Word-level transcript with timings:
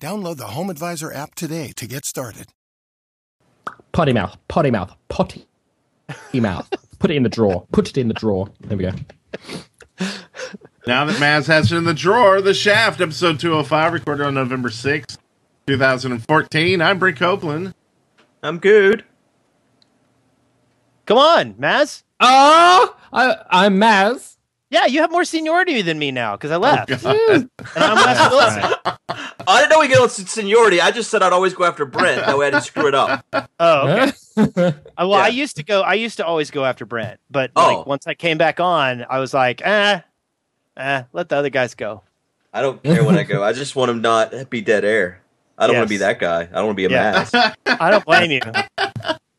Download 0.00 0.36
the 0.36 0.48
Home 0.48 0.68
Advisor 0.70 1.12
app 1.12 1.34
today 1.34 1.72
to 1.76 1.86
get 1.86 2.04
started. 2.04 2.46
Potty 3.92 4.12
mouth, 4.12 4.36
potty 4.46 4.70
mouth, 4.70 4.94
potty 5.08 5.46
mouth. 6.34 6.68
Put 6.98 7.10
it 7.10 7.16
in 7.16 7.22
the 7.22 7.28
drawer. 7.30 7.66
Put 7.72 7.88
it 7.88 7.96
in 7.96 8.08
the 8.08 8.14
drawer. 8.14 8.48
There 8.60 8.76
we 8.76 8.84
go. 8.84 8.92
Now 10.86 11.04
that 11.06 11.16
Maz 11.16 11.46
has 11.46 11.72
it 11.72 11.76
in 11.76 11.84
the 11.84 11.94
drawer, 11.94 12.40
The 12.40 12.54
Shaft, 12.54 13.00
episode 13.00 13.40
205, 13.40 13.92
recorded 13.92 14.24
on 14.26 14.34
November 14.34 14.68
6th, 14.68 15.18
2014. 15.66 16.80
I'm 16.80 16.98
Brent 16.98 17.16
Copeland. 17.18 17.74
I'm 18.42 18.58
good. 18.58 19.04
Come 21.06 21.18
on, 21.18 21.54
Maz. 21.54 22.02
Oh, 22.20 22.96
I, 23.12 23.36
I'm 23.50 23.78
Maz. 23.78 24.35
Yeah, 24.76 24.84
you 24.86 25.00
have 25.00 25.10
more 25.10 25.24
seniority 25.24 25.80
than 25.80 25.98
me 25.98 26.10
now 26.10 26.36
because 26.36 26.50
I 26.50 26.56
left. 26.56 26.90
Oh, 27.02 27.32
and 27.32 27.48
I'm 27.76 27.96
Wes 27.96 28.30
Wilson. 28.30 28.74
I 29.48 29.60
didn't 29.60 29.70
know 29.70 29.80
we 29.80 29.88
get 29.88 29.98
on 29.98 30.10
seniority. 30.10 30.82
I 30.82 30.90
just 30.90 31.10
said 31.10 31.22
I'd 31.22 31.32
always 31.32 31.54
go 31.54 31.64
after 31.64 31.86
Brent. 31.86 32.26
That 32.26 32.36
way 32.36 32.48
I 32.48 32.50
didn't 32.50 32.64
screw 32.64 32.86
it 32.88 32.94
up. 32.94 33.24
Oh, 33.58 33.88
okay. 34.36 34.74
Well, 34.98 35.14
I 35.14 35.28
used 35.28 35.56
to 35.56 35.62
go. 35.62 35.80
I 35.80 35.94
used 35.94 36.18
to 36.18 36.26
always 36.26 36.50
go 36.50 36.66
after 36.66 36.84
Brent, 36.84 37.20
but 37.30 37.52
Oh. 37.56 37.78
like 37.78 37.86
once 37.86 38.06
I 38.06 38.12
came 38.12 38.36
back 38.36 38.60
on, 38.60 39.06
I 39.08 39.18
was 39.18 39.32
like, 39.32 39.62
eh, 39.64 40.00
eh, 40.76 41.02
let 41.14 41.30
the 41.30 41.36
other 41.36 41.48
guys 41.48 41.74
go. 41.74 42.02
I 42.52 42.60
don't 42.60 42.82
care 42.82 43.02
when 43.02 43.16
I 43.16 43.22
go. 43.22 43.42
I 43.42 43.54
just 43.54 43.76
want 43.76 43.90
him 43.90 44.02
not 44.02 44.32
to 44.32 44.44
be 44.44 44.60
dead 44.60 44.84
air. 44.84 45.22
I 45.56 45.66
don't 45.66 45.76
want 45.76 45.88
to 45.88 45.92
be 45.94 45.96
that 45.98 46.18
guy. 46.18 46.42
I 46.42 46.44
don't 46.46 46.66
want 46.66 46.76
to 46.78 46.82
be 46.82 46.84
a 46.84 46.90
Yeah. 46.90 47.26
mass. 47.32 47.54
I 47.66 47.90
don't 47.90 48.04
blame 48.04 48.30
you. 48.30 48.40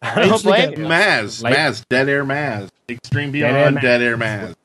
I 0.01 0.25
don't 0.27 0.41
blame 0.41 0.71
you. 0.71 0.77
Maz, 0.87 1.43
Like- 1.43 1.55
Maz, 1.55 1.83
Dead 1.89 2.09
Air 2.09 2.25
Maz. 2.25 2.69
Extreme 2.89 3.33
Dead 3.33 3.43
Air 3.43 3.53
Beyond, 3.71 3.77
Maz. 3.77 3.81
Dead 3.81 4.01
Air 4.01 4.17
Maz. 4.17 4.55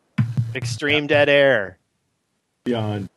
Extreme 0.55 1.06
dead 1.08 1.28
air. 1.28 1.78
Beyond. 2.64 3.08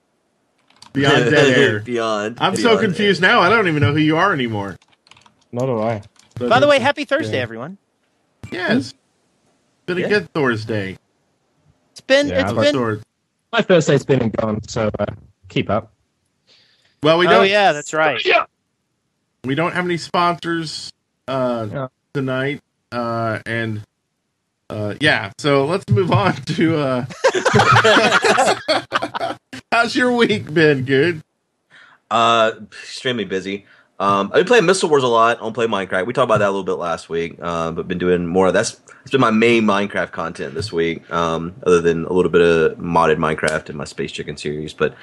Beyond 0.94 1.26
Dead 1.30 1.58
Air. 1.58 1.80
Beyond. 1.82 2.38
I'm 2.40 2.56
so 2.56 2.70
beyond 2.70 2.80
confused 2.82 3.22
now. 3.22 3.42
I 3.42 3.50
don't 3.50 3.68
even 3.68 3.82
know 3.82 3.92
who 3.92 4.00
you 4.00 4.18
are 4.18 4.32
anymore. 4.34 4.78
Not 5.52 5.66
do 5.68 5.80
I. 5.82 6.02
So 6.40 6.50
By 6.50 6.60
the 6.60 6.68
way, 6.68 6.80
happy 6.80 7.06
Thursday, 7.06 7.38
yeah. 7.38 7.44
everyone. 7.44 7.78
yes. 8.52 8.94
Been 9.86 9.98
a 9.98 10.02
Yeah. 10.02 10.08
good 10.10 10.34
Thursday. 10.34 10.98
It's 11.92 12.02
been 12.02 12.28
Yeah, 12.30 12.42
it's 12.42 12.52
I 12.52 12.56
Of 12.56 12.62
been 12.64 12.74
sorts. 12.74 13.04
My 13.52 13.62
first 13.62 13.88
day's 13.88 14.04
been 14.06 14.22
and 14.22 14.34
gone, 14.34 14.62
so 14.68 14.90
uh, 15.00 15.06
keep 15.48 15.70
up. 15.70 15.94
Well, 17.04 17.18
we 17.20 17.28
Oh 17.28 17.32
don't. 17.32 17.40
Oh 17.42 17.44
yeah, 17.44 17.72
that's 17.72 17.94
right. 17.94 18.24
Yeah. 18.26 18.46
We 19.44 19.54
don't 19.56 19.74
have 19.74 19.86
any 19.86 19.98
sponsors 19.98 20.92
uh, 21.28 21.68
Yeah. 21.72 21.88
tonight, 22.14 22.62
uh, 22.92 23.40
and 23.46 23.82
uh, 24.70 24.96
yeah. 25.00 25.32
So 25.40 25.66
let's 25.66 25.88
move 25.90 26.12
on 26.12 26.36
to. 26.46 26.78
Uh, 26.78 27.06
how's 29.72 29.96
your 29.96 30.12
week 30.12 30.54
been? 30.54 30.84
Good. 30.86 31.22
Uh, 32.10 32.52
extremely 32.72 33.26
busy. 33.26 33.66
Um, 33.98 34.28
I've 34.28 34.40
been 34.40 34.46
playing 34.46 34.66
Missile 34.66 34.90
Wars 34.90 35.04
a 35.04 35.08
lot. 35.08 35.38
I 35.38 35.40
don't 35.40 35.54
play 35.54 35.68
Minecraft. 35.68 36.06
We 36.06 36.14
talked 36.14 36.26
about 36.26 36.40
that 36.40 36.48
a 36.48 36.52
little 36.52 36.64
bit 36.64 36.74
last 36.74 37.08
week. 37.08 37.38
Uh, 37.42 37.72
but 37.72 37.88
been 37.88 37.98
doing 37.98 38.28
more 38.28 38.52
that's. 38.52 38.82
It's 39.02 39.12
been 39.12 39.22
my 39.22 39.32
main 39.32 39.64
Minecraft 39.64 40.12
content 40.12 40.54
this 40.56 40.74
week. 40.74 41.10
Um, 41.12 41.54
other 41.66 41.80
than 41.82 42.06
a 42.06 42.14
little 42.14 42.32
bit 42.32 42.42
of 42.42 42.78
modded 42.78 43.18
Minecraft 43.18 43.70
in 43.70 43.78
my 43.78 43.86
Space 43.86 44.12
Chicken 44.12 44.36
series, 44.36 44.74
but 44.74 44.96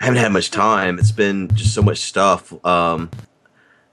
I 0.00 0.04
haven't 0.04 0.20
had 0.20 0.32
much 0.32 0.50
time. 0.50 0.98
It's 0.98 1.12
been 1.12 1.48
just 1.54 1.74
so 1.74 1.82
much 1.82 1.98
stuff. 1.98 2.52
Um, 2.64 3.10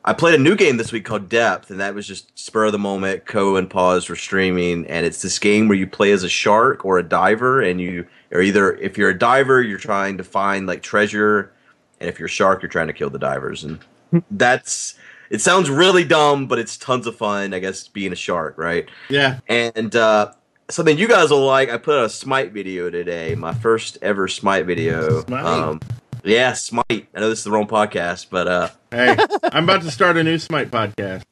I 0.07 0.13
played 0.13 0.35
a 0.35 0.41
new 0.43 0.55
game 0.55 0.77
this 0.77 0.91
week 0.91 1.03
called 1.03 1.29
Depth, 1.29 1.71
and 1.71 1.79
that 1.79 1.95
was 1.95 2.07
just 2.07 2.37
spur 2.37 2.65
of 2.65 2.71
the 2.71 2.79
moment. 2.79 3.25
Co 3.25 3.55
and 3.55 3.67
Pause 3.67 4.05
for 4.05 4.15
streaming, 4.15 4.85
and 4.85 5.03
it's 5.03 5.23
this 5.23 5.39
game 5.39 5.67
where 5.67 5.77
you 5.77 5.87
play 5.87 6.11
as 6.11 6.23
a 6.23 6.29
shark 6.29 6.85
or 6.85 6.99
a 6.99 7.03
diver, 7.03 7.59
and 7.59 7.81
you 7.81 8.05
are 8.31 8.41
either 8.41 8.75
if 8.75 8.99
you're 8.99 9.09
a 9.09 9.17
diver, 9.17 9.63
you're 9.63 9.79
trying 9.79 10.17
to 10.19 10.23
find 10.23 10.67
like 10.67 10.83
treasure, 10.83 11.51
and 11.99 12.07
if 12.07 12.19
you're 12.19 12.27
a 12.27 12.29
shark, 12.29 12.61
you're 12.61 12.69
trying 12.69 12.85
to 12.85 12.93
kill 12.93 13.09
the 13.09 13.19
divers, 13.19 13.63
and 13.63 13.79
that's. 14.31 14.95
It 15.31 15.41
sounds 15.41 15.71
really 15.71 16.03
dumb, 16.03 16.45
but 16.45 16.59
it's 16.59 16.77
tons 16.77 17.07
of 17.07 17.15
fun. 17.15 17.55
I 17.55 17.57
guess 17.57 17.87
being 17.87 18.13
a 18.13 18.15
shark, 18.15 18.59
right? 18.59 18.87
Yeah. 19.09 19.39
And 19.47 19.95
uh, 19.95 20.31
something 20.69 20.99
you 20.99 21.07
guys 21.07 21.31
will 21.31 21.43
like. 21.43 21.71
I 21.71 21.77
put 21.77 21.97
out 21.97 22.05
a 22.05 22.09
Smite 22.09 22.51
video 22.51 22.91
today, 22.91 23.33
my 23.33 23.51
first 23.51 23.97
ever 24.03 24.27
Smite 24.27 24.67
video. 24.67 25.21
Smite. 25.21 25.43
Um, 25.43 25.79
yeah, 26.25 26.53
Smite. 26.53 26.85
I 26.89 27.19
know 27.19 27.29
this 27.29 27.39
is 27.39 27.45
the 27.45 27.51
wrong 27.51 27.67
podcast, 27.67 28.27
but 28.29 28.47
uh, 28.47 28.69
Hey, 28.91 29.15
I'm 29.51 29.63
about 29.65 29.81
to 29.83 29.91
start 29.91 30.17
a 30.17 30.23
new 30.23 30.37
Smite 30.39 30.71
podcast. 30.71 31.23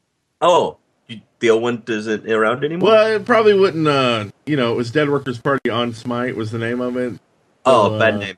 oh, 0.41 0.77
you, 1.07 1.21
the 1.39 1.49
old 1.49 1.61
one 1.63 1.83
isn't 1.87 2.29
around 2.29 2.63
anymore. 2.63 2.89
Well, 2.89 3.07
it 3.15 3.25
probably 3.25 3.53
wouldn't. 3.53 3.87
Uh, 3.87 4.25
you 4.45 4.55
know, 4.55 4.71
it 4.71 4.75
was 4.75 4.91
Dead 4.91 5.09
Workers 5.09 5.37
Party 5.39 5.69
on 5.69 5.93
Smite 5.93 6.35
was 6.35 6.51
the 6.51 6.59
name 6.59 6.79
of 6.81 6.95
it. 6.97 7.19
oh, 7.65 7.97
bad 7.99 8.13
uh, 8.15 8.17
name. 8.19 8.37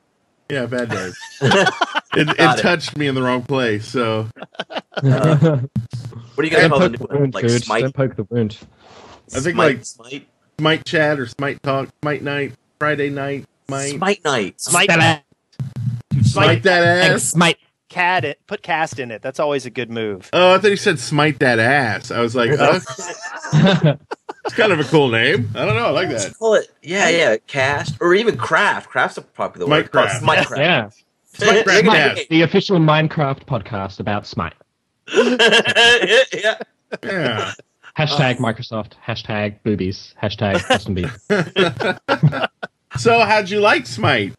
Yeah, 0.49 0.65
bad 0.67 0.89
name. 0.89 1.11
it 1.41 1.73
it, 2.29 2.35
it. 2.39 2.57
touched 2.61 2.97
me 2.97 3.07
in 3.07 3.15
the 3.15 3.21
wrong 3.21 3.41
place. 3.43 3.87
So 3.87 4.27
What 5.01 6.43
do 6.43 6.43
you 6.43 6.49
guys 6.49 6.61
Don't 6.61 6.69
call 6.69 6.79
the 6.79 6.89
poke 6.89 6.91
new 6.91 6.97
the 6.97 7.05
one? 7.07 7.19
wound, 7.21 7.33
Like 7.33 7.47
dude. 7.47 7.63
Smite, 7.63 7.81
Don't 7.81 7.95
poke 7.95 8.15
the 8.15 8.27
wound. 8.29 8.57
I 9.33 9.39
think, 9.39 9.55
Smite, 9.55 9.75
like- 9.77 9.85
Smite, 9.85 10.27
Smite 10.59 10.85
chat 10.85 11.19
or 11.19 11.25
Smite 11.27 11.61
talk, 11.63 11.89
Smite 12.01 12.21
night, 12.23 12.53
Friday 12.79 13.09
night, 13.09 13.45
Smite, 13.67 13.89
Smite 13.95 14.23
Night. 14.23 14.61
Smite, 14.61 15.23
Smite 16.23 16.63
that 16.63 16.83
ass. 16.83 17.23
Smite. 17.23 17.57
cat 17.89 18.25
it, 18.25 18.39
put 18.47 18.61
cast 18.61 18.99
in 18.99 19.11
it. 19.11 19.21
That's 19.21 19.39
always 19.39 19.65
a 19.65 19.69
good 19.69 19.89
move. 19.89 20.29
Oh, 20.33 20.55
I 20.55 20.57
thought 20.57 20.69
he 20.71 20.75
said 20.75 20.99
Smite 20.99 21.39
that 21.39 21.59
ass. 21.59 22.11
I 22.11 22.19
was 22.19 22.35
like, 22.35 22.51
oh, 22.59 22.75
it's 24.45 24.53
kind 24.55 24.71
of 24.71 24.79
a 24.79 24.83
cool 24.85 25.09
name. 25.09 25.49
I 25.55 25.65
don't 25.65 25.75
know. 25.75 25.85
I 25.87 25.89
like 25.91 26.09
Let's 26.09 26.25
that. 26.25 26.37
call 26.37 26.55
it. 26.55 26.69
Yeah, 26.81 27.09
yeah. 27.09 27.37
Cast 27.47 27.95
or 28.01 28.13
even 28.15 28.37
craft. 28.37 28.89
Craft's 28.89 29.17
a 29.17 29.21
popular 29.21 29.67
word. 29.67 29.91
Call 29.91 30.05
Minecraft. 30.05 30.19
Smite 30.19 30.47
craft. 30.47 30.61
yeah. 30.61 30.89
Smite 31.33 31.65
craft, 31.65 31.85
yeah. 31.85 32.23
The 32.29 32.41
official 32.41 32.79
Minecraft 32.79 33.45
podcast 33.45 33.99
about 33.99 34.25
Smite. 34.25 34.53
yeah. 35.13 36.57
Yeah. 37.03 37.51
Hashtag 37.97 38.37
Microsoft. 38.37 38.93
Hashtag 39.05 39.55
boobies. 39.63 40.13
Hashtag 40.21 40.59
custom 40.63 40.95
beat. 40.95 41.09
So, 42.97 43.19
how'd 43.19 43.49
you 43.49 43.59
like 43.59 43.85
Smite? 43.85 44.33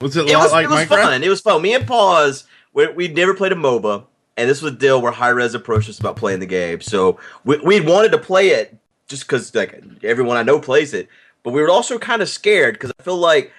Was 0.00 0.16
it, 0.16 0.28
it 0.28 0.36
was, 0.36 0.52
like 0.52 0.64
it 0.64 0.70
was 0.70 0.86
Minecraft? 0.86 1.02
fun. 1.02 1.22
It 1.22 1.28
was 1.28 1.40
fun. 1.40 1.62
Me 1.62 1.74
and 1.74 1.86
Pause, 1.86 2.44
we, 2.72 2.88
we'd 2.88 3.16
never 3.16 3.34
played 3.34 3.52
a 3.52 3.56
MOBA, 3.56 4.04
and 4.36 4.50
this 4.50 4.60
was 4.60 4.72
a 4.72 4.76
deal 4.76 5.00
where 5.00 5.12
Hi-Rez 5.12 5.54
approached 5.54 5.88
us 5.88 6.00
about 6.00 6.16
playing 6.16 6.40
the 6.40 6.46
game. 6.46 6.80
So 6.80 7.18
we, 7.44 7.58
we'd 7.58 7.86
wanted 7.86 8.12
to 8.12 8.18
play 8.18 8.48
it 8.48 8.76
just 9.08 9.24
because 9.24 9.54
like 9.54 9.82
everyone 10.02 10.36
I 10.36 10.42
know 10.42 10.58
plays 10.58 10.92
it, 10.94 11.08
but 11.42 11.52
we 11.52 11.60
were 11.60 11.70
also 11.70 11.98
kind 11.98 12.22
of 12.22 12.28
scared 12.28 12.74
because 12.74 12.92
I 12.98 13.02
feel 13.02 13.16
like 13.16 13.52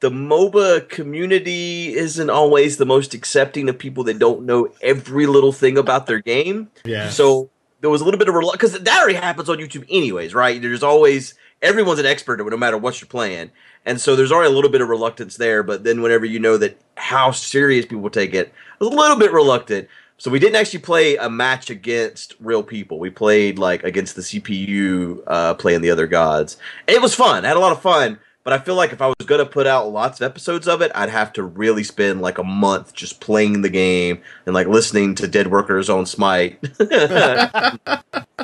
the 0.00 0.10
MOBA 0.10 0.88
community 0.88 1.94
isn't 1.94 2.30
always 2.30 2.76
the 2.76 2.86
most 2.86 3.14
accepting 3.14 3.68
of 3.68 3.78
people 3.78 4.04
that 4.04 4.18
don't 4.18 4.44
know 4.44 4.72
every 4.80 5.26
little 5.26 5.52
thing 5.52 5.76
about 5.76 6.06
their 6.06 6.20
game. 6.20 6.70
Yeah. 6.84 7.10
So 7.10 7.50
there 7.80 7.90
was 7.90 8.00
a 8.00 8.04
little 8.04 8.18
bit 8.18 8.28
of 8.28 8.34
reluctance 8.34 8.72
because 8.72 8.84
that 8.84 9.00
already 9.00 9.18
happens 9.18 9.48
on 9.48 9.58
YouTube, 9.58 9.86
anyways, 9.88 10.34
right? 10.34 10.60
There's 10.60 10.82
always 10.82 11.34
everyone's 11.62 11.98
an 11.98 12.06
expert 12.06 12.38
no 12.38 12.56
matter 12.56 12.78
what 12.78 13.00
you're 13.00 13.08
playing, 13.08 13.50
and 13.88 13.98
so 13.98 14.14
there's 14.14 14.30
already 14.30 14.52
a 14.52 14.54
little 14.54 14.70
bit 14.70 14.82
of 14.82 14.88
reluctance 14.90 15.38
there. 15.38 15.62
But 15.62 15.82
then 15.82 16.02
whenever 16.02 16.26
you 16.26 16.38
know 16.38 16.58
that 16.58 16.78
how 16.96 17.30
serious 17.30 17.86
people 17.86 18.10
take 18.10 18.34
it, 18.34 18.52
a 18.82 18.84
little 18.84 19.16
bit 19.16 19.32
reluctant. 19.32 19.88
So 20.18 20.30
we 20.30 20.38
didn't 20.38 20.56
actually 20.56 20.80
play 20.80 21.16
a 21.16 21.30
match 21.30 21.70
against 21.70 22.34
real 22.38 22.62
people. 22.62 22.98
We 22.98 23.08
played 23.08 23.58
like 23.58 23.84
against 23.84 24.14
the 24.14 24.22
CPU, 24.22 25.22
uh, 25.26 25.54
playing 25.54 25.80
the 25.80 25.90
other 25.90 26.06
gods. 26.06 26.58
It 26.86 27.00
was 27.00 27.14
fun. 27.14 27.46
I 27.46 27.48
had 27.48 27.56
a 27.56 27.60
lot 27.60 27.72
of 27.72 27.80
fun. 27.80 28.18
But 28.48 28.58
I 28.58 28.64
feel 28.64 28.76
like 28.76 28.94
if 28.94 29.02
I 29.02 29.08
was 29.08 29.26
gonna 29.26 29.44
put 29.44 29.66
out 29.66 29.92
lots 29.92 30.22
of 30.22 30.24
episodes 30.24 30.66
of 30.66 30.80
it, 30.80 30.90
I'd 30.94 31.10
have 31.10 31.34
to 31.34 31.42
really 31.42 31.84
spend 31.84 32.22
like 32.22 32.38
a 32.38 32.42
month 32.42 32.94
just 32.94 33.20
playing 33.20 33.60
the 33.60 33.68
game 33.68 34.22
and 34.46 34.54
like 34.54 34.66
listening 34.66 35.14
to 35.16 35.28
Dead 35.28 35.48
Workers 35.48 35.90
on 35.90 36.06
Smite. 36.06 36.58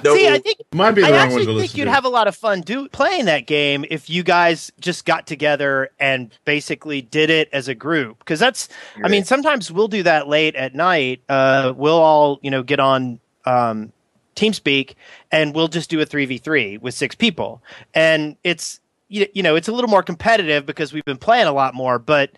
No- 0.04 0.14
See, 0.14 0.28
I 0.28 0.38
think 0.40 0.58
Might 0.74 0.90
be 0.90 1.00
the 1.00 1.06
I 1.06 1.10
wrong 1.12 1.30
one 1.30 1.38
actually 1.40 1.54
to 1.54 1.58
think 1.60 1.76
you'd 1.78 1.84
to. 1.86 1.90
have 1.90 2.04
a 2.04 2.10
lot 2.10 2.28
of 2.28 2.36
fun 2.36 2.60
do 2.60 2.86
playing 2.90 3.24
that 3.24 3.46
game 3.46 3.86
if 3.88 4.10
you 4.10 4.22
guys 4.22 4.70
just 4.78 5.06
got 5.06 5.26
together 5.26 5.88
and 5.98 6.30
basically 6.44 7.00
did 7.00 7.30
it 7.30 7.48
as 7.54 7.68
a 7.68 7.74
group. 7.74 8.18
Because 8.18 8.38
that's, 8.38 8.68
I 9.02 9.08
mean, 9.08 9.24
sometimes 9.24 9.72
we'll 9.72 9.88
do 9.88 10.02
that 10.02 10.28
late 10.28 10.54
at 10.56 10.74
night. 10.74 11.22
Uh, 11.30 11.72
we'll 11.74 11.96
all, 12.00 12.40
you 12.42 12.50
know, 12.50 12.62
get 12.62 12.80
on 12.80 13.20
um, 13.46 13.92
TeamSpeak 14.36 14.96
and 15.32 15.54
we'll 15.54 15.68
just 15.68 15.88
do 15.88 15.98
a 16.00 16.04
three 16.04 16.26
v 16.26 16.36
three 16.36 16.76
with 16.76 16.92
six 16.92 17.14
people, 17.14 17.62
and 17.94 18.36
it's 18.44 18.80
you, 19.14 19.26
you 19.34 19.42
know 19.42 19.54
it's 19.56 19.68
a 19.68 19.72
little 19.72 19.88
more 19.90 20.02
competitive 20.02 20.66
because 20.66 20.92
we've 20.92 21.04
been 21.04 21.16
playing 21.18 21.46
a 21.46 21.52
lot 21.52 21.74
more. 21.74 21.98
But 21.98 22.32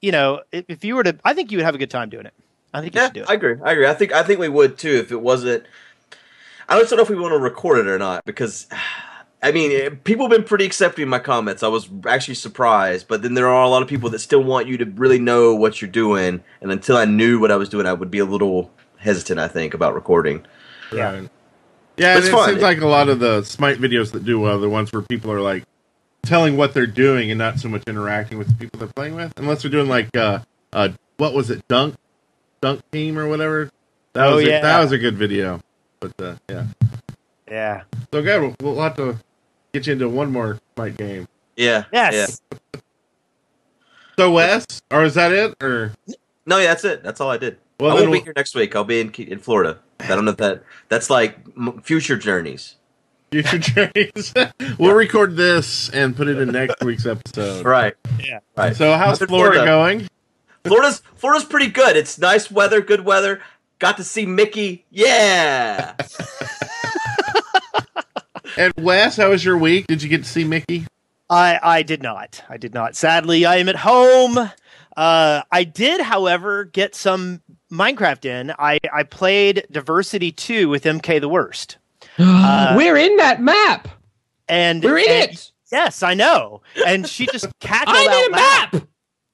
you 0.00 0.12
know, 0.12 0.42
if, 0.52 0.64
if 0.68 0.84
you 0.84 0.94
were 0.94 1.04
to, 1.04 1.18
I 1.24 1.34
think 1.34 1.50
you 1.50 1.58
would 1.58 1.64
have 1.64 1.74
a 1.74 1.78
good 1.78 1.90
time 1.90 2.08
doing 2.08 2.26
it. 2.26 2.34
I 2.74 2.80
think 2.80 2.94
you 2.94 3.00
Yeah, 3.00 3.06
should 3.08 3.14
do 3.14 3.22
it. 3.22 3.30
I 3.30 3.34
agree. 3.34 3.56
I 3.62 3.72
agree. 3.72 3.86
I 3.86 3.94
think 3.94 4.12
I 4.12 4.22
think 4.22 4.38
we 4.40 4.48
would 4.48 4.78
too 4.78 4.94
if 4.96 5.12
it 5.12 5.20
wasn't. 5.20 5.64
I 6.68 6.78
just 6.78 6.90
don't 6.90 6.96
know 6.96 7.02
if 7.02 7.10
we 7.10 7.16
want 7.16 7.32
to 7.32 7.38
record 7.38 7.78
it 7.80 7.86
or 7.88 7.98
not 7.98 8.24
because, 8.24 8.66
I 9.42 9.50
mean, 9.50 9.72
eh, 9.72 9.90
people 10.04 10.26
have 10.26 10.30
been 10.30 10.44
pretty 10.44 10.64
accepting 10.64 11.02
of 11.02 11.08
my 11.08 11.18
comments. 11.18 11.62
I 11.64 11.68
was 11.68 11.88
actually 12.06 12.34
surprised, 12.36 13.08
but 13.08 13.22
then 13.22 13.34
there 13.34 13.48
are 13.48 13.64
a 13.64 13.68
lot 13.68 13.82
of 13.82 13.88
people 13.88 14.08
that 14.10 14.20
still 14.20 14.42
want 14.42 14.68
you 14.68 14.78
to 14.78 14.84
really 14.84 15.18
know 15.18 15.54
what 15.54 15.82
you're 15.82 15.90
doing. 15.90 16.42
And 16.60 16.70
until 16.70 16.96
I 16.96 17.04
knew 17.04 17.40
what 17.40 17.50
I 17.50 17.56
was 17.56 17.68
doing, 17.68 17.84
I 17.84 17.92
would 17.92 18.10
be 18.10 18.20
a 18.20 18.24
little 18.24 18.70
hesitant. 18.98 19.40
I 19.40 19.48
think 19.48 19.74
about 19.74 19.94
recording. 19.94 20.46
Yeah. 20.92 21.12
Right. 21.12 21.30
Yeah, 21.96 22.16
It's 22.16 22.26
and 22.28 22.34
it 22.34 22.38
fun. 22.38 22.48
seems 22.50 22.62
like 22.62 22.80
a 22.80 22.86
lot 22.86 23.08
of 23.08 23.18
the 23.18 23.42
Smite 23.42 23.78
videos 23.78 24.12
that 24.12 24.24
do 24.24 24.40
well 24.40 24.56
are 24.56 24.60
the 24.60 24.70
ones 24.70 24.92
where 24.92 25.02
people 25.02 25.30
are 25.30 25.40
like 25.40 25.64
telling 26.22 26.56
what 26.56 26.74
they're 26.74 26.86
doing 26.86 27.30
and 27.30 27.38
not 27.38 27.58
so 27.58 27.68
much 27.68 27.82
interacting 27.86 28.38
with 28.38 28.48
the 28.48 28.54
people 28.54 28.78
they're 28.78 28.88
playing 28.88 29.14
with. 29.14 29.32
Unless 29.38 29.62
they're 29.62 29.70
doing 29.70 29.88
like 29.88 30.14
uh 30.16 30.40
uh 30.72 30.90
what 31.16 31.34
was 31.34 31.50
it, 31.50 31.66
Dunk 31.68 31.96
Dunk 32.60 32.82
Team 32.92 33.18
or 33.18 33.28
whatever. 33.28 33.70
That 34.14 34.28
Oh, 34.28 34.36
was 34.36 34.44
a, 34.44 34.48
that 34.60 34.80
was 34.80 34.92
a 34.92 34.98
good 34.98 35.16
video. 35.16 35.60
But 36.00 36.20
uh, 36.20 36.34
yeah. 36.48 36.66
Yeah. 37.50 37.82
So 38.12 38.22
good. 38.22 38.40
We'll, 38.60 38.74
we'll 38.74 38.82
have 38.82 38.96
to 38.96 39.18
get 39.72 39.86
you 39.86 39.92
into 39.94 40.08
one 40.08 40.30
more 40.32 40.58
Smite 40.76 40.96
game. 40.96 41.26
Yeah. 41.56 41.84
Yes. 41.92 42.40
Yeah. 42.52 42.58
So 44.18 44.30
Wes, 44.30 44.66
or 44.90 45.04
is 45.04 45.14
that 45.14 45.32
it? 45.32 45.54
Or 45.62 45.94
No, 46.44 46.58
yeah, 46.58 46.66
that's 46.68 46.84
it. 46.84 47.02
That's 47.02 47.18
all 47.20 47.30
I 47.30 47.38
did. 47.38 47.56
well, 47.80 47.92
I 47.92 47.94
won't 47.94 48.06
be 48.06 48.10
we'll- 48.10 48.24
here 48.24 48.32
next 48.36 48.54
week. 48.54 48.76
I'll 48.76 48.84
be 48.84 49.00
in 49.00 49.10
in 49.14 49.38
Florida. 49.38 49.78
I 50.00 50.08
don't 50.08 50.26
know 50.26 50.32
if 50.32 50.36
that 50.36 50.62
that's 50.90 51.08
like 51.08 51.38
future 51.82 52.16
journeys. 52.18 52.76
Future 53.32 53.58
journeys. 53.58 54.32
we'll 54.78 54.94
record 54.94 55.36
this 55.36 55.88
and 55.88 56.14
put 56.14 56.28
it 56.28 56.38
in 56.38 56.52
next 56.52 56.84
week's 56.84 57.06
episode. 57.06 57.64
Right. 57.64 57.94
Yeah. 58.20 58.40
Right. 58.56 58.76
So 58.76 58.92
how's 58.96 59.18
Florida, 59.18 59.62
Florida. 59.62 59.64
going? 59.64 60.08
Florida's 60.64 61.02
Florida's 61.16 61.44
pretty 61.44 61.68
good. 61.68 61.96
It's 61.96 62.18
nice 62.18 62.50
weather, 62.50 62.80
good 62.80 63.04
weather. 63.04 63.40
Got 63.78 63.96
to 63.96 64.04
see 64.04 64.26
Mickey. 64.26 64.84
Yeah. 64.90 65.94
And 68.56 68.72
Wes, 68.76 69.16
how 69.16 69.30
was 69.30 69.44
your 69.44 69.56
week? 69.56 69.86
Did 69.86 70.02
you 70.02 70.08
get 70.08 70.24
to 70.24 70.28
see 70.28 70.44
Mickey? 70.44 70.86
I 71.30 71.58
I 71.62 71.82
did 71.82 72.02
not. 72.02 72.42
I 72.48 72.58
did 72.58 72.74
not. 72.74 72.94
Sadly, 72.96 73.46
I 73.46 73.56
am 73.56 73.68
at 73.68 73.76
home. 73.76 74.36
Uh, 74.94 75.42
I 75.50 75.64
did, 75.64 76.02
however, 76.02 76.64
get 76.64 76.94
some 76.94 77.40
Minecraft 77.72 78.26
in. 78.26 78.52
I 78.58 78.78
I 78.92 79.04
played 79.04 79.66
Diversity 79.70 80.32
Two 80.32 80.68
with 80.68 80.84
MK 80.84 81.20
the 81.20 81.30
Worst, 81.30 81.78
Uh, 82.18 82.74
We're 82.76 82.96
in 82.96 83.16
that 83.16 83.40
map. 83.40 83.88
and 84.48 84.82
We're 84.82 84.98
in 84.98 85.10
and- 85.10 85.30
it. 85.32 85.52
Yes, 85.70 86.02
I 86.02 86.12
know. 86.14 86.60
And 86.86 87.08
she 87.08 87.26
just 87.26 87.46
cackled 87.60 87.96
I'm 87.96 88.10
in 88.10 88.32
a 88.32 88.36
loud. 88.36 88.72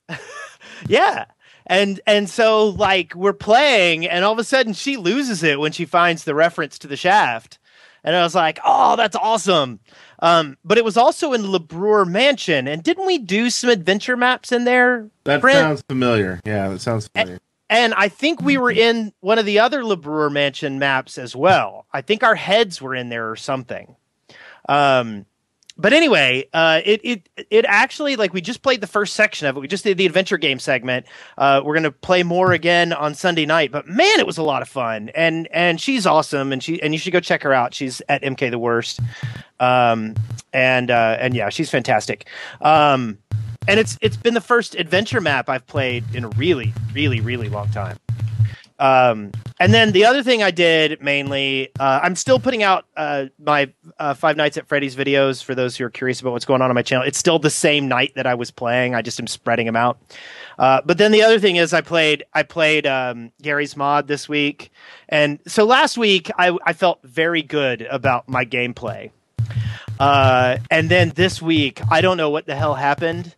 map. 0.08 0.20
Yeah. 0.88 1.24
And 1.66 2.00
and 2.06 2.30
so 2.30 2.68
like 2.68 3.14
we're 3.14 3.32
playing 3.32 4.06
and 4.06 4.24
all 4.24 4.32
of 4.32 4.38
a 4.38 4.44
sudden 4.44 4.72
she 4.72 4.96
loses 4.96 5.42
it 5.42 5.58
when 5.58 5.72
she 5.72 5.84
finds 5.84 6.24
the 6.24 6.34
reference 6.34 6.78
to 6.78 6.86
the 6.86 6.96
shaft. 6.96 7.58
And 8.04 8.14
I 8.14 8.22
was 8.22 8.34
like, 8.34 8.60
"Oh, 8.64 8.94
that's 8.94 9.16
awesome." 9.16 9.80
Um, 10.20 10.56
but 10.64 10.78
it 10.78 10.84
was 10.84 10.96
also 10.96 11.32
in 11.32 11.42
LeBreur 11.42 12.06
Mansion 12.06 12.68
and 12.68 12.82
didn't 12.82 13.06
we 13.06 13.18
do 13.18 13.50
some 13.50 13.68
adventure 13.70 14.16
maps 14.16 14.52
in 14.52 14.64
there? 14.64 15.10
That 15.24 15.40
Brent? 15.40 15.58
sounds 15.58 15.82
familiar. 15.88 16.40
Yeah, 16.46 16.68
that 16.68 16.80
sounds 16.80 17.08
familiar. 17.08 17.40
And 17.70 17.94
I 17.94 18.08
think 18.08 18.40
we 18.40 18.56
were 18.56 18.70
in 18.70 19.12
one 19.20 19.38
of 19.38 19.46
the 19.46 19.58
other 19.58 19.82
LeBreur 19.82 20.32
Mansion 20.32 20.78
maps 20.78 21.18
as 21.18 21.36
well. 21.36 21.86
I 21.92 22.00
think 22.00 22.22
our 22.22 22.34
heads 22.34 22.80
were 22.80 22.94
in 22.94 23.10
there 23.10 23.30
or 23.30 23.36
something. 23.36 23.94
Um, 24.68 25.26
but 25.80 25.92
anyway, 25.92 26.48
uh, 26.52 26.80
it 26.84 27.00
it 27.04 27.28
it 27.50 27.64
actually 27.68 28.16
like 28.16 28.34
we 28.34 28.40
just 28.40 28.62
played 28.62 28.80
the 28.80 28.88
first 28.88 29.14
section 29.14 29.46
of 29.46 29.56
it. 29.56 29.60
We 29.60 29.68
just 29.68 29.84
did 29.84 29.96
the 29.96 30.06
adventure 30.06 30.36
game 30.36 30.58
segment. 30.58 31.06
Uh, 31.36 31.62
we're 31.64 31.74
gonna 31.74 31.92
play 31.92 32.24
more 32.24 32.52
again 32.52 32.92
on 32.92 33.14
Sunday 33.14 33.46
night. 33.46 33.70
But 33.70 33.86
man, 33.86 34.18
it 34.18 34.26
was 34.26 34.38
a 34.38 34.42
lot 34.42 34.60
of 34.60 34.68
fun. 34.68 35.10
And 35.14 35.46
and 35.52 35.80
she's 35.80 36.04
awesome. 36.04 36.52
And 36.52 36.60
she 36.62 36.82
and 36.82 36.92
you 36.92 36.98
should 36.98 37.12
go 37.12 37.20
check 37.20 37.44
her 37.44 37.52
out. 37.52 37.74
She's 37.74 38.02
at 38.08 38.22
MK 38.22 38.50
the 38.50 38.58
Worst. 38.58 38.98
Um, 39.60 40.14
and 40.52 40.90
uh, 40.90 41.16
and 41.20 41.34
yeah, 41.34 41.48
she's 41.48 41.70
fantastic. 41.70 42.26
Um, 42.60 43.18
and 43.68 43.78
it's 43.78 43.96
it's 44.00 44.16
been 44.16 44.34
the 44.34 44.40
first 44.40 44.74
adventure 44.74 45.20
map 45.20 45.48
I've 45.48 45.66
played 45.66 46.04
in 46.14 46.24
a 46.24 46.28
really 46.30 46.72
really 46.94 47.20
really 47.20 47.48
long 47.48 47.68
time. 47.70 47.98
Um, 48.80 49.32
and 49.58 49.74
then 49.74 49.90
the 49.90 50.04
other 50.04 50.22
thing 50.22 50.40
I 50.40 50.52
did 50.52 51.02
mainly, 51.02 51.70
uh, 51.80 51.98
I'm 52.00 52.14
still 52.14 52.38
putting 52.38 52.62
out 52.62 52.84
uh, 52.96 53.26
my 53.44 53.72
uh, 53.98 54.14
Five 54.14 54.36
Nights 54.36 54.56
at 54.56 54.68
Freddy's 54.68 54.94
videos 54.94 55.42
for 55.42 55.56
those 55.56 55.76
who 55.76 55.84
are 55.84 55.90
curious 55.90 56.20
about 56.20 56.30
what's 56.32 56.44
going 56.44 56.62
on 56.62 56.70
on 56.70 56.74
my 56.76 56.82
channel. 56.82 57.04
It's 57.04 57.18
still 57.18 57.40
the 57.40 57.50
same 57.50 57.88
night 57.88 58.12
that 58.14 58.24
I 58.24 58.36
was 58.36 58.52
playing. 58.52 58.94
I 58.94 59.02
just 59.02 59.18
am 59.18 59.26
spreading 59.26 59.66
them 59.66 59.74
out. 59.74 59.98
Uh, 60.58 60.80
but 60.84 60.96
then 60.96 61.10
the 61.10 61.22
other 61.22 61.40
thing 61.40 61.56
is 61.56 61.72
I 61.72 61.80
played 61.80 62.24
I 62.34 62.44
played 62.44 62.86
um, 62.86 63.32
Garry's 63.42 63.76
mod 63.76 64.06
this 64.06 64.28
week, 64.28 64.70
and 65.08 65.40
so 65.46 65.64
last 65.64 65.98
week 65.98 66.30
I, 66.38 66.56
I 66.64 66.72
felt 66.72 67.00
very 67.02 67.42
good 67.42 67.82
about 67.82 68.28
my 68.28 68.44
gameplay. 68.44 69.10
Uh, 69.98 70.58
and 70.70 70.88
then 70.88 71.10
this 71.16 71.42
week 71.42 71.80
I 71.90 72.00
don't 72.00 72.16
know 72.16 72.30
what 72.30 72.46
the 72.46 72.54
hell 72.54 72.74
happened 72.74 73.34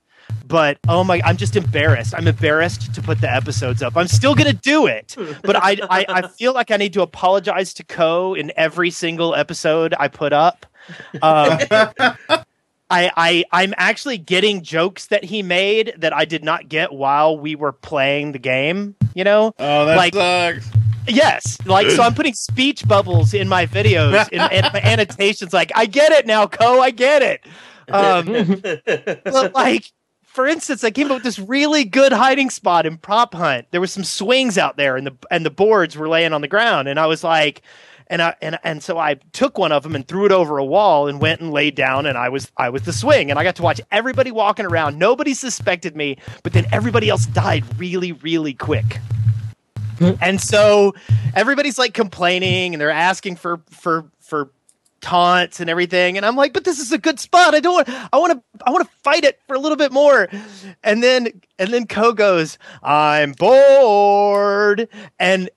but 0.51 0.79
oh 0.89 1.03
my 1.05 1.23
i'm 1.25 1.37
just 1.37 1.57
embarrassed 1.57 2.13
i'm 2.17 2.27
embarrassed 2.29 2.93
to 2.95 3.01
put 3.01 3.21
the 3.21 3.33
episodes 3.33 3.83
up 3.83 3.97
i'm 3.97 4.09
still 4.09 4.35
gonna 4.35 4.53
do 4.53 4.87
it 4.87 5.15
but 5.43 5.57
I, 5.57 5.79
I 5.89 6.05
i 6.09 6.29
feel 6.29 6.53
like 6.53 6.71
i 6.71 6.77
need 6.77 6.93
to 6.95 7.03
apologize 7.03 7.73
to 7.75 7.85
co 7.85 8.35
in 8.35 8.53
every 8.57 8.91
single 8.91 9.35
episode 9.35 9.95
i 9.99 10.09
put 10.09 10.33
up 10.33 10.67
um, 11.23 11.59
I, 12.93 13.11
I 13.17 13.45
i'm 13.53 13.73
actually 13.77 14.19
getting 14.19 14.63
jokes 14.63 15.07
that 15.07 15.25
he 15.25 15.43
made 15.43 15.95
that 15.99 16.13
i 16.13 16.25
did 16.25 16.43
not 16.45 16.69
get 16.69 16.93
while 16.93 17.39
we 17.39 17.55
were 17.55 17.73
playing 17.73 18.33
the 18.33 18.39
game 18.41 18.97
you 19.15 19.25
know 19.25 19.55
Oh, 19.59 19.87
that 19.87 19.97
like- 19.97 20.15
sucks. 20.15 20.69
Yes, 21.09 21.57
like 21.65 21.91
so. 21.91 22.03
I'm 22.03 22.15
putting 22.15 22.35
speech 22.35 22.87
bubbles 22.87 23.33
in 23.33 23.49
my 23.49 23.67
videos 23.67 24.29
in, 24.31 24.41
in 24.53 24.65
my 24.73 24.81
annotations. 24.85 25.53
Like, 25.53 25.73
I 25.75 25.87
get 25.87 26.13
it 26.13 26.27
now, 26.27 26.47
Co. 26.47 26.81
I 26.81 26.91
get 26.91 27.23
it. 27.23 27.41
Um, 27.89 28.27
but 29.25 29.55
like, 29.55 29.91
for 30.31 30.47
instance, 30.47 30.85
I 30.85 30.93
came 30.93 31.11
up 31.11 31.17
with 31.17 31.23
this 31.25 31.41
really 31.41 31.85
good 31.85 32.13
hiding 32.13 32.51
spot 32.51 32.87
in 32.87 32.99
prop 32.99 33.35
hunt. 33.35 33.67
There 33.73 33.81
was 33.81 33.91
some 33.91 34.05
swings 34.05 34.57
out 34.59 34.77
there, 34.77 34.97
and 34.97 35.05
the 35.05 35.17
and 35.29 35.45
the 35.45 35.51
boards 35.51 35.97
were 35.97 36.09
laying 36.09 36.33
on 36.33 36.41
the 36.41 36.49
ground, 36.49 36.89
and 36.89 36.99
I 36.99 37.07
was 37.07 37.25
like. 37.25 37.63
And 38.13 38.21
I 38.21 38.35
and 38.43 38.59
and 38.65 38.83
so 38.83 38.99
I 38.99 39.15
took 39.31 39.57
one 39.57 39.71
of 39.71 39.85
them 39.85 39.95
and 39.95 40.05
threw 40.05 40.27
it 40.27 40.33
over 40.33 40.59
a 40.59 40.65
wall 40.65 41.07
and 41.07 41.21
went 41.21 41.41
and 41.41 41.53
laid 41.53 41.77
down 41.77 42.07
and 42.07 42.19
I 42.19 42.29
was 42.29 42.51
I 42.57 42.69
was 42.69 42.83
the 42.83 42.93
swing 42.93 43.31
and 43.31 43.39
I 43.39 43.45
got 43.45 43.55
to 43.55 43.63
watch 43.63 43.81
everybody 43.93 44.33
walking 44.33 44.67
around. 44.67 44.99
Nobody 44.99 45.33
suspected 45.33 45.95
me, 45.95 46.17
but 46.43 46.53
then 46.53 46.67
everybody 46.73 47.09
else 47.09 47.27
died 47.27 47.63
really 47.79 48.11
really 48.11 48.53
quick 48.53 48.99
hmm. 50.01 50.15
and 50.21 50.41
so 50.41 50.93
everybody's 51.37 51.79
like 51.79 51.95
complaining 51.95 52.75
and 52.75 52.81
they're 52.81 52.91
asking 52.91 53.37
for 53.37 53.61
for 53.71 54.11
for 54.19 54.51
taunts 55.01 55.61
and 55.61 55.71
everything. 55.71 56.17
And 56.17 56.27
i'm 56.27 56.37
like 56.37 56.53
but 56.53 56.65
this 56.65 56.79
is 56.79 56.93
a 56.93 56.99
good 56.99 57.19
spot. 57.21 57.55
I 57.55 57.61
don't 57.61 57.75
want 57.75 57.89
i 58.13 58.19
want 58.19 58.33
to 58.33 58.65
i 58.67 58.71
want 58.71 58.87
to 58.87 58.97
fight 59.03 59.25
it 59.25 59.41
for 59.47 59.55
a 59.55 59.59
little 59.59 59.77
bit 59.77 59.93
more. 59.93 60.29
And 60.83 61.03
then 61.03 61.29
and 61.59 61.73
then 61.73 61.87
ko 61.87 62.13
goes 62.13 62.59
i'm 62.83 63.33
bored. 63.33 64.89
And 65.19 65.51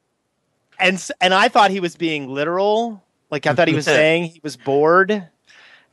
and 0.80 1.10
and 1.22 1.34
i 1.34 1.48
thought 1.48 1.72
he 1.72 1.80
was 1.80 1.96
being 1.96 2.28
literal. 2.30 3.04
Like 3.32 3.46
i 3.48 3.54
thought 3.54 3.68
he 3.68 3.76
was 3.76 3.86
saying 4.00 4.26
he 4.26 4.40
was 4.44 4.58
bored. 4.58 5.28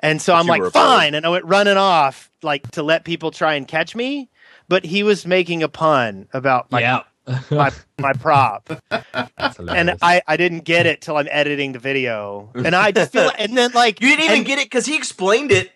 And 0.01 0.21
so 0.23 0.33
But 0.33 0.41
i'm 0.41 0.47
like 0.47 0.61
were 0.61 0.71
bored. 0.71 0.73
fine. 0.73 1.15
And 1.15 1.27
i 1.27 1.29
went 1.29 1.45
running 1.45 1.77
off 1.77 2.31
like 2.43 2.71
to 2.73 2.83
let 2.83 3.05
people 3.05 3.31
try 3.31 3.55
and 3.55 3.67
catch 3.67 3.95
me. 3.95 4.29
But 4.69 4.85
he 4.85 5.03
was 5.03 5.27
making 5.27 5.63
a 5.65 5.69
pun 5.69 6.29
about 6.33 6.71
my 6.71 6.81
yeah. 6.81 7.03
My, 7.51 7.71
my 7.99 8.13
prop 8.15 8.71
and. 9.59 9.97
I, 10.03 10.23
I 10.27 10.37
didn't 10.37 10.65
get 10.65 10.87
it 10.87 11.01
till 11.01 11.17
I'm 11.17 11.29
editing 11.31 11.73
the 11.73 11.79
video, 11.79 12.51
and 12.55 12.75
I 12.75 12.91
just 12.91 13.13
feel 13.13 13.31
and 13.39 13.57
then 13.57 13.73
like 13.73 14.01
You 14.01 14.09
didn't 14.09 14.25
even 14.25 14.37
and 14.39 14.47
get 14.47 14.59
it 14.59 14.67
because 14.67 14.87
he 14.87 14.97
explained 14.97 15.53
it 15.53 15.73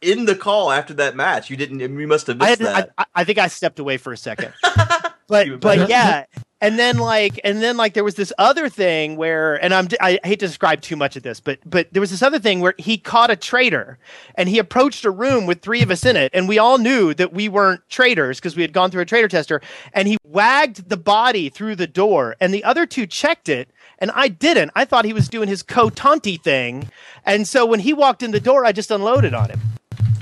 in 0.00 0.24
the 0.24 0.34
call 0.34 0.70
after 0.70 0.94
that 0.94 1.16
match. 1.16 1.50
You 1.50 1.56
didn't. 1.56 1.80
You 1.80 2.06
must 2.06 2.26
have 2.28 2.40
I, 2.40 2.50
missed 2.50 2.62
had, 2.62 2.76
that. 2.76 2.90
I 2.96 3.04
I 3.14 3.24
think 3.24 3.38
I 3.38 3.48
stepped 3.48 3.78
away 3.78 3.96
for 3.96 4.12
a 4.12 4.16
second, 4.16 4.52
You 4.64 4.70
but 5.30 5.60
but 5.60 5.88
yeah, 5.88 6.24
and 6.60 6.78
then 6.78 6.98
like 6.98 7.40
and 7.44 7.62
then 7.62 7.76
like 7.76 7.94
there 7.94 8.04
was 8.04 8.16
this 8.16 8.32
other 8.36 8.68
thing 8.68 9.16
where 9.16 9.54
and 9.64 9.72
I'm 9.72 9.88
I 10.00 10.18
hate 10.24 10.40
to 10.40 10.46
describe 10.46 10.82
too 10.82 10.96
much 10.96 11.16
of 11.16 11.22
this, 11.22 11.40
but 11.40 11.58
but 11.64 11.88
there 11.92 12.00
was 12.00 12.10
this 12.10 12.22
other 12.22 12.38
thing 12.38 12.60
where 12.60 12.74
he 12.78 12.98
caught 12.98 13.30
a 13.30 13.36
traitor 13.36 13.98
and 14.34 14.48
he 14.48 14.58
approached 14.58 15.04
a 15.04 15.10
room 15.10 15.46
with 15.46 15.62
three 15.62 15.82
of 15.82 15.90
us 15.90 16.04
in 16.04 16.16
it, 16.16 16.30
and 16.34 16.48
we 16.48 16.58
all 16.58 16.78
knew 16.78 17.14
that 17.14 17.32
we 17.32 17.48
weren't 17.48 17.80
traitors 17.88 18.38
because 18.38 18.56
we 18.56 18.62
had 18.62 18.72
gone 18.72 18.90
through 18.90 19.02
a 19.02 19.06
traitor 19.06 19.28
tester, 19.28 19.62
and 19.94 20.08
he 20.08 20.18
wagged 20.24 20.88
the 20.88 20.96
body 20.98 21.48
through 21.48 21.76
the 21.76 21.86
door, 21.86 22.36
and 22.40 22.52
the 22.52 22.64
other 22.64 22.84
two 22.84 23.06
checked 23.06 23.48
it. 23.48 23.70
And 24.02 24.10
I 24.12 24.28
didn't. 24.28 24.70
I 24.74 24.86
thought 24.86 25.04
he 25.04 25.12
was 25.12 25.28
doing 25.28 25.46
his 25.46 25.62
Kotanti 25.62 26.42
thing. 26.42 26.88
And 27.26 27.46
so 27.46 27.66
when 27.66 27.80
he 27.80 27.92
walked 27.92 28.22
in 28.22 28.30
the 28.30 28.40
door, 28.40 28.64
I 28.64 28.72
just 28.72 28.90
unloaded 28.90 29.34
on 29.34 29.50
him. 29.50 29.60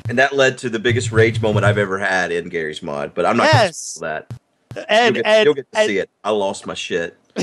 and 0.09 0.19
that 0.19 0.35
led 0.35 0.59
to 0.59 0.69
the 0.71 0.79
biggest 0.81 1.13
rage 1.13 1.41
moment 1.41 1.65
I've 1.65 1.79
ever 1.79 1.99
had 1.99 2.33
in 2.33 2.49
Garry's 2.49 2.83
mod. 2.83 3.15
But 3.15 3.27
I'm 3.27 3.37
not 3.37 3.53
going 3.53 3.69
to 3.69 3.73
spoil 3.75 4.09
that. 4.09 4.33
And 4.89 5.17
you'll 5.17 5.23
get, 5.25 5.27
and, 5.31 5.45
you'll 5.47 5.55
get 5.55 5.73
to 5.73 5.79
and, 5.79 5.87
see 5.89 5.99
it. 5.99 6.11
I 6.25 6.31
lost 6.31 6.67
my 6.67 6.75
shit. 6.75 7.17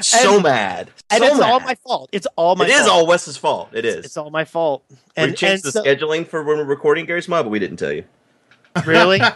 so 0.00 0.34
And- 0.34 0.42
mad. 0.42 0.90
and 1.10 1.22
so 1.22 1.26
it's 1.30 1.40
all 1.40 1.60
my 1.60 1.74
fault. 1.76 2.08
It's 2.12 2.26
all 2.36 2.56
my 2.56 2.64
fault. 2.66 2.70
It 2.76 2.80
is 2.82 2.86
all 2.88 3.06
Wes's 3.06 3.36
fault. 3.36 3.68
It 3.72 3.84
is. 3.84 4.04
It's 4.04 4.16
all 4.16 4.30
my 4.30 4.44
fault. 4.44 4.84
And, 5.16 5.30
we 5.30 5.36
changed 5.36 5.64
and 5.64 5.72
the 5.72 5.72
so- 5.72 5.84
scheduling 5.84 6.26
for 6.26 6.42
when 6.42 6.58
we're 6.58 6.64
recording 6.64 7.06
Garry's 7.06 7.28
mod, 7.28 7.44
but 7.44 7.50
we 7.50 7.58
didn't 7.58 7.76
tell 7.78 7.92
you. 7.92 8.04
Really? 8.84 9.20
I, 9.22 9.32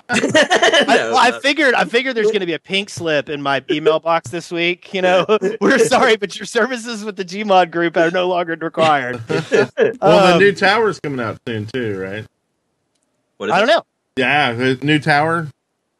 No, 0.86 1.12
well, 1.12 1.16
I 1.16 1.40
figured 1.40 1.72
I 1.72 1.84
figured 1.86 2.14
there's 2.14 2.26
going 2.26 2.40
to 2.40 2.46
be 2.46 2.52
a 2.52 2.58
pink 2.58 2.90
slip 2.90 3.30
in 3.30 3.40
my 3.40 3.64
email 3.70 3.98
box 3.98 4.30
this 4.30 4.50
week. 4.50 4.92
You 4.92 5.00
know, 5.00 5.24
we're 5.62 5.78
sorry, 5.78 6.16
but 6.16 6.38
your 6.38 6.44
services 6.44 7.04
with 7.06 7.16
the 7.16 7.24
Gmod 7.24 7.70
group 7.70 7.96
are 7.96 8.10
no 8.10 8.28
longer 8.28 8.54
required. 8.60 9.22
Well, 9.30 9.42
the 9.48 9.96
Um, 10.02 10.38
new 10.40 10.52
tower's 10.52 11.00
coming 11.00 11.20
out 11.20 11.40
soon 11.46 11.64
too, 11.64 11.98
right? 11.98 12.26
what 13.38 13.48
is 13.48 13.54
I 13.54 13.60
don't 13.60 13.70
it? 13.70 13.72
know. 13.72 13.82
Yeah, 14.16 14.52
the 14.52 14.78
new 14.82 14.98
tower, 14.98 15.48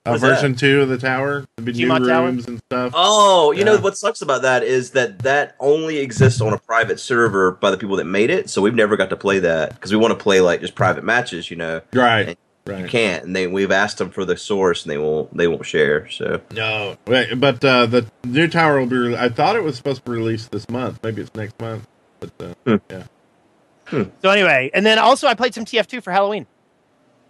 uh, 0.07 0.11
What's 0.12 0.23
version 0.23 0.54
two 0.54 0.80
of 0.83 0.88
the 0.88 0.97
tower, 0.99 1.45
the 1.57 1.62
new 1.73 1.87
Gmod 1.88 2.07
tower? 2.09 2.26
rooms 2.26 2.47
and 2.47 2.59
stuff. 2.71 2.92
Oh, 2.97 3.52
you 3.52 3.64
know 3.64 3.78
what 3.78 3.99
sucks 3.99 4.23
about 4.23 4.42
that 4.42 4.62
is 4.62 4.92
that 4.92 5.19
that 5.21 5.57
only 5.61 5.99
exists 5.99 6.40
on 6.40 6.52
a 6.54 6.59
private 6.59 6.99
server 6.99 7.52
by 7.52 7.71
the 7.71 7.76
people 7.76 7.97
that 7.97 8.04
made 8.07 8.30
it. 8.30 8.49
So 8.49 8.62
we've 8.62 8.75
never 8.75 8.97
got 8.97 9.11
to 9.11 9.16
play 9.16 9.40
that 9.40 9.75
because 9.75 9.90
we 9.92 9.99
want 9.99 10.16
to 10.19 10.23
play 10.23 10.40
like 10.40 10.61
just 10.62 10.75
private 10.75 11.04
matches, 11.04 11.50
you 11.50 11.57
know. 11.59 11.83
Right, 11.92 12.38
You 12.66 12.73
right. 12.75 12.88
can't, 12.88 13.25
and 13.25 13.37
they 13.37 13.47
we've 13.47 13.71
asked 13.71 13.99
them 13.99 14.11
for 14.11 14.25
the 14.25 14.37
source, 14.38 14.85
and 14.85 14.90
they 14.90 14.99
won't 14.99 15.37
they 15.37 15.47
won't 15.49 15.66
share. 15.66 16.09
So 16.11 16.40
No, 16.52 16.97
wait, 17.07 17.35
but 17.38 17.62
uh, 17.62 17.85
the 17.87 18.07
new 18.25 18.49
tower 18.49 18.80
will 18.80 18.87
be. 18.87 18.97
Re- 18.97 19.16
I 19.16 19.28
thought 19.28 19.54
it 19.57 19.62
was 19.62 19.76
supposed 19.76 20.02
to 20.04 20.11
be 20.11 20.16
released 20.16 20.50
this 20.50 20.69
month. 20.71 20.99
Maybe 21.02 21.21
it's 21.21 21.35
next 21.35 21.61
month. 21.61 21.87
But 22.21 22.30
uh, 22.40 22.54
Hmm. 22.66 22.76
yeah, 22.90 24.04
So 24.23 24.30
anyway, 24.30 24.71
and 24.73 24.87
then 24.87 24.99
also 24.99 25.26
I 25.26 25.35
played 25.35 25.52
some 25.54 25.64
TF2 25.66 26.02
for 26.02 26.11
Halloween, 26.11 26.47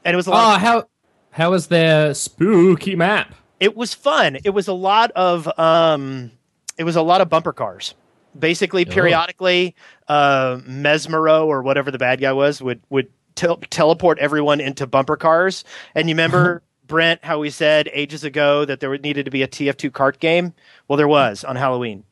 and 0.05 0.15
it 0.15 0.17
was 0.17 0.27
a 0.29 0.31
lot. 0.31 0.57
Oh, 0.57 0.59
how 0.59 0.87
how 1.31 1.51
was 1.51 1.69
their 1.69 2.15
spooky 2.15 2.97
map? 2.97 3.35
it 3.61 3.77
was 3.77 3.93
fun. 3.93 4.39
It 4.43 4.51
was 4.51 4.69
a 4.69 4.73
lot 4.73 5.11
of 5.13 5.47
um, 5.59 6.31
it 6.79 6.85
was 6.85 6.97
a 6.97 7.03
lot 7.03 7.21
of 7.21 7.29
bumper 7.29 7.53
cars. 7.53 7.95
Basically, 8.39 8.87
Oh. 8.89 8.91
periodically, 8.91 9.75
uh, 10.09 10.57
Mesmero 10.67 11.47
or 11.47 11.63
whatever 11.63 11.91
the 11.91 11.99
bad 11.99 12.21
guy 12.21 12.33
was 12.33 12.63
would 12.63 12.81
would 12.91 13.09
tel- 13.35 13.59
teleport 13.71 14.19
everyone 14.19 14.61
into 14.61 14.87
bumper 14.87 15.17
cars. 15.17 15.65
And 15.95 16.09
you 16.09 16.15
remember 16.15 16.63
Brent 16.87 17.25
how 17.25 17.39
we 17.39 17.51
said 17.51 17.89
ages 17.93 18.25
ago 18.25 18.65
that 18.65 18.81
there 18.81 18.97
needed 18.99 19.25
to 19.27 19.31
be 19.31 19.43
a 19.43 19.49
TF2 19.49 19.91
kart 19.91 20.19
game? 20.21 20.55
Well, 20.89 20.97
there 20.97 21.07
was 21.09 21.45
on 21.45 21.57
Halloween, 21.57 22.05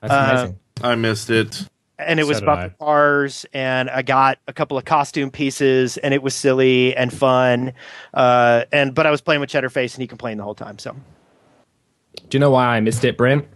That's 0.00 0.12
Uh, 0.12 0.30
amazing. 0.32 0.58
I 0.82 0.94
missed 0.94 1.30
it. 1.30 1.68
And 1.98 2.20
it 2.20 2.26
was 2.26 2.38
So 2.38 2.40
did 2.42 2.46
bumper 2.46 2.74
cars, 2.78 3.46
and 3.52 3.88
I 3.90 4.02
got 4.02 4.38
a 4.46 4.52
couple 4.52 4.76
of 4.78 4.84
costume 4.84 5.30
pieces, 5.30 5.96
and 5.96 6.12
it 6.12 6.22
was 6.22 6.34
silly 6.34 6.94
and 6.96 7.12
fun. 7.12 7.72
Uh, 8.14 8.64
and 8.72 8.94
but 8.94 9.06
I 9.06 9.10
was 9.10 9.20
playing 9.20 9.40
with 9.40 9.50
cheddar 9.50 9.70
face 9.70 9.94
and 9.94 10.02
he 10.02 10.06
complained 10.06 10.40
the 10.40 10.44
whole 10.44 10.54
time. 10.54 10.78
So. 10.78 10.94
Do 12.28 12.36
you 12.36 12.40
know 12.40 12.50
why 12.50 12.76
I 12.76 12.80
missed 12.80 13.04
it, 13.04 13.16
Brent? 13.16 13.46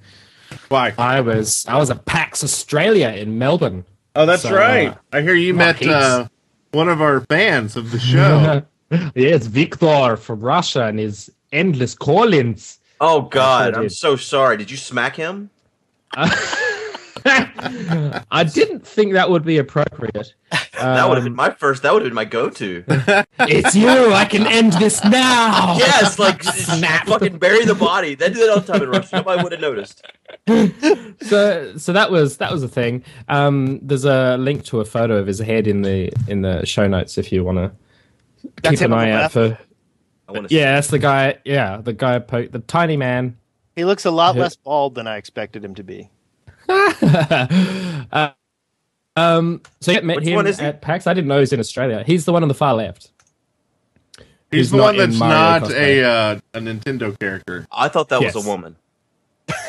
Why? 0.69 0.93
I 0.99 1.21
was 1.21 1.65
I 1.67 1.77
was 1.79 1.91
at 1.91 2.05
PAX 2.05 2.43
Australia 2.45 3.09
in 3.11 3.39
Melbourne. 3.39 3.85
Oh, 4.17 4.27
that's 4.27 4.43
So, 4.43 4.55
right. 4.55 4.89
uh, 4.89 4.95
I 5.13 5.23
hear 5.23 5.35
you 5.35 5.55
met 5.55 5.85
uh, 5.87 6.27
one 6.73 6.89
of 6.89 7.01
our 7.01 7.21
fans 7.23 7.77
of 7.77 7.91
the 7.93 7.99
show. 7.99 8.63
yes, 9.15 9.47
Victor 9.47 10.17
from 10.17 10.41
Russia 10.41 10.87
and 10.87 10.99
his 10.99 11.31
endless 11.53 11.95
call-ins. 11.95 12.79
oh 13.01 13.23
god, 13.23 13.75
I'm 13.75 13.89
so 13.89 14.17
sorry. 14.17 14.57
Did 14.57 14.71
you 14.71 14.77
smack 14.77 15.17
him? 15.17 15.51
I 18.31 18.45
didn't 18.45 18.87
think 18.87 19.13
that 19.15 19.31
would 19.31 19.45
be 19.45 19.59
appropriate. 19.59 20.35
that 20.51 21.09
would 21.09 21.17
have 21.17 21.19
Um, 21.19 21.25
been 21.25 21.35
my 21.35 21.51
first. 21.51 21.83
That 21.83 21.93
would 21.93 22.03
have 22.03 22.09
been 22.11 22.15
my 22.15 22.25
go-to. 22.25 22.85
It's 23.41 23.75
you. 23.75 24.13
I 24.13 24.25
can 24.27 24.47
end 24.47 24.75
this 24.75 25.03
now. 25.05 25.77
yes, 25.79 26.19
like 26.19 26.43
Snap. 26.43 27.07
fucking 27.09 27.39
bury 27.39 27.65
the 27.65 27.75
body. 27.75 28.15
They 28.15 28.29
do 28.29 28.41
that 28.41 28.51
all 28.51 28.61
the 28.61 28.73
time 28.73 28.83
in 28.83 28.91
Russia. 28.91 29.17
Nobody 29.17 29.43
would 29.43 29.53
have 29.53 29.61
noticed. 29.61 30.03
so 31.23 31.77
so 31.77 31.93
that 31.93 32.11
was 32.11 32.37
that 32.39 32.53
was 32.53 32.63
a 32.63 32.69
thing. 32.69 33.03
Um, 33.29 33.79
there's 33.83 34.05
a 34.05 34.37
link 34.39 34.65
to 34.67 34.81
a 34.81 34.85
photo 34.85 35.17
of 35.17 35.27
his 35.27 35.39
head 35.39 35.67
in 35.67 35.83
the 35.83 36.13
in 36.29 36.43
the 36.43 36.65
show 36.67 36.87
notes 36.87 37.19
if 37.19 37.33
you 37.33 37.45
want 37.45 37.59
to 37.59 37.73
keep 38.63 38.79
an 38.81 38.87
him 38.87 38.93
on 38.93 38.99
the 39.01 39.05
eye 39.07 39.11
out 39.25 39.33
for. 39.33 39.59
I 40.29 40.33
want 40.33 40.49
to. 40.49 40.55
Yeah, 40.55 40.75
that's 40.75 40.89
the 40.89 40.99
guy. 40.99 41.39
Yeah, 41.45 41.79
the 41.79 41.93
guy, 41.93 42.19
po- 42.21 42.47
the 42.47 42.61
tiny 42.61 42.97
man. 42.97 43.37
He 43.77 43.85
looks 43.85 44.05
a 44.05 44.11
lot 44.11 44.35
Yeah. 44.37 44.43
less 44.43 44.57
bald 44.57 44.95
than 44.95 45.07
I 45.07 45.17
expected 45.17 45.65
him 45.65 45.75
to 45.77 45.83
be. 45.83 46.11
Uh, 46.71 48.31
um, 49.17 49.61
so 49.81 49.93
yeah, 49.93 50.01
met 50.01 50.17
Which 50.17 50.27
him 50.27 50.37
one 50.37 50.47
is 50.47 50.59
he? 50.59 50.67
at 50.67 50.81
PAX. 50.81 51.07
I 51.07 51.15
didn't 51.15 51.29
know 51.29 51.37
he 51.37 51.41
was 51.41 51.53
in 51.53 51.61
Australia. 51.61 52.03
He's 52.07 52.25
the 52.25 52.33
one 52.33 52.43
on 52.43 52.49
the 52.49 52.55
far 52.55 52.75
left. 52.75 53.11
He's, 54.51 54.59
He's 54.59 54.71
the 54.71 54.79
one 54.79 54.97
that's 54.97 55.17
Mario 55.17 55.35
not 55.37 55.63
cosplay. 55.63 56.03
a 56.03 56.05
uh, 56.05 56.41
a 56.55 56.59
Nintendo 56.61 57.19
character. 57.19 57.67
I 57.71 57.89
thought 57.89 58.09
that 58.09 58.21
was 58.23 58.35
a 58.35 58.41
woman. 58.49 58.77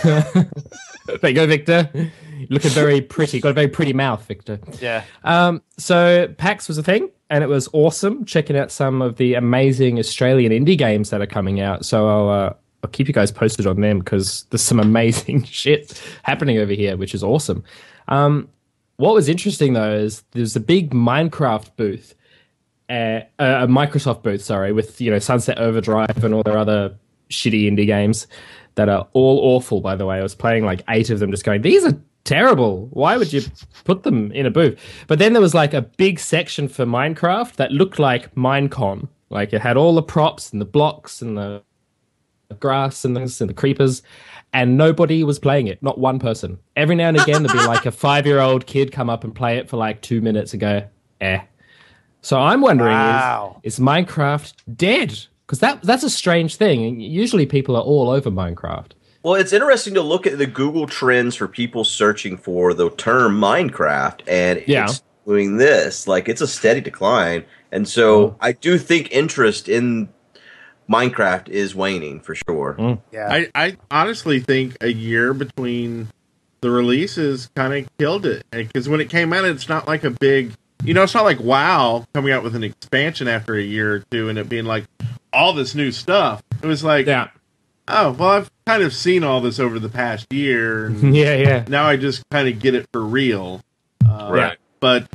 There 1.22 1.30
you 1.32 1.36
go, 1.36 1.48
Victor. 1.48 1.90
Looking 2.50 2.72
very 2.72 3.02
pretty. 3.02 3.40
Got 3.42 3.50
a 3.50 3.54
very 3.54 3.68
pretty 3.68 3.92
mouth, 3.92 4.26
Victor. 4.26 4.60
Yeah. 4.80 5.04
Um, 5.24 5.62
so 5.78 6.28
PAX 6.38 6.68
was 6.68 6.78
a 6.78 6.84
thing, 6.84 7.10
and 7.30 7.44
it 7.44 7.48
was 7.48 7.68
awesome 7.74 8.24
checking 8.26 8.56
out 8.56 8.72
some 8.72 9.02
of 9.02 9.18
the 9.18 9.34
amazing 9.34 10.00
Australian 10.00 10.52
indie 10.52 10.78
games 10.78 11.10
that 11.10 11.22
are 11.22 11.28
coming 11.28 11.60
out. 11.60 11.86
So 11.86 12.08
I'll, 12.08 12.30
uh, 12.30 12.54
I'll 12.84 12.90
keep 12.90 13.08
you 13.08 13.14
guys 13.14 13.32
posted 13.32 13.68
on 13.68 13.82
them 13.82 14.00
because 14.00 14.46
there's 14.50 14.62
some 14.62 14.80
amazing 14.80 15.44
shit 15.46 16.02
happening 16.24 16.58
over 16.58 16.74
here, 16.74 16.98
which 16.98 17.14
is 17.14 17.24
awesome. 17.24 17.64
Um, 18.08 18.50
what 18.98 19.14
was 19.14 19.30
interesting 19.30 19.74
though 19.74 19.94
is 19.94 20.24
there's 20.32 20.56
a 20.56 20.60
big 20.60 20.92
Minecraft 20.92 21.76
booth, 21.76 22.16
uh, 22.90 23.22
a 23.40 23.68
Microsoft 23.68 24.24
booth, 24.24 24.44
sorry, 24.44 24.72
with 24.72 25.00
you 25.02 25.12
know 25.12 25.20
Sunset 25.20 25.58
Overdrive 25.58 26.24
and 26.24 26.34
all 26.34 26.44
their 26.44 26.58
other 26.58 26.96
shitty 27.30 27.72
indie 27.72 27.86
games 27.86 28.28
that 28.76 28.90
are 28.90 29.08
all 29.14 29.40
awful. 29.40 29.82
By 29.82 29.96
the 29.96 30.06
way, 30.06 30.18
I 30.20 30.24
was 30.24 30.36
playing 30.36 30.66
like 30.66 30.84
eight 30.90 31.10
of 31.10 31.20
them, 31.20 31.32
just 31.32 31.44
going, 31.44 31.62
these 31.62 31.86
are 31.86 31.98
terrible. 32.24 32.88
Why 32.92 33.18
would 33.18 33.34
you 33.34 33.42
put 33.84 34.04
them 34.04 34.32
in 34.32 34.46
a 34.46 34.52
booth? 34.52 34.80
But 35.08 35.20
then 35.20 35.34
there 35.34 35.42
was 35.42 35.54
like 35.54 35.74
a 35.74 35.82
big 35.82 36.20
section 36.20 36.68
for 36.68 36.86
Minecraft 36.86 37.56
that 37.56 37.72
looked 37.72 38.00
like 38.00 38.34
Minecon. 38.36 39.08
Like 39.30 39.54
it 39.54 39.62
had 39.62 39.78
all 39.78 39.96
the 39.96 40.04
props 40.04 40.52
and 40.52 40.62
the 40.62 40.66
blocks 40.66 41.22
and 41.22 41.38
the 41.38 41.64
grass 42.60 43.06
and 43.06 43.16
the, 43.16 43.22
and 43.22 43.50
the 43.50 43.54
creepers, 43.54 44.02
and 44.54 44.78
nobody 44.78 45.24
was 45.24 45.40
playing 45.40 45.68
it. 45.68 45.82
Not 45.82 45.98
one 45.98 46.20
person. 46.20 46.58
Every 46.76 46.96
now 46.96 47.08
and 47.10 47.20
again, 47.20 47.44
there'd 47.44 47.58
be 47.58 47.66
like 47.66 47.86
a 47.86 47.92
five 47.92 48.26
year 48.26 48.40
old 48.40 48.66
kid 48.66 48.92
come 48.92 49.10
up 49.10 49.24
and 49.24 49.34
play 49.34 49.58
it 49.58 49.70
for 49.70 49.78
like 49.78 50.02
two 50.02 50.22
minutes 50.22 50.54
and 50.54 50.60
go, 50.60 50.84
eh. 51.22 51.42
So 52.22 52.40
I'm 52.40 52.62
wondering 52.62 52.92
Wow. 52.92 53.60
is, 53.64 53.76
is 53.76 53.80
Minecraft 53.80 54.54
dead? 54.76 55.20
Because 55.48 55.60
that 55.60 55.82
that's 55.82 56.04
a 56.04 56.10
strange 56.10 56.56
thing. 56.56 57.00
Usually 57.00 57.46
people 57.46 57.76
are 57.76 57.82
all 57.82 58.10
over 58.10 58.30
Minecraft. 58.30 58.92
Well, 59.24 59.36
it's 59.36 59.54
interesting 59.54 59.94
to 59.96 60.02
look 60.02 60.26
at 60.26 60.38
the 60.38 60.46
Google 60.48 60.88
trends 60.88 61.36
for 61.36 61.48
people 61.48 61.84
searching 61.84 62.38
for 62.38 62.74
the 62.74 62.90
term 62.92 63.40
Minecraft, 63.40 64.22
and 64.28 64.64
Yeah. 64.66 64.86
it's 64.86 65.04
doing 65.28 65.58
this. 65.58 66.08
Like 66.08 66.28
it's 66.30 66.42
a 66.42 66.48
steady 66.48 66.82
decline, 66.82 67.44
and 67.72 67.88
so 67.88 68.14
Oh. 68.22 68.36
I 68.42 68.52
do 68.54 68.78
think 68.78 69.12
interest 69.12 69.68
in 69.70 70.10
Minecraft 70.90 71.50
is 71.50 71.74
waning 71.76 72.20
for 72.20 72.36
sure. 72.36 72.76
Mm. 72.78 73.02
Yeah. 73.12 73.28
I, 73.32 73.50
I 73.56 73.78
honestly 73.90 74.40
think 74.40 74.78
a 74.82 74.92
year 74.92 75.34
between 75.34 76.10
the 76.62 76.70
releases 76.70 77.50
kind 77.56 77.74
of 77.74 77.90
killed 77.98 78.26
it 78.26 78.46
because 78.52 78.88
when 78.88 79.02
it 79.02 79.10
came 79.10 79.34
out, 79.34 79.46
it's 79.46 79.70
not 79.70 79.88
like 79.88 80.04
a 80.04 80.12
big, 80.12 80.54
you 80.84 80.94
know, 80.94 81.04
it's 81.04 81.14
not 81.14 81.24
like 81.24 81.40
WoW 81.40 82.06
coming 82.14 82.32
out 82.34 82.44
with 82.44 82.56
an 82.56 82.64
expansion 82.64 83.28
after 83.28 83.56
a 83.56 83.62
year 83.64 83.96
or 83.96 84.00
two 84.12 84.30
and 84.30 84.38
it 84.38 84.50
being 84.50 84.66
like 84.66 84.86
all 85.34 85.54
this 85.54 85.74
new 85.76 85.92
stuff. 85.92 86.44
It 86.62 86.68
was 86.68 86.84
like, 86.84 87.08
Yeah, 87.08 87.30
oh, 87.88 88.12
well, 88.12 88.30
I've 88.30 88.52
kind 88.66 88.84
of 88.84 88.94
seen 88.94 89.24
all 89.24 89.42
this 89.42 89.60
over 89.60 89.80
the 89.80 89.90
past 89.90 90.32
year, 90.32 90.88
and 90.88 91.16
yeah, 91.16 91.36
yeah. 91.36 91.66
now 91.68 91.86
I 91.86 91.98
just 91.98 92.24
kind 92.30 92.48
of 92.48 92.60
get 92.60 92.76
it 92.76 92.88
for 92.92 93.02
real. 93.02 93.62
Uh, 94.06 94.30
Right. 94.32 94.58
But 94.80 95.08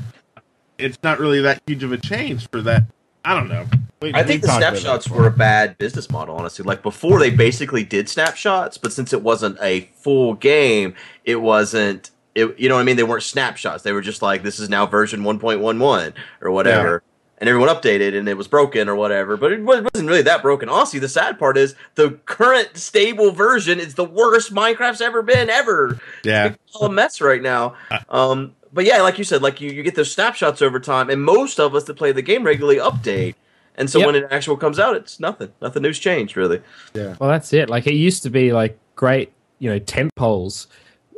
it's 0.79 0.99
not 1.03 1.19
really 1.19 1.41
that 1.43 1.63
huge 1.67 1.83
of 1.83 1.93
a 1.93 1.99
change 1.99 2.49
for 2.51 2.63
that. 2.63 2.85
I 3.27 3.35
don't 3.35 3.49
know. 3.49 3.67
We- 4.01 4.15
I 4.15 4.23
think 4.23 4.43
the 4.43 4.49
talked 4.49 4.59
about 4.63 4.75
that 4.75 4.79
snapshots 4.81 5.11
were 5.11 5.27
a 5.27 5.31
bad 5.31 5.79
business 5.79 6.11
model, 6.11 6.37
honestly. 6.37 6.65
Like 6.65 6.83
before, 6.83 7.19
they 7.19 7.31
basically 7.31 7.83
did 7.83 8.09
snapshots, 8.09 8.79
but 8.79 8.93
since 8.93 9.13
it 9.13 9.23
wasn't 9.23 9.59
a 9.61 9.89
full 9.97 10.35
game, 10.35 10.95
it 11.25 11.37
wasn't. 11.37 12.11
It, 12.35 12.59
you 12.59 12.69
know 12.69 12.75
what 12.75 12.83
I 12.83 12.85
mean? 12.85 12.97
They 12.97 13.03
weren't 13.03 13.23
snapshots. 13.23 13.83
They 13.83 13.93
were 13.93 14.03
just 14.03 14.21
like, 14.21 14.43
this 14.43 14.61
is 14.61 14.69
now 14.69 14.85
version 14.85 15.23
1.11 15.23 16.13
or 16.43 16.51
whatever. 16.51 17.03
And 17.39 17.49
everyone 17.49 17.69
updated 17.71 18.17
and 18.17 18.29
it 18.29 18.37
was 18.37 18.47
broken 18.47 18.89
or 18.91 18.95
whatever. 18.95 19.37
But 19.39 19.53
it 19.53 19.63
wasn't 19.63 19.91
really 19.95 20.23
that 20.23 20.43
broken. 20.43 20.69
Honestly, 20.69 21.01
the 21.01 21.09
sad 21.09 21.39
part 21.39 21.57
is 21.57 21.75
the 21.95 22.11
current 22.27 22.77
stable 22.77 23.31
version 23.33 23.81
is 23.81 23.95
the 23.95 24.05
worst 24.05 24.53
Minecraft's 24.55 25.01
ever 25.01 25.23
been, 25.23 25.49
ever. 25.51 25.99
Yeah. 26.25 26.49
It's 26.67 26.77
all 26.77 26.87
a 26.89 26.93
mess 26.93 27.21
right 27.23 27.41
now. 27.43 27.75
Um, 28.11 28.55
but 28.77 28.85
yeah, 28.85 29.03
like 29.03 29.19
you 29.19 29.25
said, 29.25 29.43
like 29.43 29.61
you, 29.61 29.71
you 29.73 29.83
get 29.83 29.97
those 29.97 30.13
snapshots 30.13 30.63
over 30.63 30.79
time, 30.79 31.11
and 31.11 31.21
most 31.25 31.59
of 31.59 31.75
us 31.75 31.83
that 31.85 31.95
play 31.95 32.13
the 32.13 32.23
game 32.23 32.45
regularly 32.45 32.79
update. 32.79 33.35
And 33.79 33.91
so 33.91 33.99
Yep. 33.99 34.07
when 34.07 34.15
it 34.15 34.29
actual 34.31 34.57
comes 34.57 34.79
out, 34.79 34.95
it's 34.97 35.19
nothing. 35.19 35.53
Nothing 35.61 35.83
new's 35.83 35.99
changed 35.99 36.37
really. 36.37 36.63
Yeah. 36.95 37.17
Well, 37.19 37.29
that's 37.29 37.53
it. 37.53 37.69
Like 37.69 37.87
it 37.89 37.95
used 37.95 38.23
to 38.23 38.31
be 38.31 38.53
like 38.53 38.79
great, 38.95 39.33
you 39.59 39.69
know, 39.69 39.79
tent 39.79 40.15
poles 40.15 40.67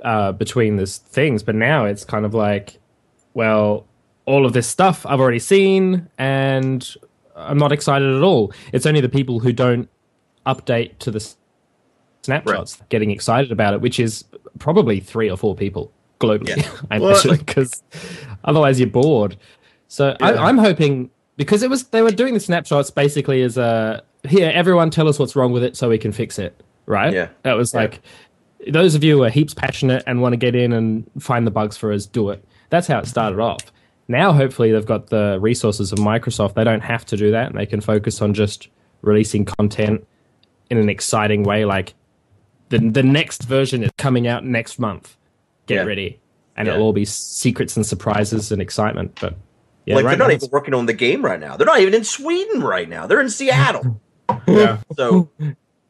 uh, 0.02 0.32
between 0.32 0.76
these 0.76 0.96
things, 0.98 1.42
but 1.42 1.54
now 1.54 1.84
it's 1.84 2.04
kind 2.04 2.24
of 2.24 2.32
like, 2.34 2.78
well, 3.34 3.86
all 4.24 4.44
of 4.46 4.54
this 4.54 4.66
stuff 4.66 5.06
I've 5.06 5.20
already 5.20 5.38
seen, 5.38 6.08
and 6.18 6.88
I'm 7.36 7.58
not 7.58 7.70
excited 7.72 8.12
at 8.16 8.22
all. 8.22 8.52
It's 8.72 8.86
only 8.86 9.00
the 9.00 9.08
people 9.08 9.38
who 9.40 9.52
don't 9.52 9.88
update 10.46 10.98
to 10.98 11.10
the 11.12 11.18
s- 11.20 11.36
snapshots 12.22 12.82
getting 12.88 13.10
excited 13.10 13.52
about 13.52 13.74
it, 13.74 13.80
which 13.80 14.00
is 14.00 14.24
probably 14.58 15.00
three 15.00 15.30
or 15.30 15.36
four 15.36 15.54
people 15.54 15.92
globally. 16.18 16.66
I 16.90 16.98
Well, 16.98 17.10
imagine, 17.10 17.36
because 17.36 17.82
otherwise 18.44 18.78
you're 18.80 18.88
bored. 18.88 19.36
So 19.88 20.16
I, 20.20 20.32
Yeah. 20.34 20.42
I'm 20.44 20.58
hoping 20.58 21.10
because 21.36 21.62
it 21.62 21.70
was 21.70 21.84
they 21.88 22.02
were 22.02 22.10
doing 22.10 22.34
the 22.34 22.40
snapshots 22.40 22.90
basically 22.90 23.42
as 23.42 23.56
a 23.56 24.02
here 24.28 24.50
everyone 24.52 24.90
tell 24.90 25.08
us 25.08 25.18
what's 25.18 25.34
wrong 25.36 25.52
with 25.52 25.62
it 25.62 25.76
so 25.76 25.88
we 25.88 25.96
can 25.98 26.12
fix 26.12 26.38
it 26.38 26.60
right 26.86 27.12
Yeah. 27.14 27.28
that 27.44 27.56
was 27.56 27.72
like 27.72 28.00
those 28.68 28.96
of 28.96 29.04
you 29.04 29.18
who 29.18 29.22
are 29.22 29.30
heaps 29.30 29.54
passionate 29.54 30.02
and 30.06 30.20
want 30.20 30.32
to 30.32 30.36
get 30.36 30.56
in 30.56 30.72
and 30.72 31.08
find 31.20 31.46
the 31.46 31.52
bugs 31.52 31.76
for 31.76 31.92
us 31.92 32.04
do 32.06 32.30
it 32.30 32.44
that's 32.70 32.88
how 32.88 32.98
it 32.98 33.06
started 33.06 33.38
off 33.38 33.72
now 34.08 34.32
hopefully 34.32 34.72
they've 34.72 34.84
got 34.84 35.06
the 35.06 35.38
resources 35.40 35.92
of 35.92 35.98
microsoft 36.00 36.54
they 36.54 36.64
don't 36.64 36.80
have 36.82 37.06
to 37.06 37.16
do 37.16 37.30
that 37.30 37.50
and 37.50 37.56
they 37.58 37.66
can 37.66 37.80
focus 37.80 38.20
on 38.20 38.34
just 38.34 38.68
releasing 39.02 39.44
content 39.44 40.04
in 40.70 40.76
an 40.76 40.88
exciting 40.88 41.44
way 41.44 41.64
like 41.64 41.94
the, 42.70 42.78
the 42.78 43.02
next 43.04 43.44
version 43.44 43.84
is 43.84 43.90
coming 43.96 44.26
out 44.26 44.44
next 44.44 44.80
month 44.80 45.16
get 45.68 45.74
Yeah. 45.76 45.82
ready 45.84 46.18
and 46.56 46.66
Yeah. 46.66 46.74
it'll 46.74 46.86
all 46.86 46.92
be 46.92 47.04
secrets 47.04 47.76
and 47.76 47.86
surprises 47.86 48.50
and 48.50 48.60
excitement 48.60 49.16
but 49.20 49.36
yeah 49.86 49.94
like 49.94 50.04
right 50.04 50.18
they're 50.18 50.26
not 50.28 50.34
even 50.34 50.48
working 50.50 50.74
on 50.74 50.86
the 50.86 50.92
game 50.92 51.24
right 51.24 51.38
now. 51.40 51.56
They're 51.56 51.66
not 51.66 51.80
even 51.80 51.94
in 51.94 52.04
Sweden 52.04 52.60
right 52.62 52.88
now. 52.88 53.06
They're 53.06 53.20
in 53.20 53.30
Seattle. 53.30 54.00
Yeah. 54.46 54.78
So 54.96 55.30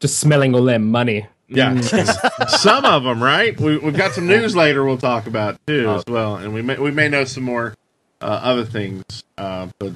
just 0.00 0.18
smelling 0.20 0.54
all 0.54 0.62
their 0.64 0.78
money. 0.78 1.26
Yeah, 1.48 1.80
some 2.48 2.84
of 2.84 3.02
them, 3.04 3.22
right? 3.22 3.58
We, 3.58 3.78
we've 3.78 3.96
got 3.96 4.12
some 4.12 4.26
news 4.26 4.54
later 4.54 4.84
we'll 4.84 4.98
talk 4.98 5.26
about 5.26 5.58
too 5.66 5.88
as 5.90 6.04
well, 6.06 6.36
and 6.36 6.52
we 6.52 6.60
may 6.62 6.76
we 6.78 6.90
may 6.90 7.08
know 7.08 7.24
some 7.24 7.42
more 7.44 7.74
uh, 8.20 8.24
other 8.26 8.64
things. 8.66 9.02
Uh, 9.38 9.68
but 9.78 9.92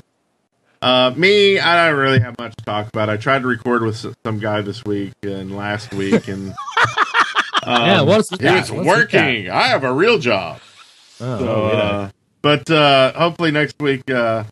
uh, 0.80 1.12
me, 1.14 1.58
I 1.60 1.88
don't 1.90 1.98
really 2.00 2.20
have 2.20 2.36
much 2.38 2.56
to 2.56 2.64
talk 2.64 2.88
about. 2.88 3.10
I 3.10 3.16
tried 3.18 3.42
to 3.42 3.48
record 3.48 3.82
with 3.84 3.96
some 4.24 4.38
guy 4.40 4.62
this 4.62 4.84
week 4.84 5.12
and 5.22 5.54
last 5.54 5.92
week, 5.94 6.26
and 6.26 6.54
um, 7.62 7.87
Yeah, 7.87 8.00
what's 8.02 8.28
that? 8.31 8.42
it's 8.59 8.71
What's 8.71 8.87
working. 8.87 9.49
I 9.50 9.69
have 9.69 9.85
a 9.85 9.92
real 9.92 10.19
job. 10.19 10.61
Oh, 11.21 11.38
So, 11.38 11.66
yeah. 11.73 11.78
uh, 11.78 12.11
but 12.42 12.71
uh, 12.71 13.12
hopefully 13.12 13.50
next 13.52 13.76
week 13.81 14.11
uh, 14.11 14.45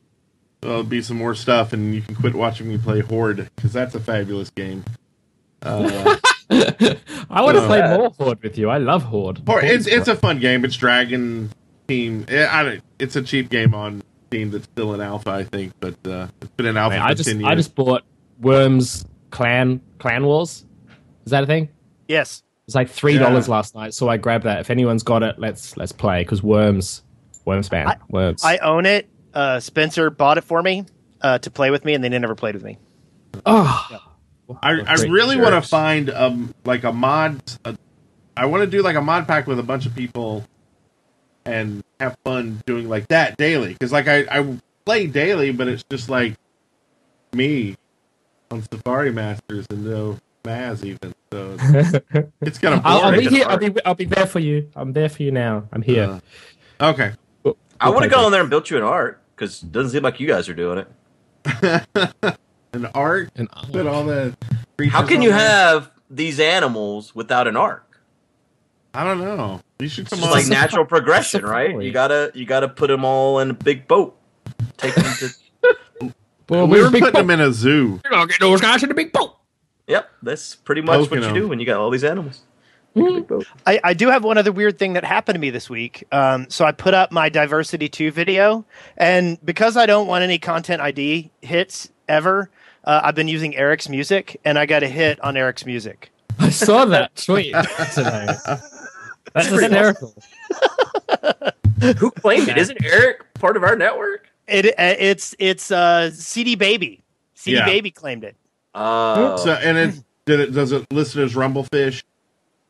there'll 0.61 0.85
be 0.85 1.03
some 1.03 1.17
more 1.17 1.35
stuff, 1.35 1.73
and 1.73 1.95
you 1.95 2.03
can 2.03 2.15
quit 2.15 2.35
watching 2.35 2.69
me 2.69 2.79
play 2.79 3.01
Horde 3.01 3.51
because 3.57 3.73
that's 3.73 3.95
a 3.95 4.01
fabulous 4.01 4.51
game. 4.51 4.85
Uh, 5.63 6.17
I 6.51 7.43
want 7.43 7.57
to 7.57 7.67
play 7.67 7.81
more 7.97 8.11
Horde 8.19 8.43
with 8.43 8.57
you. 8.59 8.71
I 8.71 8.79
love 8.79 9.03
Horde. 9.05 9.41
Or 9.49 9.61
Horde's 9.61 9.87
it's 9.87 9.87
it's 9.87 10.09
a 10.09 10.17
fun 10.17 10.39
game. 10.39 10.65
It's 10.65 10.77
Dragon 10.77 11.51
Team. 11.89 12.25
eh, 12.29 12.47
I 12.49 12.63
don't, 12.63 12.83
it's 12.99 13.17
a 13.17 13.23
cheap 13.23 13.51
game 13.51 13.75
on 13.75 14.03
Steam 14.29 14.51
that's 14.53 14.65
still 14.65 14.95
in 14.95 15.01
alpha, 15.01 15.31
I 15.31 15.45
think, 15.45 15.73
but 15.81 15.97
uh, 16.07 16.29
it's 16.41 16.51
been 16.53 16.67
in 16.67 16.77
alpha 16.77 16.97
Mate, 16.97 17.03
for 17.03 17.09
I 17.09 17.15
just 17.15 17.29
ten 17.29 17.41
years. 17.41 17.51
I 17.51 17.55
just 17.57 17.75
bought 17.75 18.05
Worms 18.41 19.05
Clan 19.31 19.81
Clan 19.99 20.25
Wars. 20.25 20.65
Is 21.27 21.31
that 21.33 21.43
a 21.45 21.47
thing? 21.47 21.69
Yes. 22.09 22.43
It's 22.71 22.77
like 22.77 22.89
three 22.89 23.19
dollars 23.19 23.49
Yeah. 23.49 23.55
last 23.55 23.75
night, 23.75 23.95
so 23.95 24.09
I 24.09 24.17
grabbed 24.17 24.45
that. 24.45 24.61
If 24.61 24.71
anyone's 24.71 25.03
got 25.03 25.25
it, 25.25 25.41
let's 25.41 25.77
let's 25.77 25.91
play 25.91 26.23
because 26.23 26.41
Worms, 26.41 27.03
Worms 27.45 27.69
man, 27.73 27.89
I- 27.89 27.97
Worms. 28.11 28.45
I 28.45 28.59
own 28.59 28.87
it. 28.87 29.09
Uh, 29.35 29.59
Spencer 29.59 30.09
bought 30.09 30.39
it 30.39 30.45
for 30.45 30.63
me 30.63 30.85
uh, 31.21 31.39
to 31.39 31.51
play 31.51 31.73
with 31.73 31.85
me, 31.85 31.95
and 31.95 32.05
they 32.05 32.09
never 32.09 32.37
played 32.37 32.55
with 32.55 32.63
me. 32.63 32.79
oh, 33.45 33.89
I, 34.63 34.83
I 34.87 34.95
really 35.09 35.37
want 35.37 35.61
to 35.61 35.69
find 35.69 36.11
um 36.11 36.55
like 36.65 36.85
a 36.85 36.93
mod. 36.93 37.41
A, 37.65 37.77
I 38.37 38.47
want 38.47 38.61
to 38.63 38.69
do 38.69 38.83
like 38.83 38.95
a 38.95 39.03
mod 39.03 39.27
pack 39.27 39.49
with 39.49 39.59
a 39.59 39.65
bunch 39.65 39.85
of 39.85 39.93
people, 39.97 40.45
and 41.45 41.83
have 41.99 42.17
fun 42.25 42.61
doing 42.67 42.89
like 42.89 43.09
that 43.09 43.37
daily. 43.37 43.73
Because 43.73 43.91
like 43.91 44.07
I 44.07 44.27
I 44.31 44.59
play 44.85 45.09
daily, 45.09 45.51
but 45.51 45.67
it's 45.67 45.83
just 45.91 46.09
like 46.09 46.35
me 47.33 47.75
on 48.53 48.63
Safari 48.73 49.11
Masters 49.11 49.67
and 49.71 49.85
no 49.85 50.19
Maz 50.45 50.85
even. 50.85 51.13
So 51.33 51.57
it's, 51.61 51.99
it's 52.41 52.59
kind 52.59 52.75
of 52.75 52.81
I'll, 52.85 53.03
I'll 53.03 53.13
be 53.19 53.29
here. 53.29 53.45
I'll 53.49 53.59
be 53.59 53.73
I'll 53.85 53.95
be 53.95 54.05
there 54.07 54.27
for 54.27 54.39
you. 54.41 54.69
I'm 54.75 54.93
there 54.93 55.09
for 55.09 55.23
you 55.23 55.31
now. 55.31 55.69
I'm 55.73 55.83
here. 55.83 56.21
Uh, 56.81 56.91
okay. 56.91 57.13
I 57.83 57.89
would 57.89 57.97
play 57.99 58.05
have 58.09 58.11
gone 58.11 58.21
good. 58.21 58.27
on 58.27 58.33
there 58.33 58.41
and 58.43 58.51
build 58.51 58.69
you 58.69 58.77
an 58.77 58.83
art 58.83 59.23
because 59.35 59.63
it 59.63 59.73
doesn't 59.73 59.91
seem 59.93 60.03
like 60.03 60.21
you 60.21 60.27
guys 60.27 60.49
are 60.49 60.55
doing 60.55 60.85
it. 61.45 61.87
An 62.73 62.87
art, 62.95 63.31
And 63.35 63.51
put 63.73 63.87
all 63.87 64.05
the. 64.05 64.37
How 64.91 65.05
can 65.05 65.23
you 65.23 65.31
there. 65.31 65.39
have 65.39 65.91
these 66.09 66.39
animals 66.39 67.15
without 67.17 67.49
an 67.49 67.57
arc? 67.57 68.01
I 68.95 69.03
don't 69.03 69.19
know. 69.19 69.61
You 69.81 69.89
should 69.89 70.03
It's 70.03 70.11
come 70.11 70.21
just 70.21 70.31
on. 70.33 70.39
like 70.39 70.47
natural 70.47 70.85
progression, 70.95 71.45
right? 71.45 71.81
You 71.83 71.91
gotta 71.91 72.31
you 72.35 72.45
gotta 72.45 72.69
put 72.69 72.87
them 72.89 73.05
all 73.05 73.41
in 73.41 73.51
a 73.51 73.55
big 73.55 73.89
boat. 73.89 74.17
Take 74.77 74.95
them 74.95 75.05
to. 76.01 76.15
well, 76.49 76.69
we 76.69 76.81
were 76.81 76.91
big 76.91 77.01
putting 77.03 77.15
boat. 77.15 77.19
them 77.27 77.31
in 77.31 77.41
a 77.41 77.53
zoo. 77.53 77.99
You're 78.05 78.11
gonna 78.13 78.27
get 78.29 78.39
those 78.41 78.61
guys 78.61 78.83
in 78.85 78.89
the 78.89 78.95
big 78.95 79.13
boat. 79.13 79.37
Yep, 79.91 80.09
that's 80.23 80.55
pretty 80.55 80.83
much 80.83 81.01
Poking 81.01 81.11
what 81.11 81.17
you 81.17 81.33
them. 81.33 81.35
do 81.35 81.49
when 81.49 81.59
you 81.59 81.67
got 81.67 81.81
all 81.81 81.91
these 81.91 82.05
animals. 82.05 82.43
Make 82.95 83.09
a 83.09 83.13
big 83.15 83.27
boat. 83.27 83.47
I, 83.67 83.81
I 83.83 83.95
do 83.95 84.09
have 84.09 84.23
one 84.25 84.39
other 84.39 84.53
weird 84.53 84.79
thing 84.79 84.93
that 84.93 85.05
happened 85.05 85.35
to 85.35 85.41
me 85.41 85.51
this 85.51 85.69
week. 85.69 86.05
Um, 86.13 86.49
so 86.49 86.65
I 86.65 86.73
put 86.73 86.95
up 86.95 87.11
my 87.13 87.29
Diversity 87.29 87.89
2 87.89 88.11
video, 88.13 88.65
and 88.97 89.37
because 89.45 89.77
I 89.77 89.87
don't 89.87 90.07
want 90.07 90.23
any 90.23 90.39
content 90.39 90.81
ID 90.81 91.31
hits 91.43 91.91
ever, 92.09 92.51
uh, 92.85 93.01
I've 93.03 93.15
been 93.17 93.29
using 93.29 93.57
Eric's 93.57 93.89
music, 93.89 94.41
and 94.45 94.59
I 94.59 94.67
got 94.67 94.83
a 94.83 94.89
hit 94.89 95.21
on 95.23 95.37
Eric's 95.37 95.67
music. 95.67 96.13
I 96.39 96.51
saw 96.51 96.85
that 96.87 97.17
tweet 97.25 97.55
today. 97.95 98.27
That's 99.35 99.47
hysterical. 99.49 100.15
Who 101.99 102.11
claimed 102.13 102.49
it? 102.49 102.59
Isn't 102.59 102.85
Eric 102.85 103.35
part 103.35 103.57
of 103.57 103.65
our 103.65 103.77
network? 103.77 104.29
It, 104.47 104.67
uh, 104.67 104.73
it's 104.99 105.35
it's 105.39 105.71
uh, 105.71 106.11
CD 106.13 106.55
Baby. 106.55 107.03
CD 107.35 107.57
Yeah. 107.57 107.65
Baby 107.67 107.91
claimed 107.91 108.25
it. 108.25 108.37
Uh, 108.75 109.37
So 109.37 109.53
and 109.53 109.77
it 109.79 109.95
did 110.27 110.41
it 110.41 110.53
does 110.53 110.73
it 110.73 110.91
list 110.93 111.17
it 111.17 111.23
as 111.23 111.35
Rumblefish? 111.35 112.03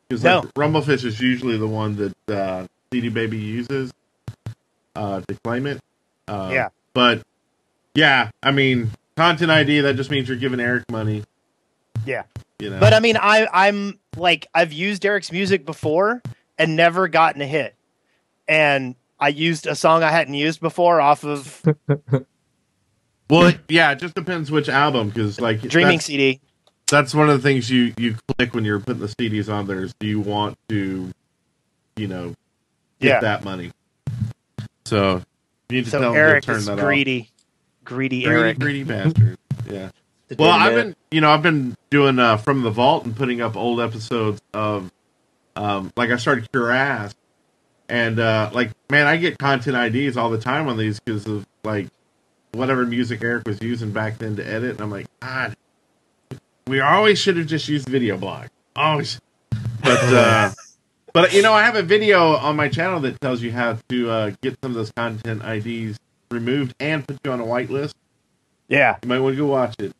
Because 0.09 0.23
No. 0.23 0.39
like, 0.39 0.53
Rumblefish 0.55 1.05
is 1.05 1.19
usually 1.19 1.57
the 1.57 1.67
one 1.67 1.95
that 2.27 2.33
uh, 2.35 2.67
CD 2.91 3.09
Baby 3.09 3.37
uses 3.37 3.91
uh, 4.95 5.21
to 5.27 5.35
claim 5.43 5.67
it. 5.67 5.79
Uh, 6.27 6.49
Yeah. 6.51 6.69
But 6.93 7.21
yeah, 7.93 8.29
I 8.43 8.51
mean, 8.51 8.91
content 9.15 9.51
ID 9.51 9.81
that 9.81 9.95
just 9.95 10.11
means 10.11 10.27
you're 10.27 10.37
giving 10.37 10.59
Eric 10.59 10.83
money. 10.91 11.23
Yeah. 12.05 12.23
You 12.59 12.69
know. 12.71 12.79
But 12.79 12.93
I 12.93 12.99
mean, 12.99 13.17
I 13.17 13.47
I'm 13.51 13.99
like 14.17 14.47
I've 14.53 14.73
used 14.73 15.05
Eric's 15.05 15.31
music 15.31 15.65
before 15.65 16.21
and 16.57 16.75
never 16.75 17.07
gotten 17.07 17.41
a 17.41 17.47
hit, 17.47 17.75
and 18.47 18.95
I 19.19 19.29
used 19.29 19.65
a 19.67 19.75
song 19.75 20.03
I 20.03 20.11
hadn't 20.11 20.33
used 20.35 20.59
before 20.61 21.01
off 21.01 21.23
of 21.23 21.63
well, 23.31 23.47
it- 23.47 23.59
yeah, 23.69 23.91
it 23.91 23.99
just 23.99 24.13
depends 24.15 24.51
which 24.51 24.69
album 24.69 25.09
because 25.09 25.39
like 25.41 25.61
Dreaming 25.67 25.97
that's, 25.97 26.05
CD. 26.05 26.39
that's 26.87 27.15
one 27.15 27.29
of 27.29 27.41
the 27.41 27.47
things 27.47 27.69
you 27.69 27.93
you 27.97 28.15
click 28.37 28.53
when 28.53 28.65
you're 28.65 28.79
putting 28.79 29.01
the 29.01 29.07
CDs 29.07 29.51
on 29.51 29.65
there 29.67 29.81
is 29.83 29.93
do 29.99 30.07
you 30.07 30.19
want 30.19 30.57
to, 30.69 31.09
you 31.95 32.07
know, 32.07 32.33
get 32.99 33.07
Yeah. 33.09 33.19
that 33.21 33.43
money. 33.43 33.71
So 34.85 35.21
you 35.69 35.77
need 35.77 35.85
to 35.85 35.91
So 35.91 35.99
tell 36.01 36.13
Eric 36.15 36.45
them 36.45 36.59
to 36.59 36.65
turn 36.65 36.75
that 36.77 36.83
greedy, 36.83 37.29
greedy 37.85 38.25
off. 38.25 38.25
Greedy, 38.25 38.25
greedy 38.25 38.25
Eric. 38.27 38.59
greedy 38.59 38.83
bastard. 38.85 39.37
Yeah. 39.69 39.89
Well, 40.39 40.49
I've 40.51 40.73
been, 40.73 40.95
you 41.11 41.19
know, 41.19 41.29
I've 41.31 41.41
been 41.43 41.75
doing 41.89 42.17
uh, 42.17 42.37
from 42.37 42.61
the 42.61 42.69
vault 42.69 43.03
and 43.05 43.13
putting 43.15 43.41
up 43.41 43.57
old 43.57 43.81
episodes 43.81 44.41
of, 44.53 44.89
um, 45.57 45.91
like 45.97 46.09
I 46.09 46.15
started 46.15 46.49
Cure 46.53 46.71
Ass, 46.71 47.13
and 47.89 48.17
uh, 48.17 48.49
like, 48.53 48.71
man, 48.89 49.07
I 49.07 49.17
get 49.17 49.37
content 49.37 49.75
IDs 49.95 50.15
all 50.15 50.29
the 50.29 50.37
time 50.37 50.69
on 50.69 50.77
these 50.77 51.01
because 51.01 51.25
of 51.27 51.45
like 51.65 51.87
whatever 52.53 52.85
music 52.85 53.23
Eric 53.23 53.47
was 53.47 53.61
using 53.61 53.91
back 53.91 54.17
then 54.17 54.35
to 54.35 54.45
edit, 54.47 54.71
and 54.71 54.81
I'm 54.81 54.91
like, 54.91 55.07
God, 55.21 55.55
we 56.67 56.79
always 56.79 57.19
should 57.19 57.37
have 57.37 57.47
just 57.47 57.67
used 57.67 57.87
video 57.87 58.17
blog, 58.17 58.47
always. 58.75 59.19
But 59.81 60.13
uh, 60.13 60.51
but 61.13 61.33
you 61.33 61.41
know, 61.41 61.53
I 61.53 61.63
have 61.63 61.75
a 61.75 61.83
video 61.83 62.35
on 62.35 62.55
my 62.55 62.67
channel 62.67 62.99
that 63.01 63.19
tells 63.21 63.41
you 63.41 63.51
how 63.51 63.77
to 63.89 64.09
uh, 64.09 64.31
get 64.41 64.57
some 64.61 64.71
of 64.71 64.75
those 64.75 64.91
content 64.91 65.43
IDs 65.43 65.97
removed 66.29 66.73
and 66.79 67.07
put 67.07 67.17
you 67.23 67.31
on 67.31 67.39
a 67.39 67.45
whitelist. 67.45 67.93
Yeah, 68.67 68.97
You 69.03 69.09
might 69.09 69.19
want 69.19 69.33
to 69.33 69.37
go 69.37 69.47
watch 69.47 69.75
it. 69.79 69.93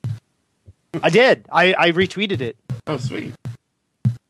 I 1.03 1.09
did. 1.09 1.45
I 1.51 1.73
I 1.73 1.91
retweeted 1.91 2.41
it. 2.41 2.57
Oh, 2.87 2.97
sweet. 2.97 3.33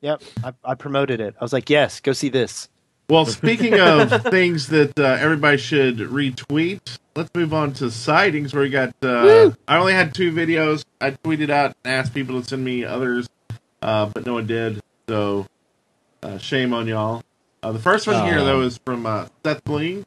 Yep, 0.01 0.23
I, 0.43 0.53
I 0.63 0.73
promoted 0.73 1.21
it. 1.21 1.35
I 1.39 1.43
was 1.43 1.53
like, 1.53 1.69
yes, 1.69 1.99
go 1.99 2.11
see 2.11 2.29
this. 2.29 2.69
Well, 3.07 3.25
speaking 3.25 3.79
of 3.79 4.09
things 4.31 4.67
that 4.69 4.97
uh, 4.97 5.03
everybody 5.19 5.57
should 5.57 5.97
retweet, 5.97 6.97
let's 7.15 7.29
move 7.35 7.53
on 7.53 7.73
to 7.75 7.91
sightings. 7.91 8.53
Where 8.53 8.63
we 8.63 8.69
got, 8.69 8.93
uh, 9.03 9.51
I 9.67 9.77
only 9.77 9.93
had 9.93 10.13
two 10.13 10.31
videos. 10.31 10.83
I 11.01 11.11
tweeted 11.11 11.49
out 11.49 11.75
and 11.83 11.93
asked 11.93 12.13
people 12.13 12.41
to 12.41 12.47
send 12.47 12.63
me 12.63 12.83
others, 12.85 13.27
uh, 13.81 14.07
but 14.07 14.25
no 14.25 14.35
one 14.35 14.47
did. 14.47 14.79
So, 15.09 15.47
uh, 16.23 16.37
shame 16.37 16.73
on 16.73 16.87
y'all. 16.87 17.23
Uh, 17.63 17.71
the 17.71 17.79
first 17.79 18.07
one 18.07 18.15
here 18.25 18.43
though 18.43 18.61
is 18.61 18.79
from 18.85 19.05
uh, 19.05 19.27
SethBling. 19.43 20.05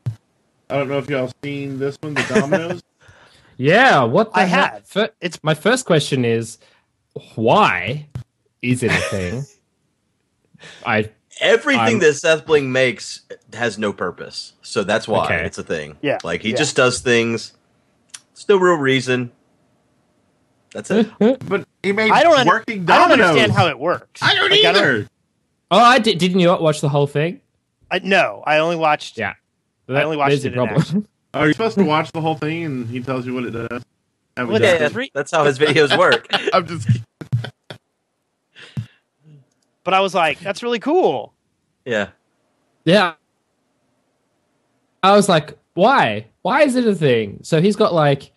I 0.71 0.79
don't 0.79 0.89
know 0.89 0.99
if 0.99 1.09
y'all 1.11 1.31
seen 1.45 1.79
this 1.79 1.97
one, 2.01 2.15
the 2.15 2.23
Dominoes. 2.25 2.83
Yeah, 3.57 4.05
what 4.05 4.35
the 4.35 4.41
I 4.41 4.45
heck? 4.47 4.75
have. 4.75 4.87
Fir- 4.87 5.11
It's 5.21 5.43
my 5.45 5.55
first 5.55 5.87
question 5.87 6.25
is 6.25 6.59
why 7.37 8.09
is 8.63 8.83
it 8.83 8.95
a 8.95 9.03
thing? 9.03 9.47
I 10.85 11.11
Everything 11.41 11.81
I'm- 11.81 11.99
that 12.01 12.15
SethBling 12.15 12.67
makes 12.67 13.23
has 13.55 13.79
no 13.79 13.93
purpose, 13.93 14.53
so 14.63 14.85
that's 14.85 15.09
why 15.09 15.25
Okay. 15.25 15.45
it's 15.45 15.59
a 15.59 15.63
thing. 15.63 15.97
Yeah, 16.03 16.19
like 16.23 16.43
he 16.43 16.51
yeah. 16.51 16.57
just 16.57 16.77
does 16.77 17.01
things. 17.01 17.53
There's 18.35 18.49
no 18.49 18.57
real 18.57 18.77
reason. 18.77 19.33
That's 20.73 20.91
it. 20.91 21.09
but 21.49 21.67
he 21.83 21.93
made 21.93 22.11
I 22.11 22.23
don't. 22.23 22.39
un- 22.39 22.47
working 22.47 22.83
I 22.91 22.99
don't 22.99 23.09
dominoes. 23.11 23.27
understand 23.29 23.53
how 23.53 23.67
it 23.69 23.79
works. 23.79 24.23
I 24.23 24.35
don't 24.35 24.51
Like, 24.51 24.65
either. 24.65 25.09
oh, 25.71 25.79
I 25.79 25.99
did. 25.99 26.19
Didn't 26.19 26.41
you 26.41 26.49
watch 26.49 26.81
the 26.81 26.89
whole 26.89 27.07
thing? 27.07 27.41
I, 27.91 28.01
no, 28.03 28.43
I 28.47 28.59
only 28.59 28.77
watched. 28.77 29.19
Yeah, 29.19 29.35
I 29.89 30.03
only 30.03 30.17
watched 30.17 30.31
there's 30.43 30.45
it 30.47 30.55
your 30.55 30.69
in. 30.69 31.07
Are 31.35 31.47
you 31.49 31.53
supposed 31.53 31.77
to 31.79 31.85
watch 31.85 32.13
the 32.13 32.21
whole 32.21 32.37
thing 32.37 32.65
and 32.65 32.89
he 32.89 33.01
tells 33.01 33.27
you 33.27 33.35
what 33.35 33.45
it 33.45 33.51
does? 33.51 33.83
Well, 34.37 34.61
yeah, 34.61 34.75
it? 34.75 34.81
Yeah, 34.81 34.89
three- 34.89 35.11
that's 35.15 35.31
how 35.33 35.45
his 35.45 35.59
videos 35.59 35.97
work. 35.99 36.27
I'm 36.53 36.67
just 36.67 36.87
kidding. 36.87 37.03
But 39.85 39.95
I 39.95 40.01
was 40.01 40.15
like, 40.15 40.41
that's 40.41 40.63
really 40.63 40.79
cool. 40.81 41.33
yeah. 41.85 42.09
Yeah. 42.87 43.15
I 45.03 45.13
was 45.17 45.29
like, 45.29 45.57
why? 45.75 46.27
Why 46.43 46.63
is 46.63 46.77
it 46.77 46.87
a 46.87 46.95
thing? 46.95 47.41
So 47.43 47.61
he's 47.61 47.77
got 47.77 47.93
like, 47.95 48.33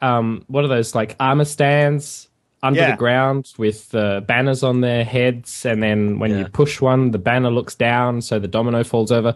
um, 0.00 0.44
what 0.48 0.64
are 0.64 0.68
those 0.68 0.94
like 0.94 1.16
armor 1.20 1.44
stands 1.44 2.28
under 2.62 2.80
Yeah. 2.80 2.90
the 2.92 2.96
ground 2.96 3.52
with 3.58 3.92
uh, 3.94 4.20
banners 4.20 4.62
on 4.62 4.80
their 4.80 5.04
heads, 5.04 5.66
and 5.66 5.82
then 5.82 6.18
when 6.20 6.36
you 6.38 6.44
push 6.46 6.80
one, 6.80 7.10
the 7.10 7.18
banner 7.18 7.50
looks 7.50 7.74
down, 7.74 8.20
so 8.22 8.38
the 8.38 8.46
domino 8.48 8.84
falls 8.84 9.10
over. 9.10 9.34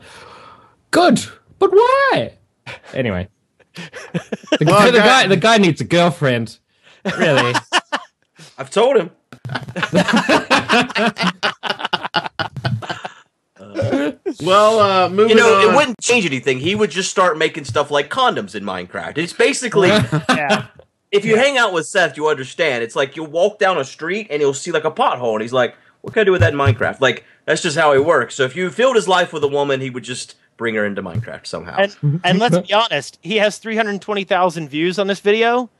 Good, 0.92 1.24
but 1.58 1.72
why? 1.72 2.34
Anyway, 2.94 3.28
the, 3.74 3.82
Well, 4.64 4.90
the 4.92 4.98
guy- 4.98 5.22
guy, 5.22 5.26
the 5.26 5.36
guy 5.36 5.58
needs 5.58 5.80
a 5.80 5.84
girlfriend. 5.84 6.58
Really? 7.18 7.54
I've 8.58 8.70
told 8.70 8.96
him. 8.96 9.10
Well, 14.42 14.80
uh, 14.80 15.08
moving 15.08 15.30
You 15.30 15.36
know, 15.36 15.54
on. 15.56 15.72
it 15.72 15.76
wouldn't 15.76 16.00
change 16.00 16.26
anything. 16.26 16.58
He 16.58 16.74
would 16.74 16.90
just 16.90 17.10
start 17.10 17.38
making 17.38 17.64
stuff 17.64 17.90
like 17.90 18.10
condoms 18.10 18.54
in 18.54 18.64
Minecraft. 18.64 19.18
It's 19.18 19.32
basically 19.32 19.88
Yeah. 20.28 20.66
if 21.10 21.24
you 21.24 21.36
hang 21.36 21.56
out 21.56 21.72
with 21.72 21.86
Seth, 21.86 22.16
you 22.16 22.28
understand. 22.28 22.82
It's 22.82 22.96
like 22.96 23.16
you'll 23.16 23.26
walk 23.28 23.58
down 23.58 23.78
a 23.78 23.84
street 23.84 24.28
and 24.30 24.40
you'll 24.40 24.54
see 24.54 24.72
like 24.72 24.84
a 24.84 24.90
pothole, 24.90 25.32
and 25.34 25.42
he's 25.42 25.52
like, 25.52 25.74
"What 26.02 26.12
can 26.12 26.22
I 26.22 26.24
do 26.24 26.32
with 26.32 26.40
that 26.42 26.52
in 26.52 26.58
Minecraft?" 26.58 27.00
Like 27.00 27.24
that's 27.44 27.62
just 27.62 27.76
how 27.78 27.92
he 27.92 27.98
works. 27.98 28.34
So 28.34 28.44
if 28.44 28.56
you 28.56 28.70
filled 28.70 28.96
his 28.96 29.08
life 29.08 29.32
with 29.32 29.42
a 29.44 29.48
woman, 29.48 29.80
he 29.80 29.90
would 29.90 30.04
just 30.04 30.34
bring 30.56 30.74
her 30.74 30.84
into 30.84 31.02
Minecraft 31.02 31.46
somehow. 31.46 31.76
and, 31.78 32.20
and 32.24 32.38
let's 32.38 32.58
be 32.58 32.72
honest, 32.74 33.18
he 33.22 33.36
has 33.36 33.58
320,000 33.58 34.68
views 34.68 34.98
on 34.98 35.06
this 35.06 35.20
video. 35.20 35.70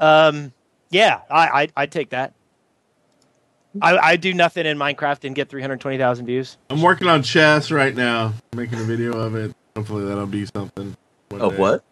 Um, 0.00 0.52
yeah, 0.90 1.20
I, 1.30 1.62
I 1.62 1.68
I'd 1.76 1.92
take 1.92 2.10
that. 2.10 2.34
I, 3.82 3.96
I 3.98 4.16
do 4.16 4.32
nothing 4.34 4.66
in 4.66 4.78
Minecraft 4.78 5.24
and 5.24 5.34
get 5.34 5.48
320,000 5.48 6.26
views. 6.26 6.56
I'm 6.70 6.82
working 6.82 7.08
on 7.08 7.22
chess 7.22 7.70
right 7.70 7.94
now, 7.94 8.34
making 8.54 8.78
a 8.80 8.84
video 8.84 9.12
of 9.18 9.34
it. 9.34 9.54
Hopefully 9.76 10.04
that'll 10.04 10.26
be 10.26 10.46
something. 10.46 10.96
Of 11.32 11.52
day. 11.52 11.56
what? 11.58 11.84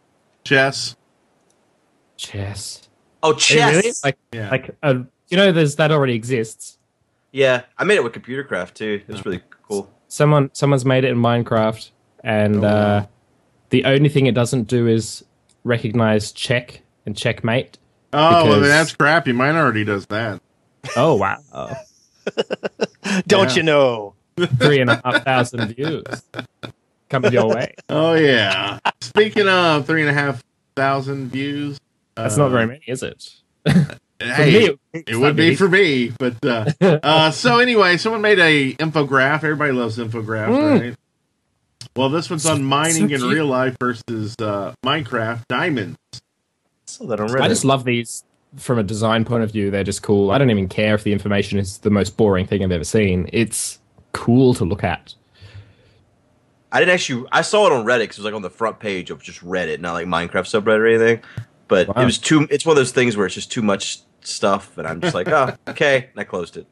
Chess. 0.45 0.97
Chess. 2.17 2.89
Oh, 3.23 3.33
chess. 3.35 3.75
Really? 3.75 3.93
Like, 4.05 4.19
Yeah. 4.33 4.51
like, 4.51 4.77
uh, 4.83 4.95
you 5.29 5.37
know, 5.37 5.53
there's 5.53 5.77
that 5.77 5.91
already 5.91 6.15
exists. 6.15 6.79
yeah, 7.33 7.63
I 7.79 7.85
made 7.85 7.97
it 7.97 8.05
with 8.05 8.13
ComputerCraft 8.13 8.75
too. 8.75 9.03
It's 9.09 9.25
really 9.27 9.41
cool. 9.69 9.91
someone 10.09 10.51
someone's 10.53 10.85
made 10.85 11.05
it 11.05 11.11
in 11.11 11.17
Minecraft, 11.19 11.91
and 12.23 12.65
Oh, 12.65 12.69
uh, 12.69 13.07
the 13.71 13.85
only 13.87 14.09
thing 14.09 14.27
it 14.27 14.35
doesn't 14.35 14.65
do 14.69 14.87
is 14.87 15.25
recognize 15.65 16.31
check 16.31 16.83
and 17.07 17.17
checkmate. 17.17 17.79
Oh, 18.13 18.19
well, 18.19 18.45
Because- 18.45 18.61
then 18.61 18.71
that's 18.71 18.95
crappy. 18.95 19.33
Mine 19.33 19.57
already 19.57 19.85
does 19.85 20.07
that. 20.07 20.41
Oh 20.97 21.15
wow, 21.17 21.39
Don't 23.27 23.51
Yeah. 23.51 23.55
you 23.57 23.63
know? 23.63 24.15
three 24.59 24.81
and 24.81 24.91
a 24.91 25.01
half 25.05 25.23
thousand 25.25 25.77
views 25.77 26.03
coming 27.09 27.33
your 27.33 27.47
way. 27.49 27.73
Oh 27.89 28.15
yeah. 28.15 28.81
Speaking 29.01 29.47
of 29.49 29.87
three 29.87 30.01
and 30.01 30.11
a 30.11 30.13
half 30.13 30.43
thousand 30.75 31.29
views, 31.31 31.79
That's 32.17 32.35
uh, 32.37 32.43
not 32.43 32.49
very 32.51 32.67
many, 32.67 32.81
is 32.87 33.03
it? 33.03 33.31
Hey, 34.21 34.71
me, 34.93 35.03
it 35.07 35.17
would 35.17 35.37
be 35.37 35.55
for 35.57 35.69
me, 35.69 36.09
but 36.19 36.37
uh, 36.47 36.71
uh, 36.81 37.31
so 37.33 37.59
anyway, 37.59 37.97
someone 37.99 38.23
made 38.23 38.39
a 38.39 38.73
infograph. 38.75 39.37
Everybody 39.45 39.73
loves 39.73 39.99
infographics, 39.99 40.49
Mm. 40.57 40.81
right? 40.81 40.97
Well, 41.97 42.09
this 42.09 42.31
one's 42.31 42.47
on 42.47 42.65
mining 42.65 43.09
so 43.11 43.15
in 43.17 43.23
real 43.31 43.47
life 43.47 43.77
versus 43.79 44.35
uh, 44.41 44.73
Minecraft 44.85 45.47
diamonds. 45.49 45.99
So 46.87 47.07
that 47.07 47.21
on 47.21 47.29
Reddit. 47.29 47.41
I 47.43 47.49
just 47.49 47.65
love 47.65 47.85
these 47.85 48.25
from 48.57 48.79
a 48.79 48.83
design 48.83 49.25
point 49.25 49.43
of 49.43 49.51
view. 49.53 49.71
They're 49.71 49.85
just 49.85 50.03
cool. 50.03 50.31
I 50.31 50.39
don't 50.39 50.51
even 50.51 50.69
care 50.69 50.95
if 50.95 51.05
the 51.05 51.13
information 51.13 51.59
is 51.59 51.79
the 51.79 51.91
most 51.91 52.17
boring 52.17 52.47
thing 52.47 52.63
I've 52.65 52.73
ever 52.73 52.85
seen. 52.85 53.29
It's 53.33 53.79
cool 54.13 54.55
to 54.55 54.65
look 54.65 54.85
at. 54.85 55.15
I 56.73 56.81
didn't 56.81 56.95
actually. 56.95 57.27
I 57.33 57.43
saw 57.43 57.67
it 57.67 57.73
on 57.73 57.85
Reddit 57.85 58.01
because 58.01 58.19
it 58.19 58.21
was 58.21 58.25
like 58.27 58.35
on 58.35 58.43
the 58.43 58.51
front 58.51 58.81
page 58.81 59.11
of 59.11 59.23
just 59.23 59.45
Reddit, 59.45 59.81
not 59.81 59.93
like 59.93 60.07
Minecraft 60.07 60.31
subreddit 60.63 60.79
or 60.79 60.87
anything. 60.87 61.21
But 61.69 61.89
Wow. 61.89 62.03
it 62.03 62.05
was 62.05 62.19
too. 62.19 62.47
It's 62.51 62.67
one 62.67 62.73
of 62.73 62.77
those 62.77 62.91
things 62.93 63.17
where 63.17 63.27
it's 63.27 63.35
just 63.35 63.51
too 63.53 63.63
much 63.63 64.01
stuff, 64.23 64.77
and 64.79 64.87
I'm 64.87 65.01
just 65.01 65.15
like, 65.15 65.29
oh, 65.29 65.55
okay, 65.69 66.09
and 66.13 66.21
I 66.21 66.25
closed 66.25 66.57
it. 66.57 66.67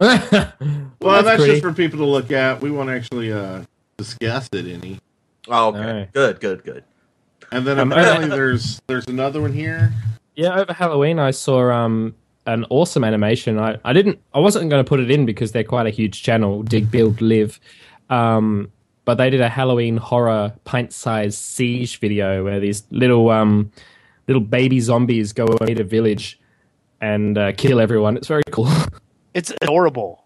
Well, 0.00 0.12
that's, 1.22 1.36
pretty. 1.36 1.52
just 1.52 1.62
for 1.62 1.72
people 1.72 1.98
to 1.98 2.04
look 2.04 2.30
at. 2.32 2.60
We 2.60 2.70
won't 2.70 2.90
actually 2.90 3.32
uh, 3.32 3.62
discuss 3.96 4.48
it 4.52 4.66
any. 4.66 4.98
Oh, 5.48 5.68
okay, 5.68 5.78
Alright. 5.78 6.12
good, 6.12 6.40
good, 6.40 6.64
good. 6.64 6.84
And 7.52 7.66
then 7.66 7.78
Um, 7.78 7.92
apparently 7.92 8.28
there's 8.36 8.80
there's 8.86 9.06
another 9.06 9.40
one 9.40 9.52
here. 9.52 9.92
Yeah, 10.36 10.58
over 10.60 10.72
Halloween 10.72 11.18
I 11.18 11.30
saw 11.30 11.70
um 11.70 12.14
an 12.46 12.64
awesome 12.70 13.04
animation. 13.04 13.58
I, 13.58 13.78
I 13.84 13.92
didn't 13.92 14.18
I 14.34 14.38
wasn't 14.40 14.68
going 14.70 14.84
to 14.84 14.88
put 14.88 15.00
it 15.00 15.10
in 15.10 15.24
because 15.26 15.52
they're 15.52 15.64
quite 15.64 15.86
a 15.86 15.90
huge 15.90 16.22
channel, 16.22 16.62
Dig 16.62 16.90
Build 16.90 17.20
Live. 17.20 17.60
Um 18.10 18.70
but 19.04 19.16
they 19.16 19.28
did 19.30 19.40
a 19.42 19.48
Halloween 19.50 19.96
horror 19.98 20.52
pint-sized 20.64 21.38
siege 21.38 21.98
video 22.00 22.42
where 22.44 22.58
these 22.60 22.84
little 22.90 23.30
um 23.30 23.70
little 24.28 24.40
baby 24.42 24.80
zombies 24.80 25.32
go 25.32 25.44
away 25.46 25.74
to 25.74 25.82
a 25.82 25.84
village 25.84 26.40
and 27.00 27.36
uh, 27.36 27.52
kill 27.52 27.80
everyone. 27.80 28.16
It's 28.16 28.28
very 28.28 28.42
cool. 28.50 28.68
It's 29.34 29.52
adorable. 29.62 30.24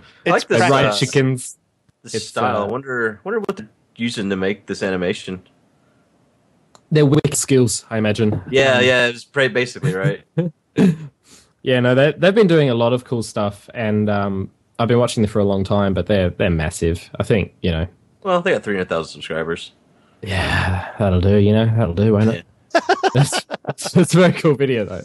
I 0.00 0.04
It's 0.26 0.30
like 0.30 0.48
the 0.48 0.54
they 0.56 0.60
ride 0.60 0.82
precious. 0.82 0.98
chickens. 1.00 1.58
This 2.02 2.14
It's, 2.14 2.26
style. 2.26 2.58
uh, 2.62 2.66
I 2.66 2.68
wonder, 2.70 3.20
wonder 3.24 3.40
what 3.40 3.56
they're 3.56 3.70
using 3.96 4.28
to 4.28 4.36
make 4.36 4.66
this 4.66 4.82
animation. 4.82 5.42
They're 6.90 7.06
wicked 7.06 7.34
skills, 7.34 7.84
I 7.90 7.98
imagine. 7.98 8.40
Yeah, 8.50 8.78
Um, 8.78 8.84
yeah, 8.84 9.06
it's 9.06 9.24
pretty 9.24 9.52
basically 9.52 9.94
right. 9.94 10.22
Yeah, 11.62 11.80
no, 11.80 11.96
they 11.96 12.12
they've 12.12 12.34
been 12.34 12.46
doing 12.46 12.70
a 12.70 12.74
lot 12.74 12.92
of 12.92 13.02
cool 13.04 13.24
stuff, 13.24 13.68
and 13.74 14.08
um, 14.08 14.52
I've 14.78 14.86
been 14.86 15.00
watching 15.00 15.24
them 15.24 15.30
for 15.32 15.40
a 15.40 15.44
long 15.44 15.64
time. 15.64 15.94
But 15.94 16.06
they're 16.06 16.30
they're 16.30 16.48
massive. 16.48 17.10
I 17.18 17.24
think 17.24 17.54
you 17.60 17.72
know. 17.72 17.88
well, 18.22 18.40
they 18.40 18.52
got 18.52 18.62
three 18.62 18.76
hundred 18.76 18.88
thousand 18.88 19.10
subscribers. 19.10 19.72
Yeah, 20.22 20.92
that'll 20.96 21.20
do. 21.20 21.34
You 21.38 21.52
know, 21.52 21.66
that'll 21.66 21.94
do, 21.94 22.12
won't 22.12 22.30
it? 22.30 22.46
that's, 23.14 23.44
that's, 23.64 23.90
that's 23.90 24.14
a 24.14 24.18
very 24.18 24.32
cool 24.34 24.54
video, 24.54 24.84
though. 24.84 25.02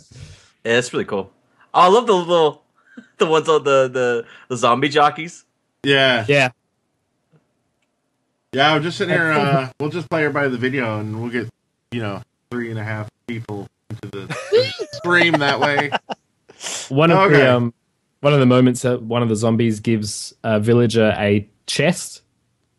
Yeah, 0.63 0.77
it's 0.77 0.93
really 0.93 1.05
cool. 1.05 1.31
Oh, 1.73 1.81
I 1.81 1.87
love 1.87 2.05
the 2.05 2.13
little, 2.13 2.63
the 3.17 3.25
ones 3.25 3.49
on 3.49 3.63
the 3.63 3.87
the, 3.87 4.25
the 4.49 4.55
zombie 4.55 4.89
jockeys. 4.89 5.45
Yeah, 5.83 6.25
Yeah, 6.27 6.49
yeah. 8.53 8.71
I'm 8.71 8.83
just 8.83 8.99
sitting 8.99 9.15
here. 9.15 9.31
Uh, 9.31 9.69
we'll 9.79 9.89
just 9.89 10.07
play 10.11 10.25
everybody 10.25 10.49
the 10.49 10.57
video, 10.59 10.99
and 10.99 11.19
we'll 11.19 11.31
get 11.31 11.49
you 11.91 12.01
know 12.01 12.21
three 12.49 12.69
and 12.69 12.79
a 12.79 12.83
half 12.83 13.09
people 13.27 13.67
into 13.89 14.07
the 14.27 14.87
stream 14.93 15.33
that 15.33 15.59
way. 15.59 15.91
one 16.89 17.11
of 17.11 17.17
Okay. 17.19 17.37
the 17.37 17.55
um, 17.55 17.73
one 18.21 18.33
of 18.33 18.39
the 18.39 18.45
moments 18.45 18.81
that 18.83 19.01
one 19.01 19.21
of 19.23 19.29
the 19.29 19.35
zombies 19.35 19.79
gives 19.79 20.33
a 20.43 20.59
villager 20.59 21.13
a 21.17 21.47
chest, 21.67 22.21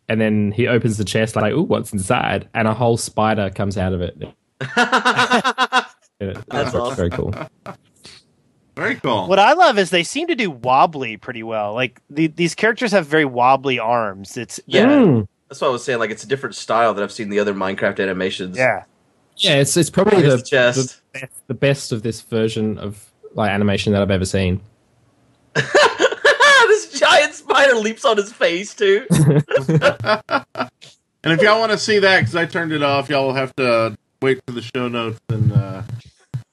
and 0.08 0.20
then 0.20 0.52
he 0.52 0.66
opens 0.68 0.96
the 0.98 1.04
chest 1.04 1.36
like, 1.36 1.52
"Ooh, 1.52 1.62
what's 1.62 1.92
inside?" 1.92 2.48
And 2.54 2.66
a 2.68 2.74
whole 2.74 2.96
spider 2.96 3.50
comes 3.50 3.76
out 3.78 3.92
of 3.92 4.00
it. 4.00 4.16
Yeah, 6.20 6.40
That's 6.46 6.72
awesome. 6.72 6.94
very 6.94 7.10
cool. 7.10 7.34
Very 8.76 8.94
cool. 8.94 9.26
What 9.26 9.40
I 9.40 9.54
love 9.54 9.76
is 9.76 9.90
they 9.90 10.04
seem 10.04 10.28
to 10.28 10.36
do 10.36 10.52
wobbly 10.52 11.16
pretty 11.16 11.42
well. 11.42 11.74
Like 11.74 12.00
the, 12.08 12.28
these 12.28 12.54
characters 12.54 12.92
have 12.92 13.06
very 13.06 13.24
wobbly 13.24 13.80
arms. 13.80 14.36
It's 14.36 14.60
Yeah, 14.66 14.86
Mm. 14.86 15.26
that's 15.48 15.60
what 15.60 15.66
I 15.66 15.70
was 15.72 15.82
saying. 15.82 15.98
Like 15.98 16.10
it's 16.12 16.22
a 16.22 16.28
different 16.28 16.54
style 16.54 16.94
that 16.94 17.02
I've 17.02 17.10
seen 17.10 17.28
the 17.28 17.40
other 17.40 17.52
Minecraft 17.54 18.00
animations. 18.00 18.56
yeah. 18.56 18.84
Yeah. 19.42 19.56
It's 19.56 19.76
it's 19.76 19.90
probably 19.90 20.22
the, 20.22 20.36
the 20.36 20.42
chest. 20.42 21.02
the 21.12 21.20
best, 21.20 21.48
the 21.48 21.54
best 21.54 21.92
of 21.92 22.02
this 22.02 22.20
version 22.20 22.78
of 22.78 23.10
like 23.34 23.50
animation 23.50 23.92
that 23.92 24.02
I've 24.02 24.10
ever 24.10 24.24
seen. 24.24 24.60
this 25.54 26.98
giant 26.98 27.34
spider 27.34 27.74
leaps 27.74 28.04
on 28.04 28.16
his 28.16 28.32
face 28.32 28.74
too. 28.74 29.06
And 31.24 31.32
if 31.32 31.40
y'all 31.40 31.60
want 31.60 31.70
to 31.70 31.78
see 31.78 32.00
that, 32.00 32.20
because 32.20 32.34
I 32.34 32.46
turned 32.46 32.72
it 32.72 32.82
off, 32.82 33.08
y'all 33.08 33.26
will 33.26 33.34
have 33.34 33.54
to 33.56 33.96
wait 34.20 34.40
for 34.44 34.52
the 34.52 34.62
show 34.62 34.88
notes 34.88 35.20
and 35.28 35.52
uh, 35.52 35.82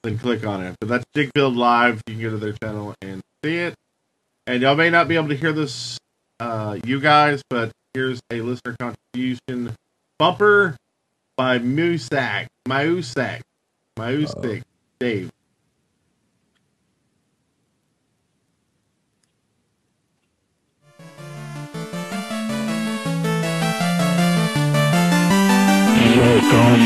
then 0.04 0.16
click 0.16 0.46
on 0.46 0.62
it. 0.62 0.76
But 0.78 0.88
that's 0.88 1.04
Dig 1.12 1.32
Build 1.34 1.56
Live. 1.56 2.00
You 2.06 2.14
can 2.14 2.22
go 2.22 2.30
to 2.30 2.36
their 2.36 2.52
channel 2.52 2.94
and 3.02 3.20
see 3.44 3.56
it. 3.56 3.74
And 4.46 4.62
y'all 4.62 4.76
may 4.76 4.88
not 4.88 5.08
be 5.08 5.16
able 5.16 5.28
to 5.28 5.36
hear 5.36 5.52
this, 5.52 5.98
uh, 6.38 6.78
you 6.84 7.00
guys, 7.00 7.42
but 7.50 7.72
here's 7.94 8.20
a 8.30 8.40
listener 8.42 8.76
contribution 8.78 9.74
bumper 10.18 10.76
by 11.40 11.58
Musak. 11.58 12.48
Mausak. 12.68 13.40
Mausak. 13.98 14.60
Dave. 15.00 15.30
Welcome 26.20 26.84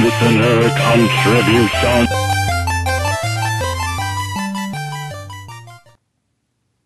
listener 0.00 0.70
contribution. 0.80 2.37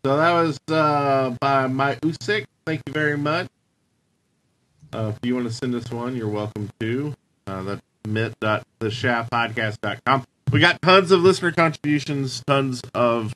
So 0.05 0.17
that 0.17 0.33
was 0.33 0.59
uh, 0.69 1.37
by 1.41 1.69
my 1.69 1.95
Usyk. 1.97 2.47
Thank 2.67 2.83
you 2.87 2.93
very 2.93 3.17
much. 3.17 3.47
Uh, 4.93 5.13
if 5.15 5.19
you 5.27 5.35
want 5.37 5.47
to 5.47 5.53
send 5.53 5.75
us 5.75 5.91
one, 5.91 6.17
you're 6.17 6.29
welcome 6.29 6.71
to. 6.81 7.15
Uh, 7.47 7.63
that's. 7.63 7.83
We 10.53 10.61
got 10.61 10.83
tons 10.83 11.13
of 11.13 11.21
listener 11.21 11.53
contributions, 11.53 12.43
tons 12.47 12.83
of 12.95 13.33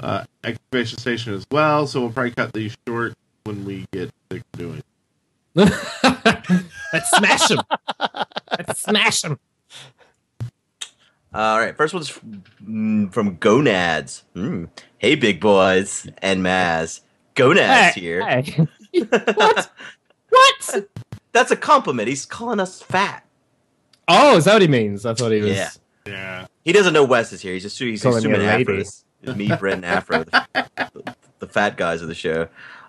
uh, 0.00 0.24
excavation 0.44 0.98
station 0.98 1.32
as 1.32 1.46
well. 1.50 1.86
So 1.86 2.02
we'll 2.02 2.10
probably 2.10 2.32
cut 2.32 2.52
these 2.52 2.76
short 2.86 3.14
when 3.44 3.64
we 3.64 3.86
get 3.92 4.10
of 4.30 4.44
doing. 4.52 4.82
Let's 5.54 7.10
smash 7.16 7.48
them. 7.48 7.62
Let's 8.50 8.82
smash 8.82 9.22
them. 9.22 9.38
All 11.36 11.58
right, 11.58 11.76
first 11.76 11.92
one's 11.92 12.18
mm, 12.66 13.12
from 13.12 13.36
Gonads. 13.36 14.24
Mm. 14.34 14.70
Hey, 14.96 15.16
big 15.16 15.38
boys 15.38 16.08
and 16.22 16.42
Maz. 16.42 17.02
Gonads 17.34 17.94
here. 17.94 18.26
Hey. 18.26 18.66
what? 19.34 19.70
What? 20.30 20.88
That's 21.32 21.50
a 21.50 21.56
compliment. 21.56 22.08
He's 22.08 22.24
calling 22.24 22.58
us 22.58 22.80
fat. 22.80 23.22
Oh, 24.08 24.38
is 24.38 24.46
that 24.46 24.54
what 24.54 24.62
he 24.62 24.68
means? 24.68 25.04
I 25.04 25.12
thought 25.12 25.30
he 25.30 25.40
was. 25.40 25.50
Yeah. 25.50 25.70
Yeah. 26.06 26.46
He 26.64 26.72
doesn't 26.72 26.94
know 26.94 27.04
Wes 27.04 27.30
is 27.34 27.42
here. 27.42 27.52
He's 27.52 27.64
just 27.64 27.78
he's 27.78 28.02
Calling 28.02 28.18
assuming 28.18 28.40
a 28.40 28.44
Afro 28.44 28.72
lady. 28.72 28.80
is, 28.80 29.04
is 29.22 29.36
me, 29.36 29.54
Brett, 29.58 29.74
and 29.74 29.84
Afro, 29.84 30.24
the, 30.24 30.46
the, 30.54 31.16
the 31.40 31.46
fat 31.46 31.76
guys 31.76 32.00
of 32.00 32.08
the 32.08 32.14
show. 32.14 32.48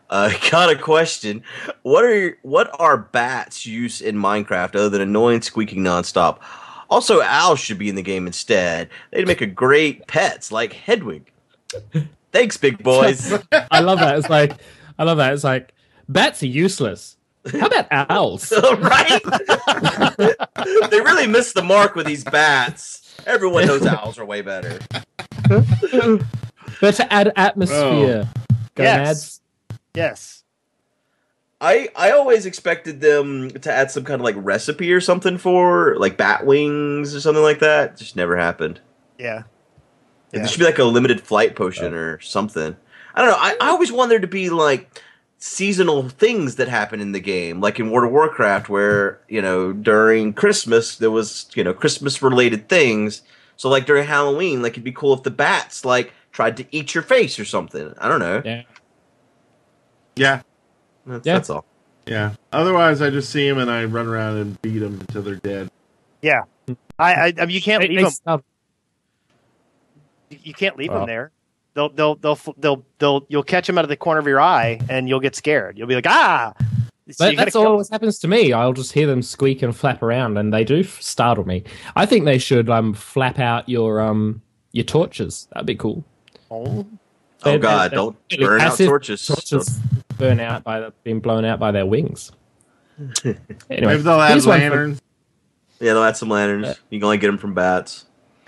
Uh, 0.09 0.31
got 0.51 0.71
a 0.71 0.77
question. 0.77 1.43
What 1.81 2.05
are 2.05 2.37
what 2.43 2.69
are 2.79 2.97
bats 2.97 3.65
used 3.65 4.01
in 4.01 4.15
Minecraft 4.15 4.75
other 4.75 4.89
than 4.89 5.01
annoying 5.01 5.41
squeaking 5.41 5.83
nonstop? 5.83 6.39
Also, 6.89 7.21
owls 7.21 7.59
should 7.59 7.77
be 7.77 7.89
in 7.89 7.95
the 7.95 8.01
game 8.01 8.27
instead. 8.27 8.89
They'd 9.11 9.27
make 9.27 9.41
a 9.41 9.45
great 9.47 10.07
pets 10.07 10.51
like 10.51 10.73
Hedwig. 10.73 11.31
Thanks, 12.31 12.57
big 12.57 12.77
boys. 12.83 13.33
I 13.51 13.79
love 13.81 13.99
that. 13.99 14.17
It's 14.17 14.29
like, 14.29 14.53
I 14.97 15.03
love 15.03 15.17
that. 15.17 15.33
It's 15.33 15.43
like, 15.43 15.73
bats 16.07 16.43
are 16.43 16.47
useless. 16.47 17.17
How 17.51 17.67
about 17.67 17.87
owls? 17.91 18.51
right? 18.79 19.21
they 20.89 21.01
really 21.01 21.27
missed 21.27 21.55
the 21.55 21.63
mark 21.63 21.95
with 21.95 22.05
these 22.05 22.23
bats. 22.23 23.15
Everyone 23.25 23.65
knows 23.65 23.85
owls 23.85 24.19
are 24.19 24.25
way 24.25 24.41
better. 24.41 24.79
but 26.81 26.95
to 26.95 27.13
add 27.13 27.31
atmosphere. 27.35 28.27
Oh. 28.27 28.41
Go 28.75 28.83
Yes. 28.83 29.41
Yes. 29.93 30.43
I 31.59 31.89
I 31.95 32.11
always 32.11 32.45
expected 32.45 33.01
them 33.01 33.49
to 33.49 33.71
add 33.71 33.89
some 33.89 34.03
kind 34.03 34.21
of 34.21 34.25
like 34.25 34.35
recipe 34.37 34.93
or 34.93 35.01
something 35.01 35.37
for 35.37 35.95
like 35.97 36.17
bat 36.17 36.45
wings 36.45 37.15
or 37.15 37.21
something 37.21 37.43
like 37.43 37.59
that. 37.59 37.97
Just 37.97 38.15
never 38.15 38.37
happened. 38.37 38.79
Yeah. 39.17 39.43
There 40.31 40.45
should 40.47 40.59
be 40.59 40.65
like 40.65 40.77
a 40.77 40.83
limited 40.83 41.21
flight 41.21 41.55
potion 41.55 41.93
oh. 41.93 41.97
or 41.97 42.19
something. 42.19 42.75
I 43.15 43.21
don't 43.21 43.31
know. 43.31 43.37
I, 43.37 43.55
I 43.59 43.69
always 43.69 43.91
want 43.91 44.09
there 44.09 44.19
to 44.19 44.27
be 44.27 44.49
like 44.49 45.01
seasonal 45.39 46.09
things 46.09 46.55
that 46.55 46.67
happen 46.67 46.99
in 46.99 47.11
the 47.11 47.19
game, 47.19 47.61
like 47.61 47.79
in 47.79 47.89
World 47.89 48.07
of 48.07 48.11
Warcraft, 48.11 48.69
where 48.69 49.19
you 49.27 49.41
know 49.41 49.73
during 49.73 50.33
Christmas 50.33 50.97
there 50.97 51.11
was 51.11 51.47
you 51.55 51.63
know 51.63 51.73
Christmas 51.73 52.21
related 52.21 52.69
things. 52.69 53.23
So 53.55 53.69
like 53.69 53.87
during 53.87 54.05
Halloween, 54.05 54.61
like 54.61 54.73
it'd 54.73 54.83
be 54.83 54.91
cool 54.91 55.13
if 55.13 55.23
the 55.23 55.31
bats 55.31 55.83
like 55.85 56.13
tried 56.31 56.57
to 56.57 56.65
eat 56.69 56.93
your 56.93 57.03
face 57.03 57.39
or 57.39 57.45
something. 57.45 57.95
I 57.97 58.07
don't 58.07 58.19
know. 58.19 58.43
Yeah. 58.45 58.63
Yeah. 60.15 60.41
That's, 61.07 61.25
Yeah. 61.25 61.33
that's 61.33 61.49
all. 61.49 61.65
Yeah. 62.05 62.33
Otherwise, 62.53 63.01
I 63.01 63.09
just 63.09 63.29
see 63.31 63.47
them 63.49 63.57
and 63.57 63.69
I 63.71 63.85
run 63.85 64.07
around 64.07 64.37
and 64.37 64.61
beat 64.61 64.79
them 64.79 64.99
until 64.99 65.21
they're 65.23 65.35
dead. 65.35 65.69
Yeah. 66.21 66.41
I, 66.99 67.13
I, 67.13 67.33
I 67.39 67.45
mean, 67.45 67.49
you 67.55 67.61
can't 67.61 67.81
They- 67.81 67.87
leave 67.89 67.97
they 67.97 68.03
them. 68.03 68.11
stub- 68.11 68.43
You 70.29 70.53
can't 70.53 70.77
leave 70.77 70.91
Oh. 70.91 70.99
them 70.99 71.07
there. 71.07 71.31
They'll, 71.73 71.89
they'll, 71.89 72.15
they'll, 72.15 72.39
they'll, 72.57 72.85
they'll, 72.97 73.25
you'll 73.29 73.43
catch 73.43 73.67
them 73.67 73.77
out 73.77 73.85
of 73.85 73.89
the 73.89 73.95
corner 73.97 74.19
of 74.19 74.25
your 74.27 74.41
eye, 74.41 74.79
and 74.89 75.07
you'll 75.07 75.19
get 75.19 75.35
scared. 75.35 75.77
You'll 75.77 75.87
be 75.87 75.93
like, 75.95 76.07
ah. 76.07 76.53
So 77.11 77.25
But 77.27 77.37
that's 77.37 77.53
kill 77.53 77.67
always 77.67 77.89
happens 77.89 78.19
to 78.19 78.27
me. 78.27 78.51
I'll 78.51 78.73
just 78.73 78.91
hear 78.93 79.07
them 79.07 79.21
squeak 79.21 79.61
and 79.61 79.73
flap 79.75 80.01
around, 80.01 80.37
and 80.37 80.51
they 80.53 80.63
do 80.65 80.83
startle 80.83 81.45
me. 81.47 81.63
I 81.95 82.05
think 82.05 82.25
they 82.25 82.37
should 82.37 82.69
um 82.69 82.93
flap 82.93 83.39
out 83.39 83.69
your 83.69 84.01
um 84.01 84.41
your 84.73 84.83
torches. 84.83 85.47
That'd 85.53 85.67
be 85.67 85.75
cool. 85.75 86.03
Oh. 86.51 86.85
Oh 87.45 87.51
They- 87.51 87.57
God! 87.59 87.91
they- 87.91 87.95
Don't 87.95 88.17
they- 88.29 88.37
burn 88.37 88.61
out 88.61 88.69
passive 88.71 88.87
torches. 88.87 89.25
Torches 89.25 89.79
burn 90.17 90.39
out 90.39 90.63
by 90.63 90.79
the, 90.79 90.93
being 91.03 91.19
blown 91.19 91.45
out 91.45 91.59
by 91.59 91.71
their 91.71 91.85
wings. 91.85 92.31
Anyway, 93.23 93.37
Maybe 93.69 94.01
they'll 94.01 94.19
add 94.19 94.31
here's 94.31 94.47
one 94.47 94.59
from- 94.59 94.69
lanterns. 94.69 95.01
Yeah, 95.79 95.93
they'll 95.93 96.03
add 96.03 96.17
some 96.17 96.29
lanterns. 96.29 96.79
You 96.89 96.97
can 96.99 97.05
only 97.05 97.17
get 97.19 97.27
them 97.27 97.37
from 97.37 97.53
bats. 97.53 98.05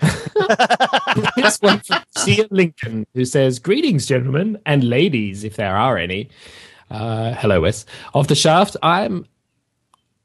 Here's 1.36 1.58
one 1.58 1.78
from 1.80 2.02
Chia 2.24 2.46
Lincoln, 2.50 3.06
who 3.14 3.24
says, 3.24 3.58
Greetings, 3.58 4.06
gentlemen 4.06 4.58
and 4.66 4.82
ladies, 4.82 5.44
if 5.44 5.56
there 5.56 5.76
are 5.76 5.96
any. 5.98 6.30
Uh, 6.90 7.34
hello, 7.34 7.60
Wes. 7.60 7.84
Of 8.14 8.26
the 8.28 8.34
shaft, 8.34 8.76
I'm. 8.82 9.26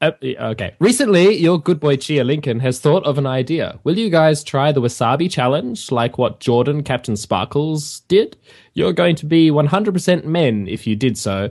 Uh, 0.02 0.10
okay. 0.22 0.74
Recently, 0.78 1.36
your 1.36 1.58
good 1.60 1.80
boy 1.80 1.96
Chia 1.96 2.22
Lincoln 2.22 2.60
has 2.60 2.78
thought 2.78 3.04
of 3.06 3.16
an 3.16 3.26
idea. 3.26 3.78
Will 3.82 3.96
you 3.96 4.10
guys 4.10 4.44
try 4.44 4.70
the 4.70 4.80
wasabi 4.82 5.30
challenge, 5.30 5.90
like 5.90 6.18
what 6.18 6.38
Jordan 6.40 6.82
CaptainSparklez 6.82 8.02
did? 8.06 8.36
You're 8.74 8.92
going 8.92 9.16
to 9.16 9.26
be 9.26 9.50
100% 9.50 10.24
men 10.24 10.68
if 10.68 10.86
you 10.86 10.96
did 10.96 11.16
so. 11.16 11.48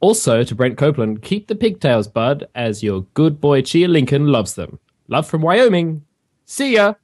Also, 0.00 0.42
to 0.42 0.54
Brent 0.54 0.78
Copeland, 0.78 1.22
keep 1.22 1.48
the 1.48 1.54
pigtails, 1.54 2.08
bud, 2.08 2.48
as 2.54 2.82
your 2.82 3.02
good 3.14 3.40
boy 3.40 3.60
Chia 3.60 3.88
Lincoln 3.88 4.26
loves 4.28 4.54
them. 4.54 4.78
Love 5.08 5.26
from 5.26 5.42
Wyoming. 5.42 6.02
See 6.46 6.74
ya. 6.74 6.94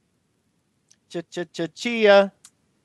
Ch-ch-ch-chia. 1.10 2.32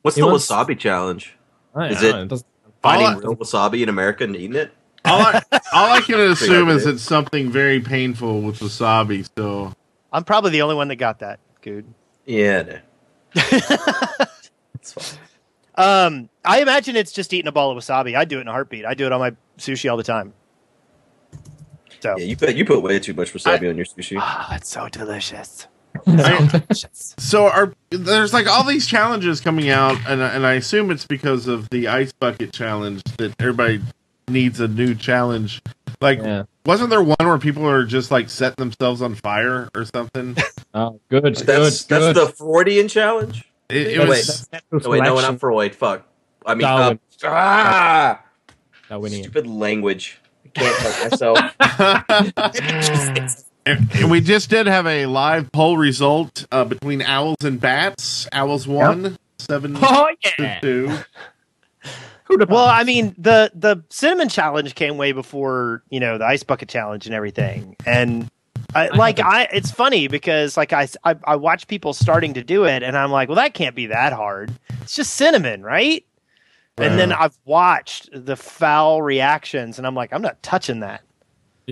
What's 0.01 0.15
He 0.15 0.21
the 0.21 0.27
wants- 0.27 0.49
wasabi 0.51 0.77
challenge? 0.77 1.37
I 1.73 1.87
Is 1.89 2.01
don't 2.01 2.05
it- 2.09 2.11
know, 2.13 2.25
doesn't- 2.25 2.47
Finding 2.83 3.07
All 3.07 3.15
real 3.15 3.35
wasabi 3.35 3.81
in 3.81 3.89
America 3.89 4.23
and 4.23 4.35
eating 4.35 4.55
it? 4.55 4.71
All 5.07 5.21
I, 5.21 5.41
all 5.73 5.91
I 5.93 6.01
can 6.01 6.19
assume 6.31 6.69
is 6.69 6.85
it's 6.85 7.01
something 7.03 7.49
very 7.51 7.79
painful 7.79 8.41
with 8.41 8.59
wasabi. 8.59 9.27
So 9.37 9.73
I'm 10.11 10.23
probably 10.23 10.51
the 10.51 10.61
only 10.61 10.75
one 10.75 10.87
that 10.89 10.95
got 10.97 11.19
that. 11.19 11.39
Good. 11.61 11.85
Yeah. 12.25 12.63
No. 12.63 12.79
It's 14.75 14.93
fine. 14.93 15.19
Um, 15.75 16.29
I 16.45 16.61
imagine 16.61 16.95
it's 16.95 17.11
just 17.11 17.33
eating 17.33 17.47
a 17.47 17.51
ball 17.51 17.71
of 17.71 17.77
wasabi. 17.77 18.15
I 18.15 18.25
do 18.25 18.37
it 18.37 18.41
in 18.41 18.47
a 18.47 18.51
heartbeat. 18.51 18.85
I 18.85 18.93
do 18.93 19.05
it 19.05 19.11
on 19.11 19.19
my 19.19 19.31
sushi 19.59 19.89
all 19.91 19.97
the 19.97 20.03
time. 20.03 20.33
So, 21.99 22.15
Yeah, 22.17 22.25
you 22.25 22.37
put 22.37 22.55
you 22.55 22.65
put 22.65 22.81
way 22.81 22.99
too 22.99 23.13
much 23.13 23.33
wasabi 23.33 23.69
on 23.69 23.75
your 23.75 23.85
sushi. 23.85 24.17
ah, 24.19 24.55
it's 24.55 24.69
so 24.69 24.87
delicious. 24.89 25.67
I- 26.07 26.61
so 26.73 27.47
are 27.49 27.73
there's 27.89 28.33
like 28.33 28.47
all 28.47 28.63
these 28.63 28.85
challenges 28.87 29.41
coming 29.41 29.69
out, 29.69 29.97
and 30.07 30.21
and 30.21 30.45
I 30.45 30.53
assume 30.53 30.91
it's 30.91 31.05
because 31.07 31.47
of 31.47 31.69
the 31.69 31.87
ice 31.87 32.11
bucket 32.13 32.53
challenge 32.53 33.03
that 33.17 33.33
everybody 33.39 33.81
needs 34.29 34.59
a 34.59 34.67
new 34.67 34.93
challenge. 34.95 35.61
Like, 36.01 36.19
Yeah. 36.19 36.43
wasn't 36.65 36.89
there 36.89 37.01
one 37.01 37.15
where 37.19 37.37
people 37.37 37.67
are 37.67 37.85
just 37.85 38.11
like 38.11 38.29
setting 38.29 38.55
themselves 38.57 39.01
on 39.01 39.15
fire 39.15 39.69
or 39.75 39.85
something? 39.85 40.35
Oh, 40.73 40.99
good, 41.09 41.23
That's 41.23 41.41
good, 41.41 41.63
that's 41.63 41.83
good. 41.87 42.15
the 42.15 42.27
Freudian 42.27 42.87
challenge. 42.87 43.49
It, 43.69 43.87
it 43.87 43.99
Oh, 43.99 44.05
was. 44.05 44.47
wait. 44.51 44.61
That's 44.71 44.85
Oh 44.85 44.91
wait, 44.91 44.99
no, 44.99 45.05
selection. 45.15 45.31
not 45.33 45.39
Freud. 45.39 45.73
Fuck. 45.73 46.03
I 46.45 46.53
mean, 46.53 46.61
Darwin. 46.61 46.99
uh, 47.23 47.27
ah, 47.27 48.21
Darwinian. 48.89 49.23
stupid 49.23 49.47
language. 49.47 50.19
I 50.45 50.49
can't 50.49 50.77
help 50.77 51.11
myself. 51.11 51.39
And 53.65 53.89
and 53.93 54.11
we 54.11 54.21
just 54.21 54.49
did 54.51 54.67
have 54.67 54.85
a 54.85 55.07
live 55.07 55.51
poll 55.51 55.77
result 55.77 56.45
uh, 56.51 56.63
between 56.65 57.01
owls 57.01 57.37
and 57.43 57.59
bats. 57.59 58.27
Owls 58.31 58.67
won 58.67 59.17
seven 59.39 59.75
Oh 59.81 60.09
to 60.37 60.59
two. 60.61 60.97
Who'd 62.27 62.41
have- 62.41 62.49
Well, 62.49 62.67
I 62.67 62.83
mean, 62.83 63.15
the 63.17 63.51
the 63.55 63.83
cinnamon 63.89 64.29
challenge 64.29 64.75
came 64.75 64.97
way 64.97 65.11
before 65.11 65.83
you 65.89 65.99
know 65.99 66.17
the 66.17 66.25
ice 66.25 66.43
bucket 66.43 66.69
challenge 66.69 67.05
and 67.05 67.15
everything, 67.15 67.75
and 67.85 68.29
I, 68.75 68.87
like 68.89 69.17
haven't- 69.17 69.33
I, 69.33 69.47
it's 69.53 69.71
funny 69.71 70.07
because 70.07 70.57
like 70.57 70.73
I, 70.73 70.87
I 71.03 71.15
I 71.23 71.35
watch 71.37 71.67
people 71.67 71.93
starting 71.93 72.33
to 72.35 72.43
do 72.43 72.65
it, 72.65 72.83
and 72.83 72.97
I'm 72.97 73.11
like, 73.11 73.29
well, 73.29 73.37
that 73.37 73.53
can't 73.53 73.75
be 73.75 73.87
that 73.87 74.13
hard. 74.13 74.51
It's 74.81 74.95
just 74.95 75.13
cinnamon, 75.15 75.63
right? 75.63 76.03
And 76.79 76.99
then 76.99 77.11
I've 77.11 77.35
watched 77.43 78.09
the 78.13 78.35
foul 78.35 79.01
reactions, 79.01 79.79
and 79.79 79.87
I'm 79.87 79.95
like, 79.95 80.13
I'm 80.13 80.21
not 80.21 80.43
touching 80.43 80.81
that. 80.81 81.01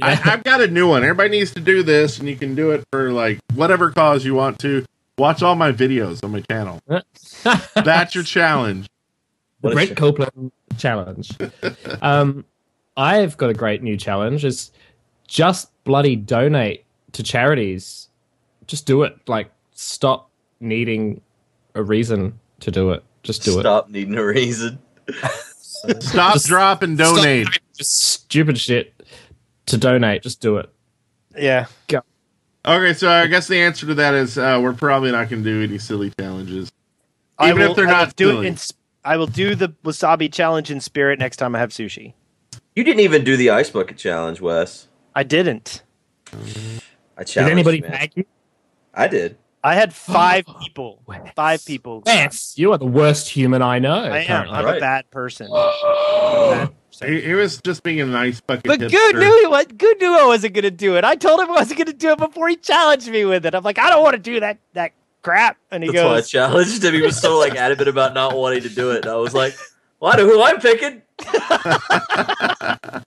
I, 0.01 0.19
I've 0.25 0.43
got 0.43 0.61
a 0.61 0.67
new 0.67 0.89
one. 0.89 1.03
Everybody 1.03 1.29
needs 1.29 1.51
to 1.51 1.59
do 1.59 1.83
this, 1.83 2.17
and 2.17 2.27
you 2.27 2.35
can 2.35 2.55
do 2.55 2.71
it 2.71 2.83
for 2.91 3.11
like 3.11 3.39
whatever 3.53 3.91
cause 3.91 4.25
you 4.25 4.33
want 4.33 4.57
to. 4.59 4.83
Watch 5.19 5.43
all 5.43 5.53
my 5.55 5.71
videos 5.71 6.23
on 6.23 6.31
my 6.31 6.41
channel. 6.41 6.81
That's 7.75 8.15
your 8.15 8.23
challenge. 8.23 8.87
The 9.69 9.75
What 9.75 9.83
is 9.83 9.89
Brent 9.89 9.91
it? 9.91 9.97
Copeland 9.97 10.51
challenge. 10.77 11.31
um, 12.01 12.45
I've 12.97 13.35
got 13.37 13.49
a 13.49 13.53
great 13.53 13.83
new 13.83 13.97
challenge. 13.97 14.45
Is 14.45 14.71
just 15.27 15.71
bloody 15.83 16.15
donate 16.15 16.85
to 17.13 17.23
charities. 17.23 18.09
Just 18.67 18.85
do 18.85 19.03
it. 19.03 19.17
Like 19.27 19.51
stop 19.73 20.29
needing 20.59 21.21
a 21.75 21.83
reason 21.83 22.39
to 22.61 22.71
do 22.71 22.91
it. 22.91 23.03
Just 23.23 23.43
do 23.43 23.57
it. 23.57 23.61
Stop 23.61 23.89
needing 23.89 24.15
a 24.15 24.25
reason. 24.25 24.79
Stop, 25.99 26.33
Just 26.33 26.47
drop, 26.47 26.81
and 26.81 26.99
it. 26.99 27.03
Stop 27.05 27.17
donate. 27.17 27.47
Just 27.77 27.99
stupid 28.01 28.57
shit 28.57 28.93
to 29.67 29.77
donate. 29.77 30.23
Just 30.23 30.41
do 30.41 30.57
it. 30.57 30.69
Yeah, 31.37 31.67
Okay, 32.67 32.93
so 32.93 33.09
I 33.11 33.27
guess 33.27 33.47
the 33.47 33.59
answer 33.59 33.85
to 33.85 33.93
that 33.95 34.15
is 34.15 34.37
uh, 34.37 34.59
we're 34.63 34.73
probably 34.73 35.11
not 35.11 35.29
going 35.29 35.43
to 35.43 35.49
do 35.49 35.61
any 35.63 35.77
silly 35.77 36.11
challenges. 36.19 36.71
I 37.37 37.49
Even 37.49 37.61
will, 37.61 37.69
if 37.71 37.75
they're 37.75 37.85
I 37.87 37.91
will 37.91 37.97
not 38.05 38.15
do 38.15 38.29
silly. 38.31 38.47
it 38.47 38.49
in. 38.49 38.57
Sp- 39.05 39.07
I 39.07 39.17
will 39.17 39.27
do 39.27 39.55
the 39.55 39.69
wasabi 39.83 40.31
challenge 40.33 40.71
in 40.71 40.81
spirit 40.81 41.19
next 41.19 41.37
time 41.37 41.55
I 41.55 41.59
have 41.59 41.69
sushi. 41.69 42.13
You 42.75 42.83
didn't 42.83 43.01
even 43.01 43.23
do 43.23 43.37
the 43.37 43.51
ice 43.51 43.69
bucket 43.69 43.97
challenge, 43.97 44.41
Wes. 44.41 44.87
I 45.15 45.23
didn't. 45.23 45.83
I 47.17 47.23
challenged 47.23 47.33
Did 47.35 47.47
anybody 47.47 47.77
you, 47.77 47.83
man. 47.83 47.91
tag 47.91 48.11
you? 48.15 48.25
I 48.93 49.07
did. 49.07 49.37
I 49.63 49.75
had 49.75 49.93
five 49.95 50.45
people. 50.61 51.01
Wes. 51.05 51.21
Five 51.35 51.65
people. 51.65 52.01
Vance, 52.01 52.57
you 52.57 52.71
are 52.73 52.77
the 52.77 52.85
worst 52.85 53.29
human 53.29 53.61
I 53.61 53.79
know. 53.79 53.93
I 54.03 54.19
am. 54.19 54.49
I'm 54.49 54.63
a 54.65 54.67
Right. 54.67 54.81
bad 54.81 55.09
person. 55.11 55.49
Bad 55.51 56.69
person. 56.91 57.13
He, 57.13 57.21
he 57.21 57.33
was 57.33 57.61
just 57.61 57.83
being 57.83 57.99
a 58.01 58.05
nice 58.05 58.39
bucket. 58.41 58.65
But 58.65 58.79
hipster. 58.79 58.91
Good 58.91 59.15
knew 59.15 59.39
he 59.41 59.47
was. 59.47 59.65
Good 59.77 59.99
knew 60.01 60.13
I 60.17 60.25
wasn't 60.25 60.53
going 60.53 60.63
to 60.63 60.71
do 60.71 60.95
it. 60.97 61.03
I 61.03 61.15
told 61.15 61.39
him 61.39 61.49
I 61.49 61.53
wasn't 61.55 61.77
going 61.77 61.87
to 61.87 61.93
do 61.93 62.11
it 62.11 62.17
before 62.17 62.47
he 62.49 62.55
challenged 62.57 63.09
me 63.09 63.25
with 63.25 63.45
it. 63.45 63.53
I'm 63.55 63.63
like, 63.63 63.79
I 63.79 63.89
don't 63.89 64.03
want 64.03 64.15
to 64.15 64.21
do 64.21 64.39
that 64.41 64.57
that 64.73 64.91
crap. 65.25 65.57
And 65.71 65.83
he 65.83 65.91
That's 65.91 66.05
why 66.05 66.17
I 66.17 66.21
challenged 66.21 66.83
him. 66.83 66.93
He 66.93 67.01
was 67.01 67.19
so 67.19 67.39
like 67.39 67.55
adamant 67.55 67.89
about 67.89 68.13
not 68.13 68.37
wanting 68.37 68.61
to 68.61 68.69
do 68.69 68.91
it. 68.91 69.05
And 69.05 69.07
I 69.07 69.15
was 69.15 69.33
like, 69.33 69.55
well, 69.99 70.13
I 70.13 70.17
know 70.17 70.25
who 70.27 70.41
I'm 70.41 70.59
picking. 70.61 71.01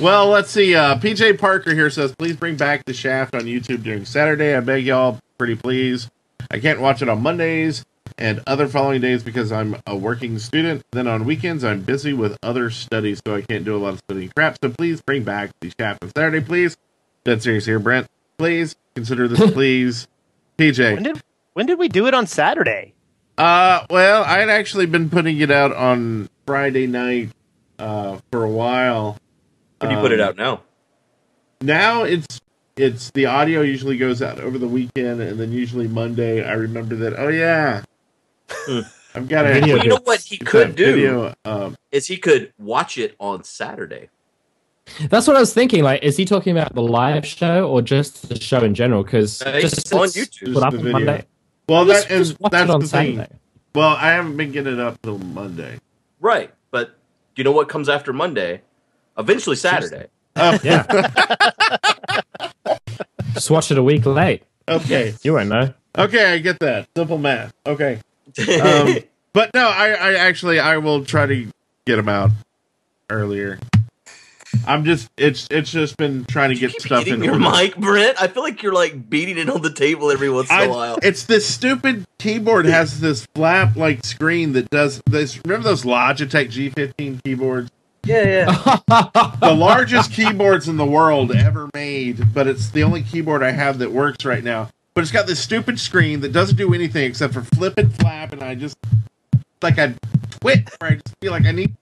Well, 0.00 0.28
let's 0.28 0.50
see. 0.50 0.76
Uh, 0.76 0.96
PJ 0.98 1.36
Parker 1.38 1.74
here 1.74 1.90
says, 1.90 2.14
please 2.14 2.36
bring 2.36 2.56
back 2.56 2.84
the 2.84 2.92
Shaft 2.94 3.34
on 3.34 3.42
YouTube 3.42 3.82
during 3.82 4.04
Saturday. 4.04 4.54
I 4.54 4.60
beg 4.60 4.86
y'all, 4.86 5.18
pretty 5.36 5.56
please. 5.56 6.08
I 6.48 6.60
can't 6.60 6.80
watch 6.80 7.02
it 7.02 7.08
on 7.08 7.22
Mondays 7.22 7.84
and 8.16 8.40
other 8.46 8.68
following 8.68 9.00
days 9.00 9.24
because 9.24 9.50
I'm 9.50 9.76
a 9.84 9.96
working 9.96 10.38
student. 10.38 10.84
Then 10.92 11.08
on 11.08 11.24
weekends, 11.24 11.64
I'm 11.64 11.82
busy 11.82 12.12
with 12.12 12.38
other 12.42 12.70
studies, 12.70 13.20
so 13.26 13.34
I 13.34 13.42
can't 13.42 13.64
do 13.64 13.74
a 13.74 13.78
lot 13.78 13.94
of 13.94 13.98
studying 14.00 14.30
crap. 14.36 14.58
So 14.62 14.70
please 14.70 15.00
bring 15.00 15.24
back 15.24 15.50
the 15.60 15.72
Shaft 15.80 16.04
on 16.04 16.12
Saturday, 16.14 16.40
please. 16.40 16.76
Dead 17.24 17.42
serious 17.42 17.66
here, 17.66 17.80
Brent. 17.80 18.06
Please 18.38 18.76
consider 18.94 19.26
this, 19.26 19.50
please. 19.52 20.06
When 20.56 20.72
PJ. 20.72 21.02
did 21.04 21.22
when 21.54 21.66
did 21.66 21.78
we 21.78 21.88
do 21.88 22.06
it 22.06 22.14
on 22.14 22.26
Saturday? 22.26 22.94
Uh, 23.38 23.84
well, 23.90 24.22
I 24.24 24.38
had 24.38 24.48
actually 24.48 24.86
been 24.86 25.10
putting 25.10 25.40
it 25.40 25.50
out 25.50 25.72
on 25.72 26.28
Friday 26.46 26.86
night 26.86 27.30
uh, 27.78 28.18
for 28.30 28.44
a 28.44 28.48
while. 28.50 29.18
When 29.78 29.90
do 29.90 29.96
you 29.96 30.02
put 30.02 30.12
it 30.12 30.20
Um, 30.20 30.28
out 30.28 30.36
now? 30.36 30.62
now 31.60 32.02
it's 32.02 32.40
it's 32.76 33.10
the 33.12 33.26
audio 33.26 33.60
usually 33.62 33.96
goes 33.96 34.20
out 34.20 34.38
over 34.40 34.58
the 34.58 34.66
weekend 34.68 35.20
and 35.20 35.38
then 35.38 35.50
usually 35.52 35.86
monday 35.88 36.44
i 36.44 36.52
remember 36.52 36.94
that 36.96 37.14
oh 37.16 37.28
yeah 37.28 37.82
Hmm. 38.50 38.80
i've 39.14 39.28
got 39.28 39.46
a 39.46 39.54
Video 39.54 39.76
Well, 39.76 39.84
you 39.84 39.90
know 39.90 40.00
what 40.04 40.20
he 40.20 40.36
could 40.36 40.74
do 40.74 40.92
video, 40.94 41.34
um, 41.44 41.76
is 41.92 42.06
he 42.08 42.16
could 42.18 42.52
watch 42.58 42.98
it 42.98 43.14
on 43.18 43.44
Saturday. 43.44 44.10
That's 45.08 45.26
what 45.26 45.36
I 45.36 45.40
was 45.40 45.52
thinking. 45.54 45.82
Like, 45.82 46.02
is 46.02 46.16
he 46.16 46.24
talking 46.24 46.56
about 46.56 46.74
the 46.74 46.82
live 46.82 47.24
show 47.26 47.68
or 47.68 47.80
just 47.82 48.28
the 48.28 48.38
show 48.38 48.58
in 48.62 48.74
general? 48.74 49.02
Because 49.02 49.40
Uh, 49.42 49.50
it's 49.62 49.74
just 49.74 49.92
on 49.94 50.08
YouTube. 50.08 50.52
put 50.54 50.62
up 50.62 50.74
on. 50.74 50.90
Monday. 50.92 51.24
well 51.68 51.84
that 51.86 52.10
is 52.10 52.28
just 52.30 52.40
that's 52.50 52.64
it 52.64 52.70
on 52.70 52.80
the 52.80 52.86
thing 52.86 53.26
well 53.74 53.96
i 53.98 54.10
haven't 54.10 54.36
been 54.36 54.52
getting 54.52 54.74
it 54.74 54.78
up 54.80 55.00
till 55.00 55.16
monday 55.18 55.78
Right. 56.20 56.52
But 56.70 56.94
you 57.36 57.42
know 57.44 57.52
what 57.52 57.68
comes 57.70 57.88
after 57.88 58.12
Monday? 58.12 58.60
Eventually 59.18 59.56
Saturday. 59.56 60.06
Oh, 60.36 60.58
Yeah. 60.62 60.84
just 63.34 63.50
watch 63.50 63.70
it 63.70 63.78
a 63.78 63.82
week 63.82 64.04
late. 64.06 64.42
okay 64.68 65.14
You 65.22 65.32
won't 65.34 65.48
know. 65.48 65.72
okay 65.96 66.34
i 66.34 66.38
get 66.38 66.58
that 66.60 66.88
simple 66.96 67.18
math 67.18 67.52
okay 67.66 68.00
um, 68.62 68.98
but 69.32 69.52
no 69.54 69.68
I, 69.68 69.88
I 69.92 70.14
actually 70.14 70.58
i 70.60 70.76
will 70.78 71.04
try 71.04 71.24
to 71.26 71.46
get 71.86 71.96
them 71.96 72.08
out 72.08 72.30
earlier 73.10 73.58
i'm 74.66 74.84
just 74.84 75.08
it's 75.16 75.46
it's 75.50 75.70
just 75.70 75.96
been 75.96 76.24
trying 76.26 76.50
to 76.50 76.54
you 76.56 76.68
get 76.68 76.80
stuff 76.80 77.06
in 77.06 77.22
your 77.22 77.34
order. 77.34 77.50
mic, 77.50 77.76
Brent. 77.76 78.20
I 78.20 78.28
feel 78.28 78.42
like 78.42 78.62
you're 78.62 78.72
like 78.74 79.08
beating 79.10 79.38
it 79.38 79.48
on 79.48 79.62
the 79.62 79.72
table 79.72 80.10
every 80.10 80.30
once 80.30 80.50
in 80.50 80.56
I- 80.56 80.64
a 80.64 80.70
while. 80.70 80.98
It's 81.02 81.24
this 81.24 81.46
stupid 81.46 82.04
keyboard 82.18 82.66
has 82.66 83.00
this 83.00 83.26
flap 83.34 83.76
like 83.76 84.04
screen 84.04 84.52
that 84.54 84.70
does 84.70 85.02
this. 85.06 85.38
Remember 85.44 85.68
those 85.68 85.82
Logitech 85.84 86.50
G15 86.50 87.22
keyboards? 87.24 87.70
Yeah, 88.06 88.46
yeah. 88.86 89.30
The 89.40 89.54
largest 89.54 90.12
keyboards 90.12 90.68
in 90.68 90.76
the 90.76 90.84
world 90.84 91.32
ever 91.32 91.70
made, 91.74 92.34
but 92.34 92.46
it's 92.46 92.68
the 92.70 92.82
only 92.82 93.02
keyboard 93.02 93.42
I 93.42 93.50
have 93.52 93.78
that 93.78 93.92
works 93.92 94.24
right 94.24 94.44
now. 94.44 94.68
But 94.94 95.02
it's 95.02 95.10
got 95.10 95.26
this 95.26 95.40
stupid 95.40 95.80
screen 95.80 96.20
that 96.20 96.32
doesn't 96.32 96.56
do 96.56 96.72
anything 96.74 97.04
except 97.04 97.32
for 97.34 97.42
flip 97.42 97.78
and 97.78 97.94
flap, 97.98 98.32
and 98.32 98.42
I 98.42 98.54
just 98.54 98.76
like 99.62 99.78
I 99.78 99.94
quit, 100.42 100.68
or 100.80 100.88
I 100.88 100.94
just 100.94 101.14
feel 101.22 101.32
like 101.32 101.46
I 101.46 101.52
need 101.52 101.74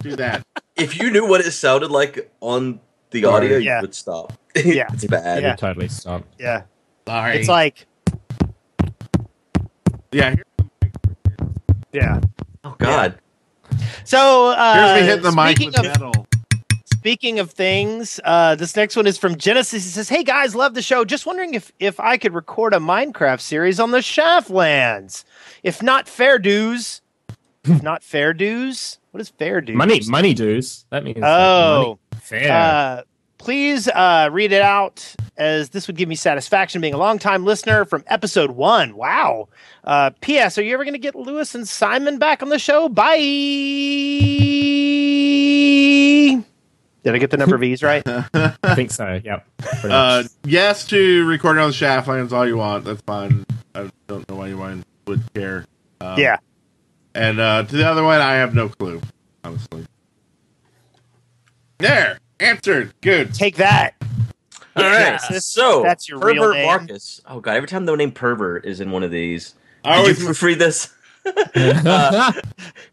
do 0.00 0.16
that. 0.16 0.44
if 0.76 0.98
you 0.98 1.10
knew 1.10 1.26
what 1.26 1.40
it 1.40 1.50
sounded 1.52 1.90
like 1.90 2.30
on 2.40 2.80
the 3.10 3.24
audio, 3.24 3.56
Yeah. 3.58 3.76
you 3.76 3.82
would 3.82 3.94
stop. 3.94 4.32
Yeah. 4.64 4.86
it's 4.92 5.04
bad. 5.06 5.42
Yeah. 5.42 5.54
totally 5.56 5.88
stop. 5.88 6.24
Yeah, 6.38 6.62
Sorry. 7.06 7.38
it's 7.38 7.48
like 7.48 7.86
yeah. 10.12 10.34
Yeah. 11.92 12.20
Oh 12.64 12.74
God. 12.78 13.18
So 14.04 14.48
uh, 14.48 14.74
here's 14.94 15.00
me 15.02 15.06
hitting 15.06 15.22
the 15.22 15.32
mic 15.32 15.56
speaking 15.56 15.68
with 15.68 15.78
of 15.96 16.00
metal. 16.00 16.26
speaking 16.84 17.38
of 17.38 17.50
things, 17.50 18.18
uh, 18.24 18.54
this 18.54 18.74
next 18.76 18.96
one 18.96 19.06
is 19.06 19.18
from 19.18 19.36
Genesis. 19.36 19.84
He 19.84 19.90
says, 19.90 20.08
"Hey 20.08 20.24
guys, 20.24 20.54
love 20.54 20.74
the 20.74 20.82
show. 20.82 21.04
Just 21.04 21.26
wondering 21.26 21.54
if 21.54 21.70
if 21.78 22.00
I 22.00 22.16
could 22.16 22.34
record 22.34 22.74
a 22.74 22.78
Minecraft 22.78 23.40
series 23.40 23.78
on 23.78 23.90
the 23.90 23.98
Shaftlands. 23.98 25.24
If 25.62 25.82
not 25.82 26.08
fair 26.08 26.38
dues, 26.38 27.00
if 27.07 27.07
not 27.82 28.02
fair 28.02 28.32
dues. 28.34 28.98
What 29.10 29.20
is 29.20 29.28
fair 29.30 29.60
dues? 29.60 29.76
Money, 29.76 30.00
money 30.08 30.34
dues. 30.34 30.84
That 30.90 31.04
means 31.04 31.18
like, 31.18 31.30
Oh, 31.30 31.98
money. 32.12 32.20
fair. 32.22 32.52
Uh, 32.52 33.02
please 33.38 33.88
uh, 33.88 34.28
read 34.32 34.52
it 34.52 34.62
out, 34.62 35.14
as 35.36 35.70
this 35.70 35.86
would 35.86 35.96
give 35.96 36.08
me 36.08 36.14
satisfaction 36.14 36.80
being 36.80 36.94
a 36.94 36.98
longtime 36.98 37.44
listener 37.44 37.84
from 37.84 38.04
episode 38.08 38.50
one. 38.52 38.96
Wow. 38.96 39.48
Uh, 39.84 40.10
P.S. 40.20 40.58
Are 40.58 40.62
you 40.62 40.74
ever 40.74 40.84
going 40.84 40.94
to 40.94 40.98
get 40.98 41.14
Lewis 41.14 41.54
and 41.54 41.66
Simon 41.66 42.18
back 42.18 42.42
on 42.42 42.48
the 42.50 42.58
show? 42.58 42.88
Bye. 42.88 43.16
Did 47.04 47.14
I 47.14 47.18
get 47.18 47.30
the 47.30 47.36
number 47.36 47.54
of 47.56 47.62
E's 47.62 47.82
right? 47.82 48.02
I 48.34 48.74
think 48.74 48.90
so. 48.90 49.20
Yep. 49.24 49.46
Uh, 49.84 50.24
yes 50.44 50.86
to 50.88 51.24
recording 51.26 51.62
on 51.62 51.70
the 51.70 51.76
Shaftlands 51.76 52.32
all 52.32 52.46
you 52.46 52.56
want. 52.58 52.84
That's 52.84 53.00
fine. 53.02 53.46
I 53.74 53.88
don't 54.08 54.28
know 54.28 54.36
why 54.36 54.46
anyone 54.46 54.84
would 55.06 55.22
care. 55.32 55.64
Um, 56.00 56.18
yeah. 56.18 56.36
And 57.18 57.40
uh, 57.40 57.64
to 57.64 57.76
the 57.76 57.84
other 57.84 58.04
one, 58.04 58.20
I 58.20 58.34
have 58.34 58.54
no 58.54 58.68
clue, 58.68 59.00
honestly. 59.42 59.84
There, 61.78 62.20
answered. 62.38 62.94
Good. 63.00 63.34
Take 63.34 63.56
that. 63.56 63.94
All 64.76 64.84
right. 64.84 65.20
Yes. 65.28 65.46
So 65.46 65.82
That's 65.82 66.08
your 66.08 66.20
pervert 66.20 66.36
real 66.36 66.52
name. 66.52 66.66
Marcus. 66.66 67.20
Oh 67.26 67.40
God. 67.40 67.56
Every 67.56 67.68
time 67.68 67.86
the 67.86 67.96
name 67.96 68.12
pervert 68.12 68.64
is 68.64 68.80
in 68.80 68.92
one 68.92 69.02
of 69.02 69.10
these, 69.10 69.56
I 69.84 69.96
always 69.96 70.20
you 70.20 70.28
proofread 70.28 70.58
this? 70.58 70.94
uh, 71.56 72.32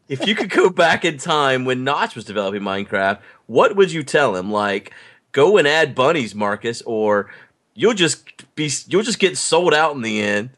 if 0.10 0.26
you 0.26 0.34
could 0.34 0.50
go 0.50 0.72
back 0.72 1.06
in 1.06 1.20
time 1.20 1.64
when 1.64 1.84
Notch 1.84 2.16
was 2.16 2.26
developing 2.26 2.64
Minecraft, 2.64 3.20
what 3.46 3.76
would 3.76 3.92
you 3.92 4.04
tell 4.04 4.36
him? 4.36 4.52
Like, 4.52 4.92
go 5.34 5.58
and 5.58 5.68
add 5.68 5.94
bunnies, 5.94 6.34
Marcus, 6.34 6.82
or 6.82 7.30
you'll 7.76 7.94
just 7.94 8.56
be 8.56 8.72
you'll 8.88 9.04
just 9.04 9.20
get 9.20 9.38
sold 9.38 9.76
out 9.76 9.96
in 9.96 10.02
the 10.02 10.20
end. 10.20 10.50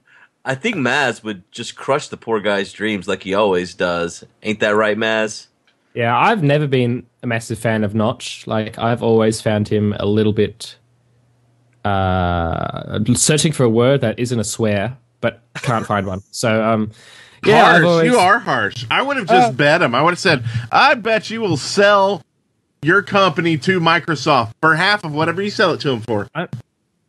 I 0.47 0.55
think 0.55 0.77
Maz 0.77 1.23
would 1.23 1.43
just 1.51 1.75
crush 1.75 2.07
the 2.07 2.17
poor 2.17 2.39
guy's 2.39 2.71
dreams 2.71 3.07
like 3.07 3.23
he 3.23 3.33
always 3.33 3.73
does. 3.73 4.23
Ain't 4.43 4.59
that 4.61 4.75
right, 4.75 4.97
Maz? 4.97 5.47
yeah, 5.93 6.17
I've 6.17 6.41
never 6.43 6.67
been 6.67 7.05
a 7.23 7.27
massive 7.27 7.59
fan 7.59 7.83
of 7.83 7.93
Notch. 7.95 8.45
Like, 8.47 8.77
I've 8.79 9.01
always 9.03 9.41
found 9.41 9.67
him 9.67 9.93
a 9.99 10.05
little 10.05 10.33
bit 10.33 10.77
uh, 11.83 12.99
searching 13.15 13.51
for 13.51 13.63
a 13.63 13.69
word 13.69 14.01
that 14.01 14.19
isn't 14.19 14.39
a 14.39 14.43
swear, 14.43 14.97
but 15.21 15.41
can't 15.55 15.85
find 15.85 16.05
one. 16.05 16.21
So, 16.31 16.63
um, 16.63 16.91
yeah, 17.45 17.63
harsh. 17.71 17.83
always- 17.85 18.11
You 18.11 18.17
are 18.17 18.39
harsh. 18.39 18.85
I 18.91 19.01
would 19.01 19.17
have 19.17 19.27
just 19.27 19.49
Uh, 19.49 19.53
bet 19.53 19.81
him. 19.81 19.95
I 19.95 20.01
would 20.01 20.11
have 20.11 20.19
said, 20.19 20.43
I 20.71 20.93
bet 20.95 21.29
you 21.29 21.41
will 21.41 21.57
sell 21.57 22.21
your 22.81 23.01
company 23.01 23.57
to 23.59 23.79
Microsoft 23.79 24.51
for 24.61 24.75
half 24.75 25.03
of 25.03 25.13
whatever 25.13 25.41
you 25.41 25.49
sell 25.49 25.73
it 25.73 25.79
to 25.81 25.89
them 25.89 26.01
for. 26.01 26.27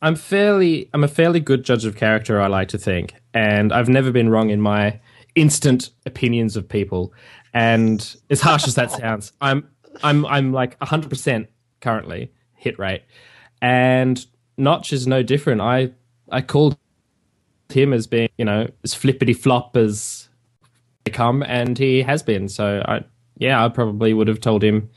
I'm 0.01 0.15
fairly 0.15 0.89
I'm 0.95 1.05
a 1.05 1.09
fairly 1.09 1.41
good 1.41 1.65
judge 1.65 1.85
of 1.85 1.97
character, 1.97 2.41
I 2.41 2.47
like 2.47 2.69
to 2.69 2.79
think, 2.79 3.15
and 3.35 3.73
I've 3.73 3.89
never 3.89 4.13
been 4.13 4.29
wrong 4.29 4.51
in 4.51 4.61
my 4.61 5.01
instant 5.35 5.91
opinions 6.07 6.57
of 6.57 6.69
people. 6.69 7.13
And 7.55 8.17
as 8.31 8.41
harsh 8.41 8.67
as 8.67 8.75
that 8.77 8.93
sounds, 8.93 9.33
I'm 9.41 9.69
I'm 10.03 10.25
I'm 10.27 10.53
like 10.53 10.79
100% 10.81 11.49
currently 11.81 12.31
hit 12.55 12.79
rate. 12.79 13.03
And 13.61 14.25
Notch 14.57 14.93
is 14.93 15.07
no 15.07 15.23
different. 15.23 15.61
I 15.61 15.91
I 16.31 16.43
called 16.43 16.77
him 17.69 17.93
as 17.93 18.07
being, 18.07 18.29
you 18.39 18.45
know, 18.45 18.69
as 18.85 18.95
flippity 18.95 19.35
flop 19.35 19.77
as 19.77 20.29
they 21.05 21.11
come 21.11 21.43
and 21.43 21.77
he 21.77 22.03
has 22.03 22.23
been. 22.23 22.49
So 22.49 22.83
I 22.87 23.05
yeah, 23.37 23.65
I 23.65 23.69
probably 23.69 24.13
would 24.15 24.29
have 24.29 24.41
told 24.41 24.63
him 24.63 24.91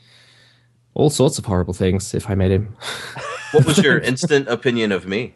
all 0.94 1.10
sorts 1.10 1.38
of 1.38 1.46
horrible 1.46 1.74
things 1.74 2.14
if 2.14 2.28
I 2.28 2.34
met 2.34 2.50
him. 2.50 2.76
What 3.52 3.64
was 3.66 3.78
your 3.78 3.98
instant 4.10 4.48
opinion 4.48 4.92
of 4.92 5.06
me? 5.06 5.34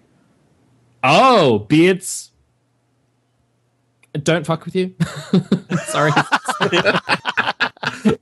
Oh, 1.05 1.61
beards. 1.61 2.33
Don't 4.15 4.47
fuck 4.47 4.65
with 4.65 4.75
you. 4.75 4.95
Sorry. 5.87 6.11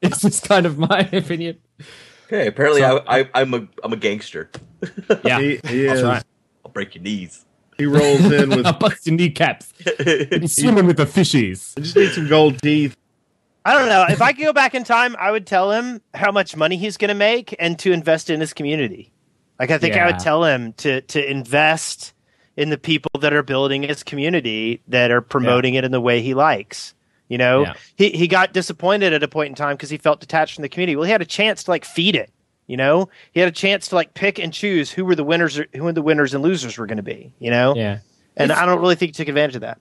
it's 0.02 0.20
just 0.22 0.46
kind 0.48 0.66
of 0.66 0.78
my 0.78 1.08
opinion. 1.12 1.58
Okay, 2.26 2.48
apparently 2.48 2.80
So- 2.80 3.04
I, 3.06 3.20
I, 3.20 3.30
I'm 3.34 3.54
a 3.54 3.68
I'm 3.82 3.92
a 3.92 3.96
gangster. 3.96 4.50
Yeah, 5.24 5.38
He, 5.40 5.48
he 5.66 5.84
that's 5.86 5.98
is. 6.00 6.02
right. 6.02 6.24
I'll 6.64 6.72
break 6.72 6.94
your 6.94 7.02
knees. 7.04 7.44
He 7.78 7.86
rolls 7.86 8.20
in 8.30 8.50
with. 8.50 8.66
a 8.66 8.72
box 8.72 9.06
of 9.06 9.14
kneecaps. 9.14 9.72
He's 10.30 10.54
swimming 10.56 10.86
with 10.86 10.96
the 10.96 11.06
fishies. 11.06 11.74
I 11.76 11.80
just 11.80 11.96
need 11.96 12.10
some 12.12 12.28
gold 12.28 12.60
teeth. 12.62 12.96
I 13.64 13.72
don't 13.72 13.88
know. 13.88 14.04
If 14.08 14.20
I 14.22 14.32
could 14.32 14.44
go 14.44 14.52
back 14.52 14.74
in 14.74 14.84
time, 14.84 15.16
I 15.18 15.30
would 15.30 15.46
tell 15.46 15.72
him 15.72 16.00
how 16.12 16.30
much 16.30 16.54
money 16.54 16.76
he's 16.76 16.96
going 16.96 17.08
to 17.08 17.14
make 17.14 17.54
and 17.58 17.78
to 17.80 17.90
invest 17.92 18.30
in 18.30 18.40
his 18.40 18.52
community. 18.52 19.10
Like 19.58 19.70
I 19.70 19.78
think 19.78 19.94
I 19.96 20.06
would 20.06 20.18
tell 20.18 20.44
him 20.44 20.72
to 20.78 21.00
to 21.02 21.30
invest 21.30 22.12
in 22.56 22.70
the 22.70 22.78
people 22.78 23.10
that 23.20 23.32
are 23.32 23.42
building 23.42 23.82
his 23.82 24.02
community 24.02 24.80
that 24.88 25.10
are 25.10 25.20
promoting 25.20 25.74
it 25.74 25.84
in 25.84 25.90
the 25.92 26.00
way 26.00 26.22
he 26.22 26.34
likes. 26.34 26.94
You 27.28 27.38
know, 27.38 27.62
Yeah. 27.62 27.74
he 27.96 28.10
he 28.10 28.28
got 28.28 28.52
disappointed 28.52 29.12
at 29.12 29.22
a 29.22 29.28
point 29.28 29.48
in 29.50 29.54
time 29.54 29.76
because 29.76 29.90
he 29.90 29.96
felt 29.96 30.20
detached 30.20 30.54
from 30.56 30.62
the 30.62 30.68
community. 30.68 30.94
Well, 30.96 31.04
he 31.04 31.10
had 31.12 31.22
a 31.22 31.26
chance 31.26 31.64
to 31.64 31.70
like 31.70 31.84
feed 31.84 32.16
it. 32.16 32.30
You 32.66 32.76
know, 32.76 33.08
he 33.32 33.40
had 33.40 33.48
a 33.48 33.52
chance 33.52 33.88
to 33.88 33.94
like 33.94 34.14
pick 34.14 34.38
and 34.38 34.52
choose 34.52 34.90
who 34.90 35.04
were 35.04 35.14
the 35.14 35.24
winners, 35.24 35.60
who 35.74 35.92
the 35.92 36.02
winners 36.02 36.32
and 36.34 36.42
losers 36.42 36.78
were 36.78 36.86
going 36.86 36.96
to 36.96 37.02
be. 37.02 37.32
You 37.38 37.50
know, 37.50 37.74
Yeah. 37.76 37.98
and 38.36 38.50
I 38.52 38.64
don't 38.66 38.80
really 38.80 38.94
think 38.94 39.10
he 39.10 39.12
took 39.12 39.28
advantage 39.28 39.54
of 39.56 39.60
that. 39.62 39.78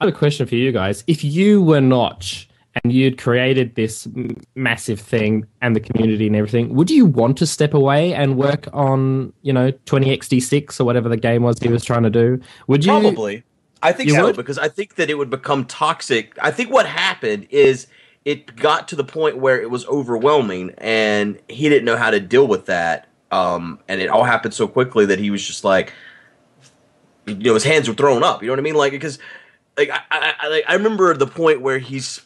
I 0.00 0.06
have 0.06 0.14
a 0.14 0.16
question 0.16 0.46
for 0.46 0.54
you 0.56 0.70
guys. 0.72 1.04
If 1.06 1.22
you 1.24 1.62
were 1.62 1.80
Notch 1.80 2.47
and 2.82 2.92
you'd 2.92 3.18
created 3.18 3.74
this 3.74 4.06
m- 4.06 4.36
massive 4.54 5.00
thing 5.00 5.46
and 5.60 5.74
the 5.74 5.80
community 5.80 6.26
and 6.26 6.36
everything, 6.36 6.74
would 6.74 6.90
you 6.90 7.06
want 7.06 7.38
to 7.38 7.46
step 7.46 7.74
away 7.74 8.14
and 8.14 8.36
work 8.36 8.68
on, 8.72 9.32
you 9.42 9.52
know, 9.52 9.72
20XD6 9.72 10.80
or 10.80 10.84
whatever 10.84 11.08
the 11.08 11.16
game 11.16 11.42
was 11.42 11.58
he 11.58 11.68
was 11.68 11.84
trying 11.84 12.02
to 12.02 12.10
do? 12.10 12.40
Would 12.66 12.84
you? 12.84 12.92
Probably. 12.92 13.44
I 13.82 13.92
think 13.92 14.10
so 14.10 14.24
would? 14.24 14.36
because 14.36 14.58
I 14.58 14.68
think 14.68 14.96
that 14.96 15.08
it 15.08 15.14
would 15.14 15.30
become 15.30 15.64
toxic. 15.64 16.36
I 16.42 16.50
think 16.50 16.70
what 16.70 16.86
happened 16.86 17.46
is 17.50 17.86
it 18.24 18.56
got 18.56 18.88
to 18.88 18.96
the 18.96 19.04
point 19.04 19.38
where 19.38 19.60
it 19.60 19.70
was 19.70 19.86
overwhelming 19.86 20.74
and 20.78 21.38
he 21.48 21.68
didn't 21.68 21.84
know 21.84 21.96
how 21.96 22.10
to 22.10 22.20
deal 22.20 22.46
with 22.46 22.66
that. 22.66 23.08
Um, 23.30 23.78
and 23.88 24.00
it 24.00 24.08
all 24.08 24.24
happened 24.24 24.54
so 24.54 24.66
quickly 24.66 25.06
that 25.06 25.18
he 25.18 25.30
was 25.30 25.46
just 25.46 25.64
like, 25.64 25.92
you 27.26 27.34
know, 27.36 27.54
his 27.54 27.64
hands 27.64 27.88
were 27.88 27.94
thrown 27.94 28.22
up. 28.22 28.42
You 28.42 28.48
know 28.48 28.52
what 28.52 28.58
I 28.58 28.62
mean? 28.62 28.74
Like 28.74 28.92
because, 28.92 29.18
like 29.76 29.90
I, 29.90 30.00
I, 30.10 30.62
I 30.66 30.74
remember 30.74 31.14
the 31.14 31.26
point 31.26 31.60
where 31.60 31.78
he's. 31.78 32.20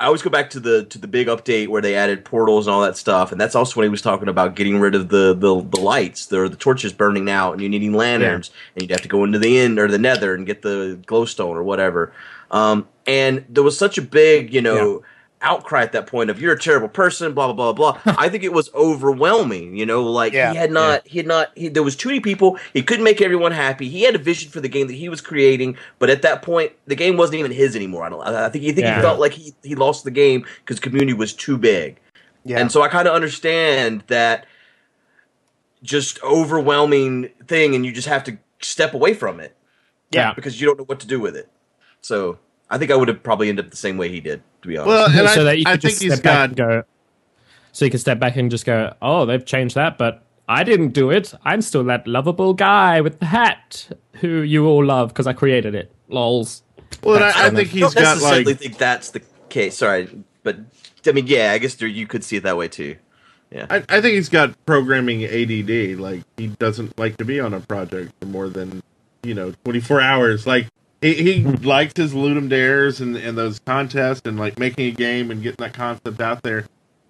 I 0.00 0.06
always 0.06 0.22
go 0.22 0.30
back 0.30 0.50
to 0.50 0.60
the 0.60 0.84
to 0.84 0.98
the 0.98 1.08
big 1.08 1.26
update 1.26 1.68
where 1.68 1.82
they 1.82 1.96
added 1.96 2.24
portals 2.24 2.66
and 2.66 2.74
all 2.74 2.82
that 2.82 2.96
stuff, 2.96 3.32
and 3.32 3.40
that's 3.40 3.56
also 3.56 3.80
when 3.80 3.84
he 3.84 3.90
was 3.90 4.00
talking 4.00 4.28
about 4.28 4.54
getting 4.54 4.78
rid 4.78 4.94
of 4.94 5.08
the 5.08 5.34
the, 5.34 5.60
the 5.60 5.80
lights, 5.80 6.26
the 6.26 6.48
the 6.48 6.56
torches 6.56 6.92
burning 6.92 7.28
out, 7.28 7.52
and 7.52 7.62
you 7.62 7.68
needing 7.68 7.92
lanterns, 7.92 8.50
and 8.74 8.82
you'd 8.82 8.92
have 8.92 9.02
to 9.02 9.08
go 9.08 9.24
into 9.24 9.40
the 9.40 9.58
end 9.58 9.78
or 9.78 9.88
the 9.88 9.98
Nether 9.98 10.34
and 10.34 10.46
get 10.46 10.62
the 10.62 11.00
glowstone 11.06 11.56
or 11.56 11.64
whatever. 11.64 12.12
Um, 12.50 12.86
and 13.06 13.44
there 13.48 13.64
was 13.64 13.76
such 13.76 13.98
a 13.98 14.02
big, 14.02 14.54
you 14.54 14.62
know, 14.62 15.02
outcry 15.40 15.82
at 15.82 15.92
that 15.92 16.06
point 16.06 16.30
of 16.30 16.40
you're 16.40 16.52
a 16.52 16.58
terrible 16.58 16.88
person, 16.88 17.32
blah 17.32 17.52
blah 17.52 17.72
blah 17.72 17.92
blah. 18.02 18.14
I 18.18 18.28
think 18.28 18.42
it 18.44 18.52
was 18.52 18.72
overwhelming. 18.74 19.76
You 19.76 19.86
know, 19.86 20.02
like 20.02 20.32
Yeah. 20.32 20.50
he 20.52 20.56
had 20.58 20.70
not, 20.72 21.06
he 21.06 21.18
had 21.18 21.26
not. 21.26 21.52
He, 21.56 21.68
there 21.68 21.82
was 21.82 21.94
too 21.96 22.08
many 22.08 22.20
people. 22.20 22.58
He 22.72 22.82
couldn't 22.82 23.04
make 23.04 23.20
everyone 23.22 23.52
happy. 23.52 23.88
He 23.88 24.02
had 24.02 24.14
a 24.14 24.18
vision 24.18 24.50
for 24.50 24.60
the 24.60 24.68
game 24.68 24.86
that 24.88 24.94
he 24.94 25.08
was 25.08 25.20
creating, 25.20 25.76
but 25.98 26.10
at 26.10 26.22
that 26.22 26.42
point, 26.42 26.72
the 26.86 26.94
game 26.96 27.16
wasn't 27.16 27.38
even 27.38 27.52
his 27.52 27.76
anymore. 27.76 28.04
I 28.04 28.08
don't. 28.08 28.22
I 28.22 28.48
think 28.48 28.64
he 28.64 28.72
think 28.72 28.86
Yeah. 28.86 28.96
he 28.96 29.02
felt 29.02 29.20
like 29.20 29.32
he 29.32 29.54
he 29.62 29.74
lost 29.74 30.04
the 30.04 30.10
game 30.10 30.44
because 30.64 30.80
community 30.80 31.12
was 31.14 31.32
too 31.32 31.56
big. 31.56 31.98
Yeah. 32.44 32.58
And 32.58 32.72
so 32.72 32.82
I 32.82 32.88
kind 32.88 33.06
of 33.06 33.14
understand 33.14 34.04
that 34.08 34.46
just 35.82 36.22
overwhelming 36.22 37.30
thing, 37.46 37.74
and 37.74 37.86
you 37.86 37.92
just 37.92 38.08
have 38.08 38.24
to 38.24 38.38
step 38.60 38.94
away 38.94 39.14
from 39.14 39.38
it 39.40 39.54
Yeah. 40.10 40.32
because 40.34 40.60
you 40.60 40.66
don't 40.66 40.78
know 40.78 40.84
what 40.84 40.98
to 41.00 41.06
do 41.06 41.20
with 41.20 41.36
it. 41.36 41.48
So 42.00 42.38
I 42.70 42.78
think 42.78 42.90
I 42.90 42.96
would 42.96 43.08
have 43.08 43.22
probably 43.22 43.48
ended 43.48 43.66
up 43.66 43.70
the 43.70 43.76
same 43.76 43.96
way 43.96 44.08
he 44.08 44.20
did, 44.20 44.42
to 44.62 44.68
be 44.68 44.76
honest. 44.76 44.88
Well, 44.88 45.06
and 45.06 45.28
so 45.30 45.40
I, 45.42 45.44
that 45.44 45.58
you 45.58 45.64
I 45.66 45.72
could 45.72 45.82
think 45.82 45.90
just 45.92 46.02
he's 46.02 46.12
step 46.14 46.24
back 46.24 46.34
got. 46.34 46.44
and 46.48 46.56
go. 46.56 46.82
So 47.72 47.84
you 47.84 47.90
can 47.90 48.00
step 48.00 48.18
back 48.18 48.36
and 48.36 48.50
just 48.50 48.66
go, 48.66 48.94
oh, 49.00 49.24
they've 49.26 49.44
changed 49.44 49.74
that, 49.76 49.98
but 49.98 50.24
I 50.48 50.64
didn't 50.64 50.88
do 50.88 51.10
it. 51.10 51.32
I'm 51.44 51.62
still 51.62 51.84
that 51.84 52.06
lovable 52.06 52.54
guy 52.54 53.00
with 53.00 53.20
the 53.20 53.26
hat 53.26 53.88
who 54.14 54.40
you 54.40 54.66
all 54.66 54.84
love 54.84 55.08
because 55.10 55.26
I 55.26 55.32
created 55.32 55.74
it. 55.74 55.92
Lols. 56.08 56.62
Well, 57.02 57.22
I, 57.22 57.28
I 57.28 57.32
funny. 57.32 57.56
think 57.56 57.68
I 57.68 57.72
he's 57.72 57.80
don't 57.80 57.94
got 57.94 58.02
necessarily 58.14 58.44
like. 58.44 58.58
think 58.58 58.78
that's 58.78 59.10
the 59.10 59.22
case. 59.48 59.76
Sorry, 59.76 60.08
but 60.42 60.56
I 61.06 61.12
mean, 61.12 61.26
yeah, 61.26 61.52
I 61.52 61.58
guess 61.58 61.74
there, 61.76 61.86
you 61.88 62.06
could 62.06 62.24
see 62.24 62.36
it 62.36 62.42
that 62.42 62.56
way 62.56 62.68
too. 62.68 62.96
Yeah, 63.50 63.66
I, 63.70 63.76
I 63.88 64.00
think 64.00 64.14
he's 64.14 64.28
got 64.28 64.54
programming 64.66 65.24
ADD. 65.24 65.98
Like 66.00 66.22
he 66.36 66.48
doesn't 66.48 66.98
like 66.98 67.16
to 67.18 67.24
be 67.24 67.40
on 67.40 67.54
a 67.54 67.60
project 67.60 68.12
for 68.20 68.26
more 68.26 68.48
than 68.48 68.82
you 69.22 69.34
know 69.34 69.52
24 69.64 70.00
hours. 70.00 70.46
Like 70.46 70.66
he, 71.00 71.14
he 71.14 71.42
likes 71.44 71.94
his 71.96 72.12
Ludum 72.14 72.48
dares 72.48 73.00
and 73.00 73.16
and 73.16 73.36
those 73.38 73.58
contests 73.60 74.22
and 74.24 74.38
like 74.38 74.58
making 74.58 74.86
a 74.86 74.90
game 74.92 75.30
and 75.30 75.42
getting 75.42 75.64
that 75.64 75.74
concept 75.74 76.20
out 76.20 76.42
there. 76.42 76.64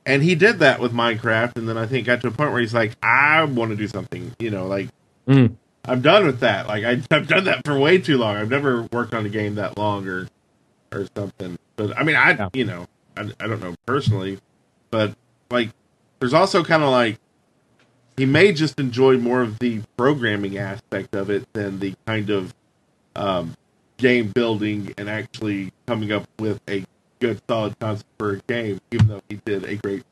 And 0.06 0.22
he 0.22 0.34
did 0.34 0.58
that 0.60 0.80
with 0.80 0.92
Minecraft, 0.92 1.56
and 1.56 1.68
then 1.68 1.76
I 1.76 1.86
think 1.86 2.06
got 2.06 2.22
to 2.22 2.28
a 2.28 2.30
point 2.30 2.50
where 2.52 2.60
he's 2.60 2.72
like, 2.72 2.92
I 3.02 3.44
want 3.44 3.70
to 3.72 3.76
do 3.76 3.88
something. 3.88 4.34
You 4.38 4.50
know, 4.50 4.66
like 4.66 4.88
Mm. 5.26 5.56
I'm 5.84 6.00
done 6.00 6.24
with 6.26 6.40
that. 6.40 6.66
Like 6.66 6.84
I, 6.84 7.02
I've 7.14 7.28
done 7.28 7.44
that 7.44 7.62
for 7.66 7.78
way 7.78 7.98
too 7.98 8.16
long. 8.18 8.36
I've 8.36 8.48
never 8.50 8.82
worked 8.92 9.12
on 9.14 9.26
a 9.26 9.28
game 9.28 9.56
that 9.56 9.76
long 9.76 10.06
or 10.08 10.28
or 10.92 11.06
something. 11.14 11.58
But 11.76 11.96
I 11.98 12.02
mean, 12.02 12.16
I 12.16 12.30
Yeah. 12.30 12.48
you 12.54 12.64
know, 12.64 12.86
I, 13.16 13.30
I 13.40 13.46
don't 13.46 13.60
know 13.60 13.74
personally, 13.86 14.38
but 14.90 15.14
like, 15.50 15.70
there's 16.20 16.32
also 16.34 16.64
kind 16.64 16.82
of 16.82 16.90
like 16.90 17.18
he 18.16 18.24
may 18.26 18.52
just 18.52 18.80
enjoy 18.80 19.18
more 19.18 19.42
of 19.42 19.58
the 19.60 19.82
programming 19.96 20.56
aspect 20.58 21.14
of 21.14 21.30
it 21.30 21.46
than 21.52 21.78
the 21.78 21.94
kind 22.06 22.30
of 22.30 22.54
um, 23.14 23.54
game 23.98 24.28
building 24.28 24.94
and 24.96 25.08
actually 25.08 25.72
coming 25.86 26.12
up 26.12 26.26
with 26.38 26.60
a 26.68 26.84
good 27.20 27.40
solid 27.48 27.78
concept 27.78 28.08
for 28.18 28.34
a 28.34 28.38
game. 28.48 28.80
Even 28.90 29.08
though 29.08 29.22
he 29.28 29.40
did 29.44 29.64
a 29.64 29.76
great 29.76 30.04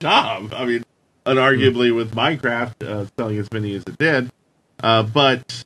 job. 0.00 0.52
I 0.54 0.64
mean, 0.64 0.84
unarguably 1.26 1.94
with 1.94 2.14
Minecraft 2.14 2.82
uh, 2.86 3.06
selling 3.18 3.38
as 3.38 3.52
many 3.52 3.74
as 3.74 3.82
it 3.84 3.98
did, 3.98 4.30
uh, 4.82 5.02
but 5.02 5.64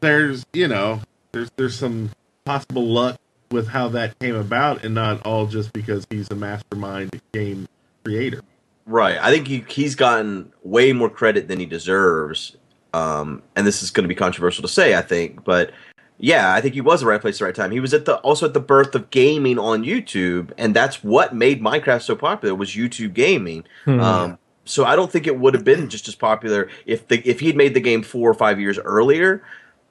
there's 0.00 0.44
you 0.52 0.68
know 0.68 1.00
there's 1.32 1.50
there's 1.56 1.76
some 1.76 2.10
possible 2.44 2.86
luck 2.86 3.18
with 3.50 3.68
how 3.68 3.88
that 3.88 4.18
came 4.18 4.34
about, 4.34 4.84
and 4.84 4.94
not 4.94 5.24
all 5.24 5.46
just 5.46 5.72
because 5.72 6.06
he's 6.10 6.30
a 6.30 6.34
mastermind 6.34 7.20
game 7.32 7.68
creator. 8.04 8.40
right. 8.86 9.18
I 9.20 9.30
think 9.30 9.46
he 9.46 9.64
he's 9.68 9.94
gotten 9.94 10.52
way 10.62 10.92
more 10.92 11.10
credit 11.10 11.48
than 11.48 11.60
he 11.60 11.66
deserves. 11.66 12.56
Um, 12.92 13.42
and 13.54 13.66
this 13.66 13.82
is 13.82 13.90
going 13.90 14.04
to 14.04 14.08
be 14.08 14.14
controversial 14.14 14.62
to 14.62 14.68
say, 14.68 14.94
I 14.94 15.02
think, 15.02 15.44
but 15.44 15.72
yeah, 16.18 16.54
I 16.54 16.60
think 16.60 16.74
he 16.74 16.80
was 16.80 17.00
the 17.00 17.06
right 17.06 17.20
place 17.20 17.36
at 17.36 17.38
the 17.40 17.44
right 17.46 17.54
time. 17.54 17.70
He 17.70 17.80
was 17.80 17.92
at 17.92 18.06
the 18.06 18.16
also 18.18 18.46
at 18.46 18.54
the 18.54 18.60
birth 18.60 18.94
of 18.94 19.10
gaming 19.10 19.58
on 19.58 19.84
YouTube, 19.84 20.50
and 20.56 20.74
that's 20.74 21.04
what 21.04 21.34
made 21.34 21.60
Minecraft 21.60 22.02
so 22.02 22.16
popular 22.16 22.54
was 22.54 22.70
YouTube 22.70 23.12
gaming. 23.12 23.64
Hmm. 23.84 24.00
Um, 24.00 24.38
so 24.64 24.84
I 24.84 24.96
don't 24.96 25.12
think 25.12 25.26
it 25.26 25.38
would 25.38 25.54
have 25.54 25.64
been 25.64 25.88
just 25.88 26.08
as 26.08 26.14
popular 26.14 26.70
if 26.86 27.06
the 27.08 27.20
if 27.28 27.40
he'd 27.40 27.56
made 27.56 27.74
the 27.74 27.80
game 27.80 28.02
four 28.02 28.30
or 28.30 28.34
five 28.34 28.58
years 28.58 28.78
earlier. 28.78 29.42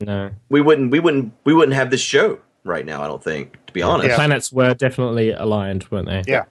No. 0.02 0.32
We 0.50 0.62
wouldn't 0.62 0.92
we 0.92 1.00
wouldn't 1.00 1.34
we 1.44 1.54
wouldn't 1.54 1.76
have 1.76 1.92
this 1.92 2.02
show 2.02 2.40
right 2.64 2.86
now. 2.86 3.04
I 3.04 3.08
don't 3.08 3.24
think, 3.24 3.64
to 3.68 3.74
be 3.74 3.82
honest. 3.82 4.10
Yeah. 4.10 4.16
Planets 4.16 4.52
were 4.52 4.74
definitely 4.74 5.32
aligned, 5.32 5.90
weren't 5.92 6.08
they? 6.08 6.24
Yeah. 6.28 6.46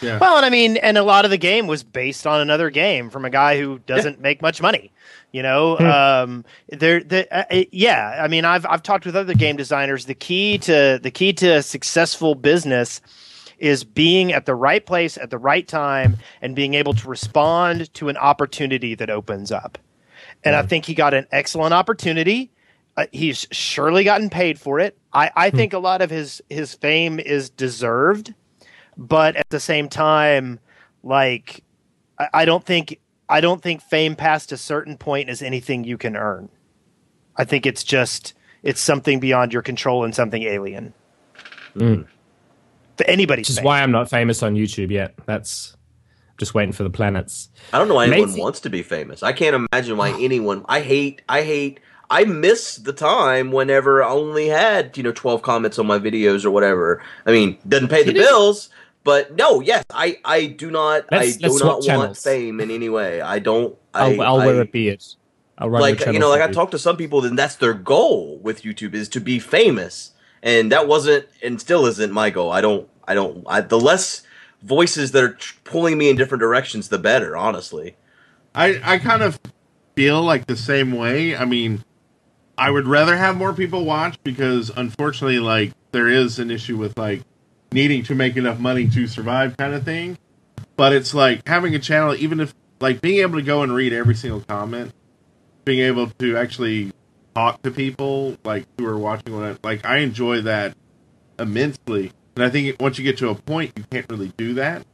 Yeah. 0.00 0.18
Well, 0.18 0.36
and 0.36 0.46
I 0.46 0.50
mean, 0.50 0.76
and 0.78 0.96
a 0.96 1.02
lot 1.02 1.24
of 1.24 1.30
the 1.30 1.38
game 1.38 1.66
was 1.66 1.82
based 1.82 2.26
on 2.26 2.40
another 2.40 2.70
game 2.70 3.10
from 3.10 3.24
a 3.24 3.30
guy 3.30 3.58
who 3.58 3.78
doesn't 3.80 4.20
make 4.20 4.40
much 4.42 4.62
money. 4.62 4.92
You 5.32 5.42
know, 5.42 5.78
um, 5.78 6.44
there, 6.68 7.02
the, 7.02 7.32
uh, 7.32 7.44
uh, 7.50 7.64
yeah. 7.70 8.20
I 8.22 8.28
mean, 8.28 8.44
I've 8.44 8.66
I've 8.66 8.82
talked 8.82 9.06
with 9.06 9.14
other 9.14 9.34
game 9.34 9.56
designers. 9.56 10.06
The 10.06 10.14
key 10.14 10.58
to 10.58 10.98
the 11.00 11.10
key 11.10 11.32
to 11.34 11.56
a 11.56 11.62
successful 11.62 12.34
business 12.34 13.00
is 13.58 13.84
being 13.84 14.32
at 14.32 14.46
the 14.46 14.54
right 14.54 14.84
place 14.84 15.18
at 15.18 15.30
the 15.30 15.38
right 15.38 15.68
time 15.68 16.16
and 16.40 16.56
being 16.56 16.74
able 16.74 16.94
to 16.94 17.08
respond 17.08 17.92
to 17.94 18.08
an 18.08 18.16
opportunity 18.16 18.94
that 18.94 19.10
opens 19.10 19.52
up. 19.52 19.78
And 20.42 20.56
I 20.56 20.62
think 20.62 20.86
he 20.86 20.94
got 20.94 21.12
an 21.12 21.26
excellent 21.30 21.74
opportunity. 21.74 22.50
Uh, 22.96 23.06
he's 23.12 23.46
surely 23.50 24.02
gotten 24.02 24.30
paid 24.30 24.58
for 24.58 24.80
it. 24.80 24.96
I, 25.12 25.30
I 25.36 25.50
think 25.50 25.74
a 25.74 25.78
lot 25.78 26.02
of 26.02 26.10
his 26.10 26.42
his 26.48 26.74
fame 26.74 27.20
is 27.20 27.50
deserved 27.50 28.34
but 28.96 29.36
at 29.36 29.48
the 29.50 29.60
same 29.60 29.88
time, 29.88 30.58
like 31.02 31.62
I, 32.18 32.28
I 32.34 32.44
don't 32.44 32.64
think 32.64 32.98
I 33.28 33.40
don't 33.40 33.62
think 33.62 33.80
fame 33.82 34.16
past 34.16 34.52
a 34.52 34.56
certain 34.56 34.96
point 34.96 35.30
is 35.30 35.42
anything 35.42 35.84
you 35.84 35.96
can 35.96 36.16
earn. 36.16 36.48
I 37.36 37.44
think 37.44 37.66
it's 37.66 37.84
just 37.84 38.34
it's 38.62 38.80
something 38.80 39.20
beyond 39.20 39.52
your 39.52 39.62
control 39.62 40.04
and 40.04 40.14
something 40.14 40.42
alien. 40.42 40.92
Mm. 41.74 42.06
For 42.96 43.06
anybody, 43.06 43.40
Which 43.40 43.50
is 43.50 43.56
fame. 43.56 43.64
why 43.64 43.82
I'm 43.82 43.92
not 43.92 44.10
famous 44.10 44.42
on 44.42 44.54
YouTube 44.54 44.90
yet. 44.90 45.14
That's 45.24 45.76
just 46.36 46.54
waiting 46.54 46.72
for 46.72 46.82
the 46.82 46.90
planets. 46.90 47.48
I 47.72 47.78
don't 47.78 47.88
know 47.88 47.94
why 47.94 48.06
anyone 48.06 48.24
Amazing. 48.24 48.42
wants 48.42 48.60
to 48.60 48.70
be 48.70 48.82
famous. 48.82 49.22
I 49.22 49.32
can't 49.32 49.54
imagine 49.54 49.96
why 49.96 50.10
anyone. 50.20 50.64
I 50.68 50.80
hate. 50.80 51.22
I 51.28 51.42
hate. 51.42 51.80
I 52.10 52.24
miss 52.24 52.76
the 52.76 52.92
time 52.92 53.52
whenever 53.52 54.02
I 54.02 54.08
only 54.10 54.48
had 54.48 54.96
you 54.96 55.02
know 55.02 55.12
twelve 55.12 55.42
comments 55.42 55.78
on 55.78 55.86
my 55.86 55.98
videos 55.98 56.44
or 56.44 56.50
whatever. 56.50 57.00
I 57.24 57.30
mean, 57.30 57.56
doesn't 57.68 57.88
pay 57.88 58.02
the 58.02 58.12
bills, 58.12 58.68
but 59.04 59.36
no, 59.36 59.60
yes, 59.60 59.84
I 59.90 60.18
I 60.24 60.46
do 60.46 60.70
not. 60.70 61.06
I 61.10 61.16
Let's- 61.18 61.36
do 61.36 61.48
not 61.58 61.64
want 61.64 61.84
channels. 61.84 62.22
fame 62.22 62.60
in 62.60 62.70
any 62.70 62.88
way. 62.88 63.20
I 63.20 63.38
don't. 63.38 63.76
I, 63.94 64.12
I'll, 64.14 64.22
I'll 64.22 64.40
I, 64.40 64.46
wear 64.46 64.60
a 64.60 64.64
beard. 64.64 65.02
I'll 65.58 65.68
run 65.70 65.82
like 65.82 66.00
you 66.06 66.18
know, 66.18 66.28
like 66.30 66.40
for 66.40 66.44
I 66.44 66.48
you. 66.48 66.54
talked 66.54 66.70
to 66.72 66.78
some 66.78 66.96
people, 66.96 67.20
then 67.20 67.36
that's 67.36 67.56
their 67.56 67.74
goal 67.74 68.38
with 68.38 68.62
YouTube 68.62 68.94
is 68.94 69.08
to 69.10 69.20
be 69.20 69.38
famous, 69.38 70.12
and 70.42 70.72
that 70.72 70.86
wasn't 70.88 71.26
and 71.42 71.60
still 71.60 71.86
isn't 71.86 72.12
my 72.12 72.30
goal. 72.30 72.50
I 72.50 72.60
don't. 72.60 72.88
I 73.06 73.14
don't. 73.14 73.44
I, 73.46 73.60
the 73.60 73.78
less 73.80 74.22
voices 74.62 75.12
that 75.12 75.24
are 75.24 75.34
tr- 75.34 75.56
pulling 75.64 75.98
me 75.98 76.10
in 76.10 76.16
different 76.16 76.40
directions, 76.40 76.88
the 76.88 76.98
better. 76.98 77.36
Honestly. 77.36 77.96
I, 78.54 78.80
I 78.82 78.98
kind 78.98 79.22
of 79.22 79.38
feel 79.94 80.22
like 80.22 80.46
the 80.46 80.56
same 80.56 80.90
way. 80.92 81.36
I 81.36 81.44
mean, 81.44 81.84
I 82.58 82.70
would 82.70 82.86
rather 82.86 83.16
have 83.16 83.36
more 83.36 83.52
people 83.52 83.84
watch 83.84 84.18
because 84.24 84.70
unfortunately, 84.70 85.38
like 85.38 85.72
there 85.92 86.08
is 86.08 86.38
an 86.40 86.50
issue 86.50 86.76
with 86.76 86.98
like 86.98 87.22
needing 87.72 88.02
to 88.04 88.14
make 88.14 88.36
enough 88.36 88.58
money 88.58 88.88
to 88.88 89.06
survive, 89.06 89.56
kind 89.56 89.74
of 89.74 89.84
thing. 89.84 90.18
But 90.76 90.92
it's 90.92 91.14
like 91.14 91.46
having 91.46 91.74
a 91.74 91.78
channel, 91.78 92.14
even 92.14 92.40
if 92.40 92.54
like 92.80 93.00
being 93.00 93.20
able 93.20 93.38
to 93.38 93.44
go 93.44 93.62
and 93.62 93.74
read 93.74 93.92
every 93.92 94.14
single 94.14 94.40
comment, 94.40 94.92
being 95.64 95.80
able 95.80 96.08
to 96.18 96.36
actually 96.36 96.92
talk 97.34 97.62
to 97.62 97.70
people 97.70 98.36
like 98.44 98.66
who 98.78 98.86
are 98.86 98.98
watching 98.98 99.34
what 99.34 99.44
I, 99.44 99.56
like 99.62 99.84
I 99.84 99.98
enjoy 99.98 100.40
that 100.42 100.74
immensely. 101.38 102.12
And 102.36 102.44
I 102.44 102.50
think 102.50 102.80
once 102.80 102.98
you 102.98 103.04
get 103.04 103.18
to 103.18 103.28
a 103.28 103.34
point, 103.34 103.72
you 103.76 103.84
can't 103.90 104.06
really 104.10 104.32
do 104.36 104.54
that. 104.54 104.86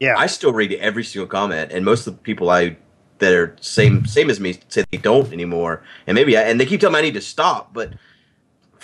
Yeah. 0.00 0.14
I 0.16 0.26
still 0.26 0.52
read 0.52 0.72
every 0.72 1.04
single 1.04 1.26
comment, 1.26 1.72
and 1.72 1.84
most 1.84 2.06
of 2.06 2.14
the 2.14 2.22
people 2.22 2.50
I 2.50 2.76
that 3.18 3.32
are 3.32 3.56
same 3.60 4.06
same 4.06 4.28
as 4.28 4.40
me 4.40 4.58
say 4.68 4.84
they 4.90 4.98
don't 4.98 5.32
anymore. 5.32 5.82
And 6.06 6.14
maybe 6.14 6.36
I, 6.36 6.42
and 6.42 6.60
they 6.60 6.66
keep 6.66 6.80
telling 6.80 6.94
me 6.94 6.98
I 6.98 7.02
need 7.02 7.14
to 7.14 7.20
stop, 7.20 7.72
but 7.72 7.92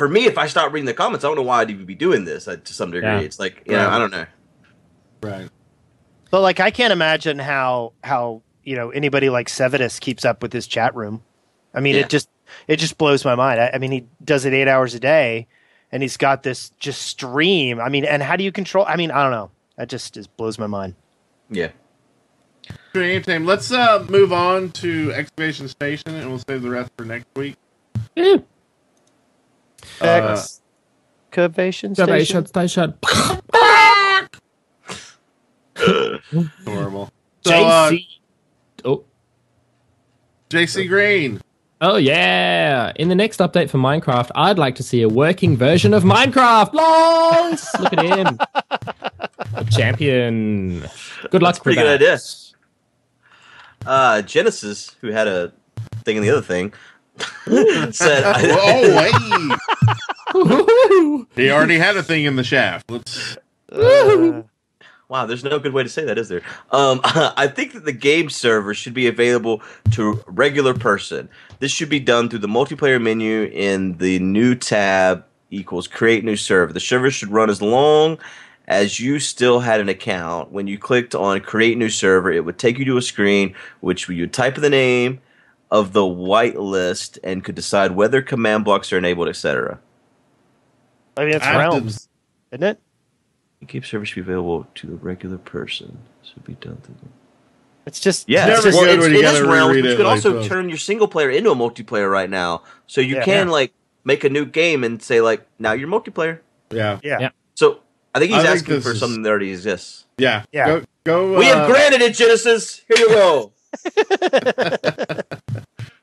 for 0.01 0.09
me, 0.09 0.25
if 0.25 0.39
I 0.39 0.47
stop 0.47 0.73
reading 0.73 0.87
the 0.87 0.95
comments, 0.95 1.27
I 1.27 1.29
don't 1.29 1.37
know 1.37 1.43
why 1.43 1.61
I'd 1.61 1.69
even 1.71 1.85
be 1.85 1.95
doing 1.95 2.25
this. 2.25 2.49
uh, 2.49 2.57
to 2.57 2.73
some 2.73 2.91
degree, 2.91 3.07
Yeah. 3.07 3.21
it's 3.21 3.39
like 3.39 3.63
you 3.67 3.73
know, 3.73 3.85
Right. 3.87 3.93
I 3.95 3.99
don't 3.99 4.11
know. 4.11 4.25
Right. 5.23 5.51
But 6.31 6.41
like, 6.41 6.59
I 6.59 6.71
can't 6.71 6.91
imagine 6.91 7.39
how 7.39 7.93
how 8.03 8.41
you 8.65 8.77
know 8.77 8.89
anybody 8.89 9.29
like 9.29 9.49
Sevadus 9.49 10.01
keeps 10.01 10.25
up 10.25 10.41
with 10.41 10.55
his 10.55 10.67
chat 10.67 10.95
room. 10.97 11.23
I 11.75 11.81
mean, 11.81 11.97
Yeah. 11.97 12.01
it 12.03 12.09
just 12.09 12.31
it 12.67 12.77
just 12.77 12.97
blows 12.97 13.27
my 13.27 13.35
mind. 13.35 13.61
I, 13.61 13.73
I 13.75 13.79
mean, 13.79 13.93
he 13.93 14.07
does 14.25 14.47
it 14.47 14.55
eight 14.55 14.69
hours 14.69 14.95
a 14.95 15.01
day, 15.01 15.47
and 15.93 16.03
he's 16.03 16.17
got 16.17 16.45
this 16.45 16.71
just 16.79 17.03
stream. 17.03 17.79
I 17.79 17.91
mean, 17.91 18.07
and 18.07 18.23
how 18.23 18.37
do 18.37 18.43
you 18.45 18.53
control? 18.53 18.87
I 18.89 18.97
mean, 18.97 19.11
I 19.11 19.23
don't 19.23 19.33
know. 19.33 19.51
That 19.77 19.91
just 19.91 20.15
just 20.15 20.35
blows 20.39 20.59
my 20.59 20.67
mind. 20.67 20.95
Yeah, 21.51 21.73
Good 22.95 23.25
time. 23.25 23.45
Let's 23.45 23.71
uh, 23.71 24.07
move 24.09 24.33
on 24.33 24.71
to 24.73 25.13
Excavation 25.13 25.69
Station, 25.69 26.15
and 26.15 26.31
we'll 26.31 26.43
save 26.49 26.63
the 26.63 26.71
rest 26.71 26.91
for 26.97 27.05
next 27.05 27.27
week. 27.37 27.57
Yeah. 28.17 28.37
Uh, 30.01 30.37
Excavation 31.33 31.95
Station, 31.95 32.47
station. 32.47 32.95
station. 32.95 32.95
horrible. 36.65 37.11
So, 37.45 37.55
uh, 37.55 37.91
JC. 37.91 38.07
Oh. 38.85 39.05
JC 40.51 40.89
Green. 40.89 41.41
Oh 41.83 41.97
yeah! 41.97 42.93
In 42.97 43.09
the 43.09 43.15
next 43.15 43.41
update 43.41 43.71
for 43.71 43.79
Minecraft, 43.79 44.31
I'd 44.35 44.59
like 44.59 44.75
to 44.75 44.83
see 44.83 45.01
a 45.01 45.09
working 45.09 45.57
version 45.57 45.95
of 45.95 46.03
Minecraft. 46.03 46.75
Longs, 46.75 47.67
look 47.81 47.93
at 47.95 48.05
him, 48.05 48.39
a 49.55 49.65
champion. 49.71 50.81
Good 51.31 51.43
luck. 51.43 51.55
That's 51.55 51.59
pretty 51.61 51.81
with 51.81 51.87
good 51.87 52.01
that. 52.01 52.13
idea. 52.13 52.19
uh, 53.87 54.21
Genesis, 54.23 54.95
who 55.01 55.09
had 55.09 55.27
a 55.27 55.53
thing 56.05 56.17
in 56.19 56.23
the 56.23 56.29
other 56.29 56.43
thing, 56.43 56.75
said, 57.93 58.23
oh 58.27 59.59
wait, 60.35 61.27
he 61.37 61.51
already 61.51 61.79
had 61.79 61.97
a 61.97 62.03
thing 62.03 62.25
in 62.25 62.37
the 62.37 62.45
shaft. 62.45 62.91
Let's. 62.91 63.37
Uh, 63.71 64.43
Wow, 65.11 65.27
there's 65.27 65.43
no 65.43 65.59
good 65.59 65.73
way 65.73 65.83
to 65.83 65.89
say 65.89 66.05
that, 66.05 66.19
is 66.19 66.29
there? 66.29 66.41
Um, 66.71 67.01
I 67.05 67.49
think 67.49 67.73
that 67.73 67.85
the 67.85 67.93
game 67.93 68.31
server 68.31 68.75
should 68.75 68.95
be 68.95 69.09
available 69.09 69.61
to 69.91 70.23
regular 70.29 70.73
person. 70.73 71.29
This 71.59 71.73
should 71.73 71.89
be 71.89 71.99
done 71.99 72.29
through 72.29 72.39
the 72.39 72.47
multiplayer 72.47 73.03
menu 73.03 73.51
in 73.53 73.99
the 73.99 74.21
new 74.21 74.55
tab 74.55 75.25
equals 75.51 75.89
create 75.89 76.25
new 76.25 76.37
server. 76.37 76.73
The 76.73 76.79
server 76.79 77.11
should 77.11 77.31
run 77.31 77.51
as 77.51 77.61
long 77.61 78.19
as 78.69 79.01
you 79.01 79.19
still 79.19 79.59
had 79.59 79.81
an 79.81 79.89
account. 79.89 80.53
When 80.53 80.69
you 80.69 80.79
clicked 80.79 81.17
on 81.17 81.41
create 81.41 81.77
new 81.77 81.91
server, 81.91 82.31
it 82.31 82.45
would 82.45 82.59
take 82.59 82.79
you 82.79 82.85
to 82.85 82.97
a 82.97 83.03
screen 83.03 83.57
which 83.81 84.09
you 84.09 84.23
would 84.23 84.33
type 84.33 84.55
in 84.55 84.63
the 84.63 84.71
name 84.71 85.21
of 85.71 85.93
the 85.93 86.01
whitelist 86.01 87.19
and 87.23 87.45
could 87.45 87.55
decide 87.55 87.93
whether 87.93 88.23
command 88.23 88.65
blocks 88.65 88.93
are 88.93 88.99
enabled, 88.99 89.29
etc. 89.29 89.79
I 91.17 91.25
mean, 91.25 91.35
it's 91.35 91.45
I 91.45 91.53
to- 91.53 91.59
realms, 91.59 92.09
isn't 92.53 92.63
it? 92.63 92.81
Game 93.67 93.83
server 93.83 94.07
should 94.07 94.15
be 94.15 94.21
available 94.23 94.67
to 94.77 94.87
the 94.87 94.97
regular 94.97 95.37
person. 95.39 95.99
Should 96.23 96.45
be 96.45 96.55
done 96.55 96.79
through 96.83 96.95
It's 97.87 98.01
just 98.01 98.27
Yeah, 98.29 98.49
It's 98.49 98.65
it's 98.65 98.75
never 98.75 98.87
well, 98.87 98.95
it's, 98.95 99.03
when 99.05 99.15
it 99.15 99.17
is 99.17 99.23
gotta 99.41 99.49
realms, 99.53 99.77
but 99.77 99.85
you 99.85 99.91
it 99.93 99.97
can 99.97 100.05
like 100.07 100.15
also 100.17 100.33
this. 100.39 100.49
turn 100.49 100.69
your 100.71 100.79
single 100.79 101.07
player 101.09 101.29
into 101.31 101.51
a 101.51 101.55
multiplayer 101.55 102.11
right 102.11 102.31
now. 102.31 102.63
So 102.87 103.01
you 103.03 103.17
Yeah. 103.17 103.25
can 103.25 103.47
Yeah. 103.49 103.53
like 103.53 103.73
make 104.05 104.25
a 104.25 104.31
new 104.31 104.47
game 104.47 104.83
and 104.83 105.03
say 105.03 105.21
like, 105.21 105.47
now 105.59 105.73
you're 105.73 105.89
multiplayer. 105.89 106.39
Yeah, 106.71 107.01
yeah. 107.03 107.19
Yeah. 107.21 107.31
So 107.55 107.81
I 108.15 108.19
think 108.19 108.33
he's 108.33 108.43
I 108.45 108.53
asking 108.55 108.77
this 108.77 108.85
for 108.85 108.93
is- 108.93 108.99
something 109.01 109.23
that 109.23 109.29
already 109.29 109.51
exists. 109.51 110.07
yeah, 110.17 110.45
Yeah. 110.53 110.67
Go, 110.67 110.83
go. 111.05 111.39
we 111.39 111.51
uh, 111.51 111.57
have 111.59 111.69
granted 111.71 112.01
it, 112.01 112.15
Genesis. 112.15 112.81
Here 112.89 112.97
you 112.99 113.09
go. 113.11 113.53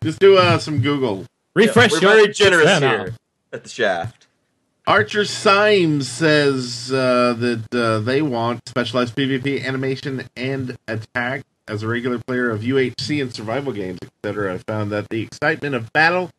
Just 0.07 0.19
do 0.19 0.37
uh, 0.37 0.57
some 0.57 0.79
Google. 0.79 1.25
Refresh 1.53 1.91
We're 1.91 1.99
your 1.99 2.11
very 2.11 2.33
generous 2.33 2.63
channel. 2.63 2.89
here 2.89 3.13
at 3.51 3.63
the 3.63 3.69
shaft. 3.69 4.27
Archer 4.87 5.25
Symes 5.25 6.09
says 6.09 6.93
uh, 6.93 7.35
that 7.37 7.75
uh, 7.75 7.99
they 7.99 8.21
want 8.21 8.61
specialized 8.69 9.17
PvP 9.17 9.65
animation 9.65 10.23
and 10.37 10.77
attack 10.87 11.43
as 11.67 11.83
a 11.83 11.89
regular 11.89 12.19
player 12.19 12.49
of 12.49 12.61
UHC 12.61 13.21
and 13.21 13.35
survival 13.35 13.73
games, 13.73 13.99
etc. 14.01 14.53
I 14.53 14.59
found 14.59 14.93
that 14.93 15.09
the 15.09 15.23
excitement 15.23 15.75
of 15.75 15.91
battle 15.91 16.31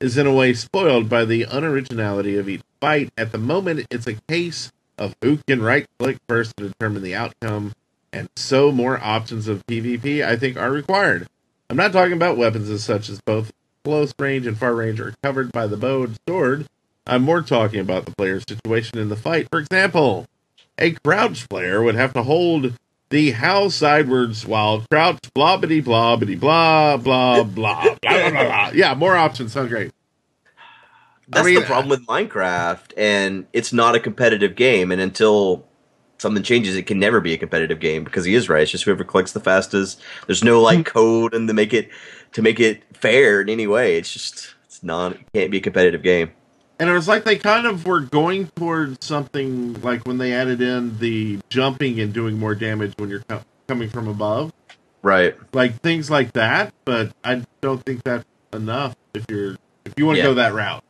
is 0.00 0.18
in 0.18 0.26
a 0.26 0.34
way 0.34 0.52
spoiled 0.52 1.08
by 1.08 1.24
the 1.24 1.44
unoriginality 1.44 2.38
of 2.38 2.46
each 2.46 2.60
fight. 2.78 3.10
At 3.16 3.32
the 3.32 3.38
moment, 3.38 3.86
it's 3.90 4.06
a 4.06 4.16
case 4.28 4.70
of 4.98 5.16
who 5.22 5.38
can 5.46 5.62
right 5.62 5.86
click 5.98 6.18
first 6.28 6.58
to 6.58 6.68
determine 6.68 7.02
the 7.02 7.14
outcome, 7.14 7.72
and 8.12 8.28
so 8.36 8.70
more 8.70 9.02
options 9.02 9.48
of 9.48 9.64
PvP 9.64 10.22
I 10.22 10.36
think 10.36 10.58
are 10.58 10.70
required. 10.70 11.26
I'm 11.70 11.76
not 11.76 11.92
talking 11.92 12.12
about 12.12 12.36
weapons 12.36 12.68
as 12.68 12.84
such 12.84 13.08
as 13.08 13.20
both 13.20 13.52
close 13.84 14.12
range 14.18 14.46
and 14.46 14.58
far 14.58 14.74
range 14.74 15.00
are 15.00 15.14
covered 15.22 15.52
by 15.52 15.66
the 15.66 15.76
bow 15.76 16.04
and 16.04 16.16
sword. 16.28 16.66
I'm 17.06 17.22
more 17.22 17.42
talking 17.42 17.80
about 17.80 18.06
the 18.06 18.14
player's 18.16 18.44
situation 18.48 18.98
in 18.98 19.08
the 19.08 19.16
fight. 19.16 19.48
For 19.50 19.60
example, 19.60 20.26
a 20.78 20.92
crouch 21.04 21.48
player 21.48 21.82
would 21.82 21.94
have 21.94 22.12
to 22.14 22.22
hold 22.22 22.74
the 23.10 23.32
howl 23.32 23.70
sidewards 23.70 24.46
while 24.46 24.84
crouch 24.90 25.20
blobbity 25.36 25.82
blobbity 25.82 26.38
blah 26.38 26.96
blah 26.96 27.44
blah 27.44 27.44
blah 27.44 27.94
blah 27.94 27.94
blah. 28.02 28.30
blah. 28.30 28.70
Yeah, 28.74 28.94
more 28.94 29.16
options 29.16 29.52
sound 29.52 29.68
great. 29.68 29.92
That's 31.28 31.46
mean, 31.46 31.54
the 31.54 31.62
problem 31.62 31.88
with 31.88 32.06
Minecraft, 32.06 32.92
and 32.96 33.46
it's 33.52 33.72
not 33.72 33.94
a 33.94 34.00
competitive 34.00 34.56
game. 34.56 34.92
And 34.92 35.00
until 35.00 35.66
something 36.24 36.42
changes, 36.42 36.74
it 36.74 36.86
can 36.88 36.98
never 36.98 37.20
be 37.20 37.32
a 37.34 37.38
competitive 37.38 37.78
game 37.78 38.02
because 38.02 38.24
he 38.24 38.34
is 38.34 38.48
right. 38.48 38.62
It's 38.62 38.72
just 38.72 38.82
whoever 38.84 39.04
clicks 39.04 39.30
the 39.32 39.38
fastest. 39.40 40.00
There's 40.26 40.42
no 40.42 40.58
Hmm. 40.58 40.64
like 40.64 40.86
code 40.86 41.34
and 41.34 41.46
to 41.46 41.54
make 41.54 41.72
it 41.72 41.90
to 42.32 42.42
make 42.42 42.58
it 42.58 42.82
fair 42.94 43.40
in 43.40 43.48
any 43.48 43.66
way. 43.68 43.96
It's 43.96 44.12
just 44.12 44.54
it's 44.66 44.82
not 44.82 45.12
it 45.12 45.20
can't 45.32 45.50
be 45.52 45.58
a 45.58 45.60
competitive 45.60 46.02
game. 46.02 46.30
And 46.80 46.90
it 46.90 46.92
was 46.92 47.06
like 47.06 47.22
they 47.24 47.36
kind 47.36 47.66
of 47.66 47.86
were 47.86 48.00
going 48.00 48.48
towards 48.56 49.06
something 49.06 49.80
like 49.82 50.04
when 50.08 50.18
they 50.18 50.32
added 50.32 50.60
in 50.60 50.98
the 50.98 51.38
jumping 51.48 52.00
and 52.00 52.12
doing 52.12 52.36
more 52.38 52.54
damage 52.56 52.94
when 52.96 53.08
you're 53.10 53.22
co- 53.28 53.42
coming 53.68 53.88
from 53.88 54.08
above, 54.08 54.52
Right. 55.02 55.36
like 55.52 55.80
things 55.82 56.10
like 56.10 56.32
that. 56.32 56.72
But 56.84 57.12
I 57.22 57.42
don't 57.60 57.84
think 57.84 58.02
that's 58.02 58.24
enough 58.52 58.96
if 59.14 59.24
you're 59.30 59.56
if 59.84 59.92
you 59.96 60.06
want 60.06 60.16
to 60.16 60.22
Yeah. 60.22 60.28
go 60.30 60.34
that 60.34 60.54
route. 60.54 60.82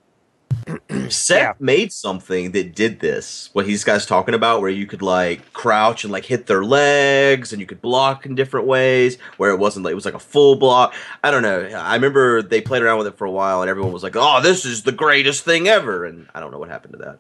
Seth 1.09 1.39
Yeah. 1.39 1.53
made 1.59 1.93
something 1.93 2.53
that 2.53 2.75
did 2.75 3.01
this. 3.01 3.51
What 3.53 3.67
these 3.67 3.85
guys 3.85 4.07
talking 4.07 4.35
about, 4.35 4.61
where 4.61 4.71
you 4.71 4.87
could 4.87 5.03
like 5.03 5.53
crouch 5.53 6.05
and 6.05 6.13
like 6.13 6.25
hit 6.25 6.47
their 6.47 6.65
legs, 6.65 7.53
and 7.53 7.61
you 7.61 7.67
could 7.67 7.83
block 7.83 8.25
in 8.27 8.35
different 8.35 8.67
ways. 8.67 9.19
Where 9.37 9.51
it 9.51 9.59
wasn't 9.59 9.85
like 9.85 9.93
it 9.93 9.97
was 9.97 10.05
like 10.05 10.15
a 10.15 10.19
full 10.19 10.57
block. 10.57 10.95
I 11.23 11.31
don't 11.31 11.43
know. 11.43 11.61
I 11.61 11.95
remember 11.95 12.43
they 12.43 12.61
played 12.61 12.83
around 12.83 12.99
with 12.99 13.07
it 13.09 13.19
for 13.19 13.27
a 13.27 13.31
while, 13.31 13.61
and 13.63 13.69
everyone 13.71 13.93
was 13.93 14.03
like, 14.03 14.17
"Oh, 14.17 14.41
this 14.41 14.65
is 14.65 14.83
the 14.85 14.93
greatest 14.93 15.45
thing 15.45 15.69
ever." 15.69 16.05
And 16.05 16.29
I 16.35 16.41
don't 16.41 16.51
know 16.51 16.59
what 16.59 16.69
happened 16.71 16.95
to 16.95 16.99
that. 16.99 17.19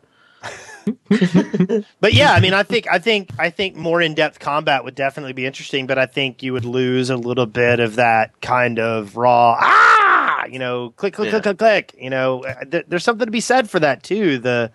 But 2.00 2.12
yeah, 2.12 2.32
I 2.34 2.40
mean, 2.40 2.52
I 2.52 2.62
think 2.62 2.86
I 2.90 2.98
think 2.98 3.30
I 3.38 3.48
think 3.48 3.74
more 3.76 4.02
in 4.02 4.14
depth 4.14 4.38
combat 4.38 4.84
would 4.84 4.94
definitely 4.94 5.32
be 5.32 5.46
interesting, 5.46 5.86
but 5.86 5.98
I 5.98 6.04
think 6.04 6.42
you 6.42 6.52
would 6.52 6.66
lose 6.66 7.08
a 7.08 7.16
little 7.16 7.46
bit 7.46 7.80
of 7.80 7.96
that 7.96 8.38
kind 8.42 8.78
of 8.78 9.16
raw 9.16 9.56
ah, 9.58 10.13
you 10.52 10.58
know, 10.58 10.90
click 10.96 11.14
click 11.14 11.26
Yeah. 11.26 11.40
click 11.40 11.42
click 11.42 11.58
click. 11.58 11.94
You 12.02 12.10
know, 12.10 12.44
Uh, 12.44 12.64
th- 12.64 12.84
there's 12.88 13.04
something 13.04 13.26
to 13.26 13.30
be 13.32 13.40
said 13.40 13.68
for 13.70 13.80
that 13.80 14.02
too. 14.02 14.38
The 14.38 14.70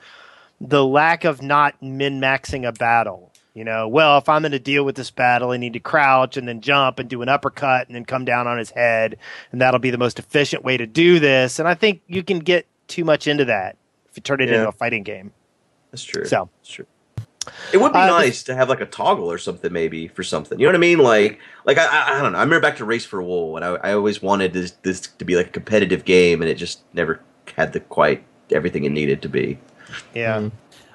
the 0.62 0.86
lack 0.86 1.24
of 1.24 1.42
not 1.42 1.82
min 1.82 2.20
maxing 2.20 2.68
a 2.68 2.72
battle. 2.72 3.32
You 3.56 3.64
know, 3.66 3.88
well, 3.88 4.18
if 4.18 4.30
I'm 4.30 4.42
going 4.44 4.52
to 4.54 4.60
deal 4.60 4.86
with 4.86 4.96
this 4.96 5.10
battle, 5.12 5.52
I 5.52 5.58
need 5.58 5.74
to 5.74 5.80
crouch 5.80 6.38
and 6.38 6.48
then 6.48 6.62
jump 6.62 7.00
and 7.00 7.10
do 7.10 7.22
an 7.22 7.30
uppercut 7.30 7.88
and 7.88 7.96
then 7.96 8.06
come 8.06 8.24
down 8.24 8.46
on 8.48 8.58
his 8.58 8.70
head, 8.70 9.18
and 9.52 9.60
that'll 9.60 9.80
be 9.80 9.90
the 9.90 9.98
most 9.98 10.20
efficient 10.20 10.64
way 10.64 10.78
to 10.78 10.86
do 10.86 11.20
this. 11.20 11.60
And 11.60 11.68
I 11.68 11.74
think 11.74 12.02
you 12.08 12.24
can 12.24 12.40
get 12.40 12.68
too 12.88 13.04
much 13.04 13.28
into 13.28 13.46
that 13.46 13.76
if 14.10 14.16
you 14.18 14.22
turn 14.22 14.40
it 14.40 14.50
Yeah. 14.50 14.56
into 14.58 14.70
a 14.70 14.72
fighting 14.72 15.04
game. 15.04 15.32
That's 15.92 16.04
true. 16.04 16.26
So. 16.26 16.50
That's 16.62 16.70
true. 16.70 16.86
It 17.74 17.78
would 17.78 17.94
be 17.94 18.00
Uh, 18.00 18.08
nice 18.08 18.44
to 18.44 18.56
have 18.56 18.70
like 18.70 18.82
a 18.82 18.86
toggle 18.86 19.32
or 19.32 19.38
something, 19.38 19.72
maybe 19.72 20.08
for 20.08 20.24
something. 20.24 20.60
You 20.60 20.66
know 20.66 20.70
what 20.72 20.76
I 20.76 20.80
mean? 20.80 21.00
Like, 21.00 21.40
like 21.66 21.78
I, 21.78 21.86
I, 21.86 22.18
I 22.18 22.22
don't 22.22 22.32
know. 22.34 22.38
I 22.40 22.42
remember 22.44 22.62
back 22.62 22.78
to 22.78 22.86
Race 22.86 23.06
for 23.06 23.22
Wool, 23.22 23.56
and 23.56 23.66
I, 23.66 23.76
I 23.84 23.94
always 23.94 24.22
wanted 24.22 24.54
this, 24.54 24.72
this 24.84 25.02
to 25.02 25.26
be 25.26 25.36
like 25.36 25.48
a 25.48 25.52
competitive 25.52 26.06
game, 26.06 26.42
and 26.42 26.50
it 26.50 26.56
just 26.56 26.82
never 26.94 27.20
had 27.56 27.74
the 27.74 27.80
quite 27.80 28.24
everything 28.52 28.84
it 28.86 28.92
needed 28.92 29.22
to 29.22 29.30
be. 29.30 29.58
Yeah. 30.14 30.50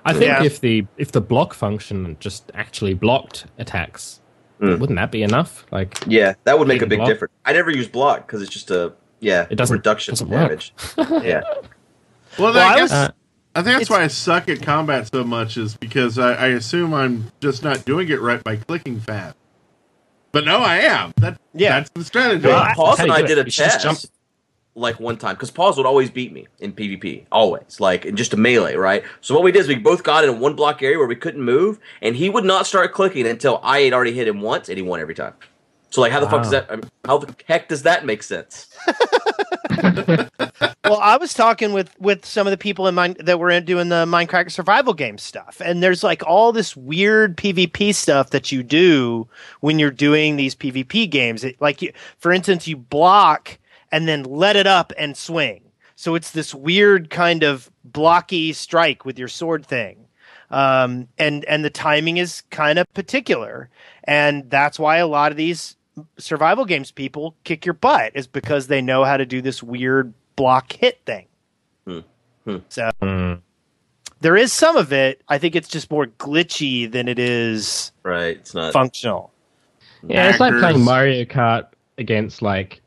I 0.05 0.13
think 0.13 0.25
Yeah. 0.27 0.43
if 0.45 0.61
the 0.61 0.87
if 0.99 1.13
the 1.13 1.21
block 1.21 1.55
function 1.55 2.17
just 2.21 2.51
actually 2.55 2.95
blocked 2.95 3.47
attacks, 3.59 4.21
Mm. 4.61 4.79
Wouldn't 4.79 4.97
that 4.99 5.11
be 5.11 5.25
enough? 5.25 5.67
Like, 5.73 5.99
Yeah, 6.07 6.35
that 6.45 6.57
would 6.61 6.69
make 6.69 6.81
a 6.81 6.87
big 6.87 7.01
block? 7.01 7.09
difference. 7.09 7.35
I 7.45 7.53
never 7.53 7.73
use 7.73 7.89
block 7.89 8.25
because 8.27 8.41
it's 8.41 8.53
just 8.53 8.71
a 8.71 8.93
yeah, 9.19 9.47
It 9.51 9.57
doesn't- 9.57 9.77
reduction 9.77 10.13
doesn't 10.13 10.33
of 10.33 10.33
damage. 10.33 10.73
yeah, 10.97 11.41
Well, 12.39 12.53
Well, 12.53 12.59
I 12.59 12.73
I 12.73 12.77
guess 12.77 12.83
was- 12.91 12.93
uh, 12.93 13.11
I 13.57 13.63
think 13.63 13.67
that's 13.79 13.83
it's- 13.83 13.91
why 13.91 14.03
I 14.05 14.09
suck 14.09 14.49
at 14.49 14.63
combat 14.63 15.09
so 15.13 15.23
much 15.25 15.57
is 15.57 15.77
because 15.77 16.19
I, 16.19 16.35
I 16.35 16.47
assume 16.49 16.93
I'm 16.93 17.31
just 17.41 17.63
not 17.63 17.85
doing 17.85 18.09
it 18.09 18.21
right 18.21 18.43
by 18.43 18.57
clicking 18.57 18.99
fast. 19.01 19.37
But 20.33 20.45
no, 20.45 20.59
I 20.59 20.79
am. 20.79 21.13
That 21.19 21.41
Yeah. 21.55 21.79
that's 21.79 21.91
the 21.95 22.05
strategy. 22.05 22.47
Well, 22.49 22.61
Well, 22.65 22.75
Paws 22.75 23.01
and 23.01 23.13
I 23.13 23.23
did 23.23 23.39
it? 23.39 23.43
a 23.43 23.45
You 23.45 23.51
test 23.53 23.83
jump. 23.83 23.99
like 24.75 24.99
one 24.99 25.17
time 25.17 25.37
because 25.37 25.53
Paws 25.53 25.77
would 25.77 25.87
always 25.87 26.11
beat 26.11 26.33
me 26.33 26.49
in 26.59 26.73
PvP, 26.73 27.27
always 27.31 27.79
like 27.79 28.05
in 28.05 28.17
just 28.17 28.33
a 28.33 28.37
melee, 28.37 28.75
right? 28.75 29.05
So 29.21 29.33
what 29.35 29.45
we 29.45 29.53
did 29.53 29.61
is 29.61 29.69
we 29.69 29.77
both 29.77 30.03
got 30.03 30.25
in 30.25 30.41
one 30.41 30.57
block 30.57 30.83
area 30.83 30.99
where 30.99 31.07
we 31.07 31.15
couldn't 31.15 31.43
move, 31.43 31.79
and 32.03 32.17
he 32.17 32.29
would 32.29 32.45
not 32.45 32.67
start 32.67 32.93
clicking 32.93 33.25
until 33.29 33.61
I 33.63 33.83
had 33.83 33.93
already 33.93 34.13
hit 34.13 34.27
him 34.27 34.41
once, 34.41 34.69
and 34.69 34.77
he 34.77 34.83
won 34.83 34.99
every 34.99 35.15
time. 35.15 35.35
So 35.95 36.01
like, 36.01 36.11
how 36.11 36.18
the 36.18 36.28
fuck 36.28 36.42
does 36.42 36.51
that? 36.51 36.66
I 36.68 36.74
mean, 36.74 36.90
how 37.05 37.18
the 37.18 37.32
heck 37.47 37.68
does 37.68 37.84
that 37.84 38.05
make 38.05 38.24
sense? 38.24 38.66
well, 40.84 40.99
I 41.01 41.16
was 41.20 41.32
talking 41.32 41.72
with 41.72 41.97
with 42.01 42.26
some 42.26 42.49
of 42.49 42.51
the 42.51 42.57
people 42.57 42.88
in 42.88 42.97
mine 42.97 43.14
that 43.20 43.38
were 43.38 43.49
in 43.49 43.64
doing 43.64 43.90
the 43.90 44.05
Minecraft 44.05 44.51
survival 44.51 44.92
game 44.92 45.18
stuff, 45.18 45.62
and 45.64 45.84
there's 45.84 46.03
like 46.03 46.20
all 46.26 46.51
this 46.51 46.76
weird 46.76 47.36
PvP 47.36 47.95
stuff 47.95 48.30
that 48.30 48.51
you 48.51 48.64
do 48.64 49.28
when 49.61 49.78
you're 49.78 49.92
doing 49.92 50.34
these 50.34 50.57
PvP 50.57 51.09
games. 51.09 51.45
It, 51.45 51.61
like, 51.61 51.80
you, 51.80 51.92
for 52.18 52.32
instance, 52.32 52.66
you 52.66 52.76
block 52.76 53.57
and 53.92 54.09
then 54.09 54.24
let 54.24 54.57
it 54.57 54.66
up 54.66 54.92
and 54.99 55.16
swing. 55.16 55.62
So 55.95 56.16
it's 56.16 56.32
this 56.32 56.53
weird 56.53 57.09
kind 57.09 57.45
of 57.45 57.70
blocky 57.84 58.53
strike 58.53 59.05
with 59.05 59.16
your 59.16 59.28
sword 59.28 59.64
thing. 59.64 60.09
Um, 60.51 61.07
and 61.18 61.45
and 61.45 61.64
the 61.64 61.70
timing 61.70 62.16
is 62.16 62.42
kind 62.51 62.80
of 62.80 62.92
particular, 62.95 63.70
and 64.03 64.51
that's 64.51 64.76
why 64.76 64.97
a 64.97 65.07
lot 65.07 65.30
of 65.30 65.36
these 65.36 65.76
survival 66.18 66.64
games 66.64 66.90
people 66.90 67.36
kick 67.45 67.64
your 67.64 67.74
butt 67.74 68.12
is 68.14 68.26
because 68.26 68.66
they 68.66 68.80
know 68.80 69.05
how 69.05 69.16
to 69.16 69.26
do 69.26 69.40
this 69.40 69.62
weird 69.62 70.12
block 70.36 70.72
hit 70.72 71.01
thing. 71.07 71.26
Hmm. 71.86 72.01
Hmm. 72.45 72.57
So 72.68 72.90
mm, 73.01 73.40
there 74.20 74.36
is 74.36 74.53
some 74.53 74.76
of 74.76 74.92
it. 74.92 75.22
I 75.28 75.38
think 75.38 75.57
it's 75.57 75.68
just 75.68 75.90
more 75.90 76.07
glitchy 76.07 76.90
than 76.90 77.09
it 77.09 77.18
is 77.18 77.92
Right? 78.03 78.36
It's 78.36 78.55
not. 78.55 78.72
functional. 78.72 79.32
yeah, 80.07 80.28
it's 80.30 80.40
like 80.40 80.55
playing 80.55 80.84
Mario 80.84 81.24
Kart 81.24 81.66
against 81.99 82.42
like 82.42 82.80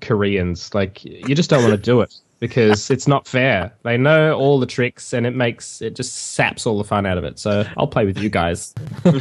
Koreans. 0.00 0.74
Like, 0.74 1.04
you 1.04 1.34
just 1.34 1.50
don't 1.50 1.62
want 1.62 1.74
to 1.74 1.80
do 1.80 2.00
it 2.00 2.14
because 2.40 2.90
it's 2.90 3.08
not 3.08 3.26
fair. 3.26 3.72
They 3.82 3.96
know 3.96 4.34
all 4.34 4.60
the 4.60 4.66
tricks, 4.66 5.12
and 5.12 5.26
it 5.26 5.34
makes 5.34 5.82
it 5.82 5.96
just 5.96 6.14
saps 6.34 6.66
all 6.66 6.78
the 6.78 6.84
fun 6.84 7.06
out 7.06 7.18
of 7.18 7.24
it. 7.24 7.38
So 7.38 7.64
I'll 7.76 7.86
play 7.86 8.04
with 8.04 8.18
you 8.18 8.30
guys. 8.30 8.74
all, 9.04 9.14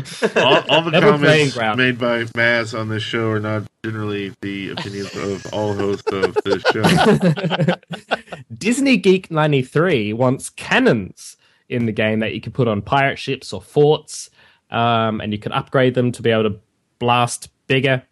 all 0.70 0.82
the 0.82 1.00
comments 1.00 1.58
made 1.78 1.98
by 1.98 2.24
Maz 2.26 2.78
on 2.78 2.90
this 2.90 3.04
show 3.04 3.30
are 3.30 3.40
not 3.40 3.64
generally 3.84 4.34
the 4.42 4.70
opinions 4.70 5.16
of 5.16 5.54
all 5.54 5.74
hosts 5.74 6.12
of 6.12 6.34
the 6.36 6.60
show. 6.72 8.34
Disney 8.58 8.98
Geek 8.98 9.32
93 9.32 10.14
wants 10.14 10.50
cannons 10.50 11.38
in 11.70 11.86
the 11.86 11.92
game 11.92 12.20
that 12.20 12.34
you 12.34 12.42
can 12.42 12.52
put 12.52 12.68
on 12.68 12.82
pirate 12.82 13.20
ships 13.20 13.52
or 13.52 13.62
forts, 13.62 14.30
um, 14.72 15.22
and 15.22 15.32
you 15.32 15.40
can 15.40 15.52
upgrade 15.52 15.96
them 15.96 16.12
to 16.12 16.22
be 16.22 16.30
able 16.30 16.44
to 16.44 16.60
blast 17.00 17.50
bigger. 17.68 18.04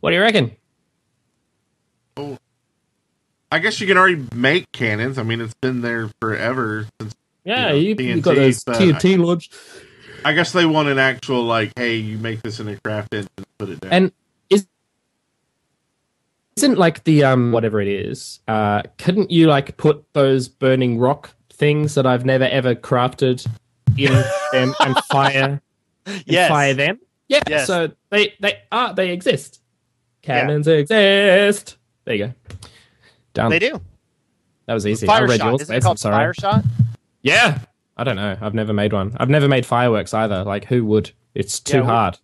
What 0.00 0.10
do 0.10 0.16
you 0.16 0.22
reckon? 0.22 0.56
I 3.50 3.58
guess 3.60 3.80
you 3.80 3.86
can 3.86 3.96
already 3.96 4.26
make 4.34 4.70
cannons. 4.72 5.18
I 5.18 5.22
mean, 5.22 5.40
it's 5.40 5.54
been 5.60 5.80
there 5.80 6.10
forever 6.20 6.86
since. 7.00 7.14
Yeah, 7.44 7.72
You 7.72 7.78
you, 7.80 7.94
know, 7.94 8.02
you 8.14 8.20
got 8.22 8.34
those 8.36 8.64
but 8.64 8.76
TNT 8.76 9.18
launch. 9.18 9.50
I 10.24 10.32
guess 10.32 10.52
they 10.52 10.64
want 10.64 10.88
an 10.88 10.98
actual 10.98 11.42
like, 11.44 11.72
hey, 11.76 11.96
you 11.96 12.16
make 12.18 12.42
this 12.42 12.58
in 12.58 12.68
a 12.68 12.76
craft 12.80 13.12
engine, 13.12 13.28
and 13.36 13.46
put 13.58 13.68
it 13.68 13.80
down. 13.80 13.92
And 13.92 14.12
is 14.48 14.66
isn't 16.56 16.78
like 16.78 17.04
the 17.04 17.24
um 17.24 17.52
whatever 17.52 17.80
it 17.80 17.88
is? 17.88 18.40
Uh, 18.48 18.82
couldn't 18.98 19.30
you 19.30 19.46
like 19.46 19.76
put 19.76 20.04
those 20.14 20.48
burning 20.48 20.98
rock 20.98 21.34
things 21.52 21.94
that 21.94 22.06
I've 22.06 22.24
never 22.24 22.44
ever 22.44 22.74
crafted 22.74 23.46
in 23.96 24.12
them 24.52 24.74
and 24.80 24.96
fire 25.04 25.60
and 26.06 26.22
Yes. 26.26 26.48
fire 26.48 26.74
them? 26.74 26.98
Yeah. 27.28 27.40
Yes. 27.48 27.66
So 27.66 27.90
they 28.10 28.34
they 28.40 28.62
are 28.72 28.94
they 28.94 29.10
exist. 29.10 29.60
Cannons 30.22 30.66
exist. 30.66 31.76
There 32.06 32.14
you 32.14 32.26
go. 32.28 32.32
Done. 33.34 33.50
They 33.50 33.58
do. 33.58 33.80
That 34.66 34.74
was 34.74 34.86
easy. 34.86 35.06
I 35.06 35.12
Fire 35.12 35.24
oh, 35.24 35.28
read 35.28 35.40
shot. 35.40 35.48
yours. 35.50 35.60
Is 35.62 35.70
it 35.70 35.82
called 35.82 35.98
sorry. 35.98 36.14
fire 36.14 36.34
shot? 36.34 36.64
Yeah. 37.22 37.58
I 37.96 38.04
don't 38.04 38.16
know. 38.16 38.36
I've 38.40 38.54
never 38.54 38.72
made 38.72 38.92
one. 38.92 39.14
I've 39.18 39.28
never 39.28 39.46
made 39.48 39.66
fireworks 39.66 40.14
either. 40.14 40.42
Like 40.44 40.64
who 40.64 40.84
would? 40.86 41.10
It's 41.34 41.60
too 41.60 41.78
Yeah, 41.78 41.84
hard 41.84 42.18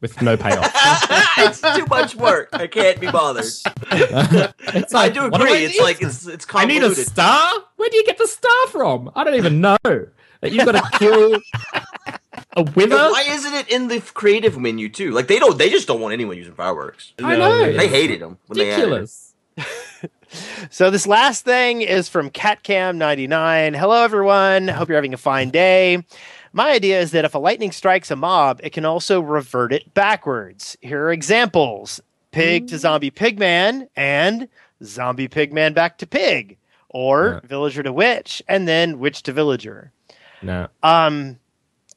with 0.00 0.20
no 0.22 0.36
payoff. 0.36 0.70
it's 1.38 1.60
too 1.60 1.86
much 1.86 2.14
work. 2.14 2.48
I 2.52 2.66
can't 2.66 3.00
be 3.00 3.10
bothered. 3.10 3.44
it's 3.44 4.94
I 4.94 5.08
do 5.08 5.22
what 5.30 5.40
agree. 5.40 5.52
I 5.52 5.56
it's 5.58 5.80
like 5.80 6.02
it's 6.02 6.26
it's 6.26 6.46
I 6.54 6.64
need 6.64 6.82
a 6.82 6.94
star. 6.94 7.52
Where 7.76 7.88
do 7.90 7.96
you 7.96 8.04
get 8.04 8.18
the 8.18 8.26
star 8.26 8.66
from? 8.68 9.10
I 9.14 9.24
don't 9.24 9.34
even 9.34 9.60
know. 9.60 9.76
That 9.84 10.52
you've 10.52 10.64
got 10.64 10.72
to 10.72 10.98
kill 10.98 11.34
a 12.56 12.62
wither. 12.62 12.96
And 12.96 13.12
why 13.12 13.26
isn't 13.28 13.52
it 13.52 13.68
in 13.68 13.88
the 13.88 14.00
creative 14.00 14.58
menu 14.58 14.88
too? 14.88 15.10
Like 15.10 15.26
they 15.28 15.38
don't. 15.38 15.58
They 15.58 15.68
just 15.70 15.86
don't 15.86 16.00
want 16.00 16.12
anyone 16.14 16.36
using 16.36 16.54
fireworks. 16.54 17.12
I 17.22 17.36
know. 17.36 17.72
They 17.72 17.88
hated 17.88 18.20
them 18.20 18.38
when 18.46 18.58
they 18.58 18.70
added 18.70 18.84
it. 18.84 18.86
Ridiculous. 18.86 19.34
So 20.70 20.90
this 20.90 21.06
last 21.06 21.44
thing 21.44 21.82
is 21.82 22.08
from 22.08 22.30
CatCam99. 22.30 23.76
Hello 23.76 24.02
everyone. 24.04 24.68
Hope 24.68 24.88
you're 24.88 24.96
having 24.96 25.14
a 25.14 25.18
fine 25.18 25.50
day. 25.50 26.04
My 26.52 26.70
idea 26.70 27.00
is 27.00 27.10
that 27.12 27.24
if 27.24 27.34
a 27.34 27.38
lightning 27.38 27.72
strikes 27.72 28.10
a 28.10 28.16
mob, 28.16 28.60
it 28.62 28.70
can 28.70 28.84
also 28.84 29.20
revert 29.20 29.72
it 29.72 29.92
backwards. 29.94 30.76
Here 30.80 31.04
are 31.04 31.12
examples. 31.12 32.00
Pig 32.32 32.68
to 32.68 32.78
zombie 32.78 33.10
pigman 33.10 33.88
and 33.96 34.48
zombie 34.84 35.28
pigman 35.28 35.74
back 35.74 35.98
to 35.98 36.06
pig 36.06 36.56
or 36.88 37.40
Yeah. 37.42 37.48
villager 37.48 37.82
to 37.82 37.92
witch 37.92 38.40
and 38.48 38.68
then 38.68 38.98
witch 39.00 39.22
to 39.24 39.32
villager. 39.32 39.90
No. 40.42 40.68
Um 40.82 41.38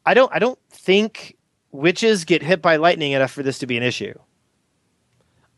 I 0.06 0.14
don't 0.16 0.32
I 0.34 0.40
don't 0.40 0.60
think 0.72 1.38
witches 1.72 2.26
get 2.26 2.42
hit 2.42 2.62
by 2.64 2.78
lightning 2.78 3.12
enough 3.12 3.32
for 3.32 3.44
this 3.44 3.60
to 3.60 3.68
be 3.68 3.78
an 3.78 3.84
issue. 3.84 4.14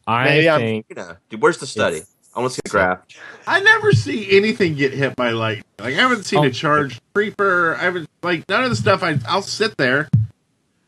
I 0.08 0.26
Maybe 0.26 0.50
I'm- 0.50 0.60
think 0.60 0.86
You 0.90 0.96
know, 0.96 1.16
dude, 1.30 1.42
where's 1.42 1.58
the 1.58 1.68
study? 1.68 2.02
It's- 2.36 2.38
I 2.38 2.40
want 2.42 2.52
to 2.52 2.56
see 2.56 2.62
the 2.66 2.70
graph. 2.70 3.00
I 3.48 3.60
never 3.62 3.92
see 3.94 4.36
anything 4.36 4.76
get 4.76 4.94
hit 4.94 5.16
by 5.16 5.30
lightning. 5.32 5.64
Like 5.80 5.94
I 5.94 5.98
haven't 5.98 6.24
seen 6.26 6.40
Oh. 6.40 6.44
a 6.44 6.52
charged 6.52 7.00
creeper. 7.14 7.76
I 7.80 7.84
haven't 7.84 8.10
like 8.24 8.48
none 8.50 8.64
of 8.64 8.70
the 8.70 8.76
stuff. 8.76 9.04
I 9.04 9.18
I'll 9.28 9.42
sit 9.42 9.78
there 9.78 10.10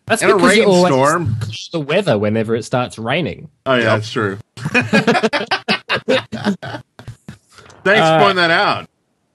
that's 0.06 0.22
in 0.22 0.30
a 0.30 0.36
because 0.36 0.58
you 0.58 0.66
always 0.66 0.92
rainstorm. 0.92 1.38
push 1.40 1.70
the 1.70 1.80
weather 1.80 2.18
whenever 2.18 2.56
it 2.56 2.64
starts 2.64 2.98
raining. 3.00 3.50
Oh 3.66 3.76
yeah, 3.76 3.84
Yep. 3.84 3.86
that's 3.96 4.12
true. 4.12 4.38
Thanks 7.84 8.02
for 8.02 8.16
Uh, 8.16 8.20
pointing 8.20 8.36
that 8.38 8.52
out. 8.52 8.90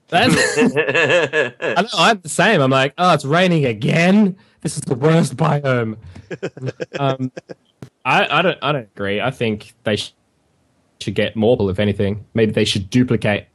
That's 0.08 0.58
I 0.58 1.82
know, 1.82 1.88
I'm 1.96 2.20
the 2.20 2.28
same. 2.28 2.60
I'm 2.60 2.70
like, 2.70 2.92
oh, 2.98 3.14
it's 3.14 3.24
raining 3.24 3.64
again. 3.64 4.36
This 4.60 4.76
is 4.76 4.82
the 4.82 4.94
worst 4.94 5.36
biome. 5.36 5.96
um, 7.00 7.32
I, 8.04 8.26
I 8.38 8.42
don't, 8.42 8.58
I 8.60 8.72
don't 8.72 8.82
agree. 8.94 9.20
I 9.22 9.30
think 9.30 9.72
they 9.84 9.96
sh- 9.96 10.12
should 11.02 11.14
get 11.14 11.36
more. 11.36 11.56
If 11.70 11.78
anything, 11.78 12.24
maybe 12.34 12.52
they 12.52 12.64
should 12.64 12.88
duplicate. 12.90 13.46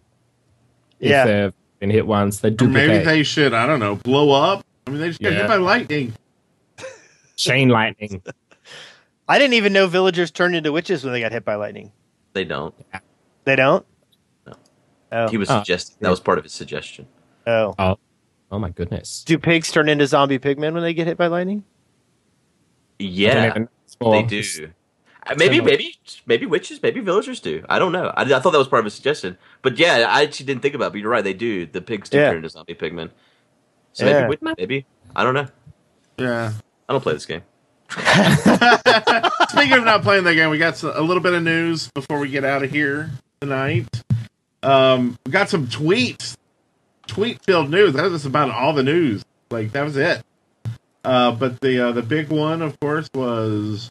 If 0.99 1.09
Yeah. 1.09 1.25
they've 1.25 1.53
been 1.79 1.89
hit 1.89 2.05
once, 2.07 2.39
they 2.39 2.49
duplicate. 2.49 2.83
Or 2.83 2.87
maybe 2.93 3.03
they 3.05 3.23
should. 3.23 3.53
I 3.53 3.65
don't 3.65 3.79
know. 3.79 3.95
Blow 3.95 4.31
up. 4.31 4.65
I 4.85 4.91
mean, 4.91 4.99
they 5.01 5.07
just 5.09 5.21
got 5.21 5.31
Yeah. 5.33 5.39
hit 5.39 5.47
by 5.47 5.55
lightning. 5.57 6.13
chain 7.35 7.69
lightning. 7.69 8.21
I 9.27 9.37
didn't 9.37 9.53
even 9.55 9.73
know 9.73 9.87
villagers 9.87 10.31
turned 10.31 10.55
into 10.55 10.71
witches 10.71 11.03
when 11.03 11.13
they 11.13 11.19
got 11.19 11.31
hit 11.31 11.43
by 11.45 11.55
lightning. 11.55 11.91
they 12.33 12.43
don't. 12.45 12.73
They 13.45 13.55
don't? 13.55 13.85
No. 14.45 14.53
Oh. 15.11 15.27
He 15.29 15.37
was 15.37 15.49
Oh. 15.49 15.57
suggesting 15.59 15.97
that 16.01 16.09
was 16.09 16.19
part 16.19 16.37
of 16.37 16.43
his 16.43 16.53
suggestion. 16.53 17.07
Oh. 17.47 17.73
oh. 17.79 17.97
Oh 18.51 18.59
my 18.59 18.69
goodness. 18.69 19.23
Do 19.25 19.37
pigs 19.37 19.71
turn 19.71 19.89
into 19.89 20.05
zombie 20.07 20.37
pigmen 20.39 20.73
when 20.73 20.83
they 20.83 20.93
get 20.93 21.07
hit 21.07 21.17
by 21.17 21.27
lightning? 21.27 21.63
Yeah, 22.99 23.65
they 23.99 24.23
do. 24.23 24.43
Uh, 25.30 25.36
Maybe, 25.38 25.59
maybe, 25.61 25.95
maybe 26.25 26.45
witches, 26.45 26.82
maybe 26.82 26.99
villagers 27.01 27.39
do. 27.39 27.63
I 27.69 27.80
don't 27.80 27.91
know. 27.91 28.13
I, 28.15 28.21
I 28.23 28.39
thought 28.39 28.51
that 28.51 28.57
was 28.57 28.67
part 28.67 28.80
of 28.80 28.86
a 28.86 28.89
suggestion, 28.89 29.38
but 29.61 29.78
yeah, 29.78 30.05
I 30.09 30.23
actually 30.23 30.45
didn't 30.45 30.61
think 30.61 30.73
about. 30.75 30.88
it, 30.88 30.91
But 30.93 31.01
you're 31.01 31.09
right, 31.09 31.23
they 31.23 31.34
do. 31.34 31.65
The 31.65 31.82
pigs 31.82 32.09
do 32.09 32.17
Yeah. 32.17 32.28
turn 32.30 32.38
into 32.38 32.49
zombie 32.49 32.75
pigmen. 32.75 33.09
So 33.93 34.05
Yeah. 34.05 34.21
maybe, 34.28 34.38
wit- 34.41 34.57
maybe 34.57 34.86
I 35.15 35.23
don't 35.23 35.34
know. 35.34 35.47
Yeah. 36.17 36.53
I 36.88 36.93
don't 36.93 37.01
play 37.01 37.13
this 37.13 37.25
game. 37.25 37.41
Speaking 39.49 39.73
of 39.78 39.86
not 39.86 40.03
playing 40.03 40.23
that 40.25 40.34
game, 40.36 40.49
we 40.49 40.57
got 40.57 40.82
a 40.84 41.01
little 41.01 41.21
bit 41.23 41.34
of 41.34 41.43
news 41.43 41.89
before 41.91 42.19
we 42.19 42.30
get 42.30 42.43
out 42.43 42.63
of 42.63 42.71
here 42.71 43.09
tonight. 43.41 43.88
Um, 44.63 45.17
we 45.25 45.32
got 45.32 45.49
some 45.49 45.67
tweets, 45.67 46.36
tweet 47.07 47.43
filled 47.43 47.69
news. 47.69 47.93
That 47.93 48.09
was 48.11 48.25
about 48.25 48.49
all 48.51 48.73
the 48.73 48.84
news. 48.84 49.23
Like 49.49 49.71
that 49.71 49.84
was 49.84 49.97
it. 49.97 50.23
Uh, 51.05 51.32
but 51.32 51.61
the 51.61 51.88
uh, 51.88 51.91
the 51.93 52.01
big 52.01 52.30
one, 52.30 52.61
of 52.61 52.78
course, 52.80 53.09
was 53.13 53.89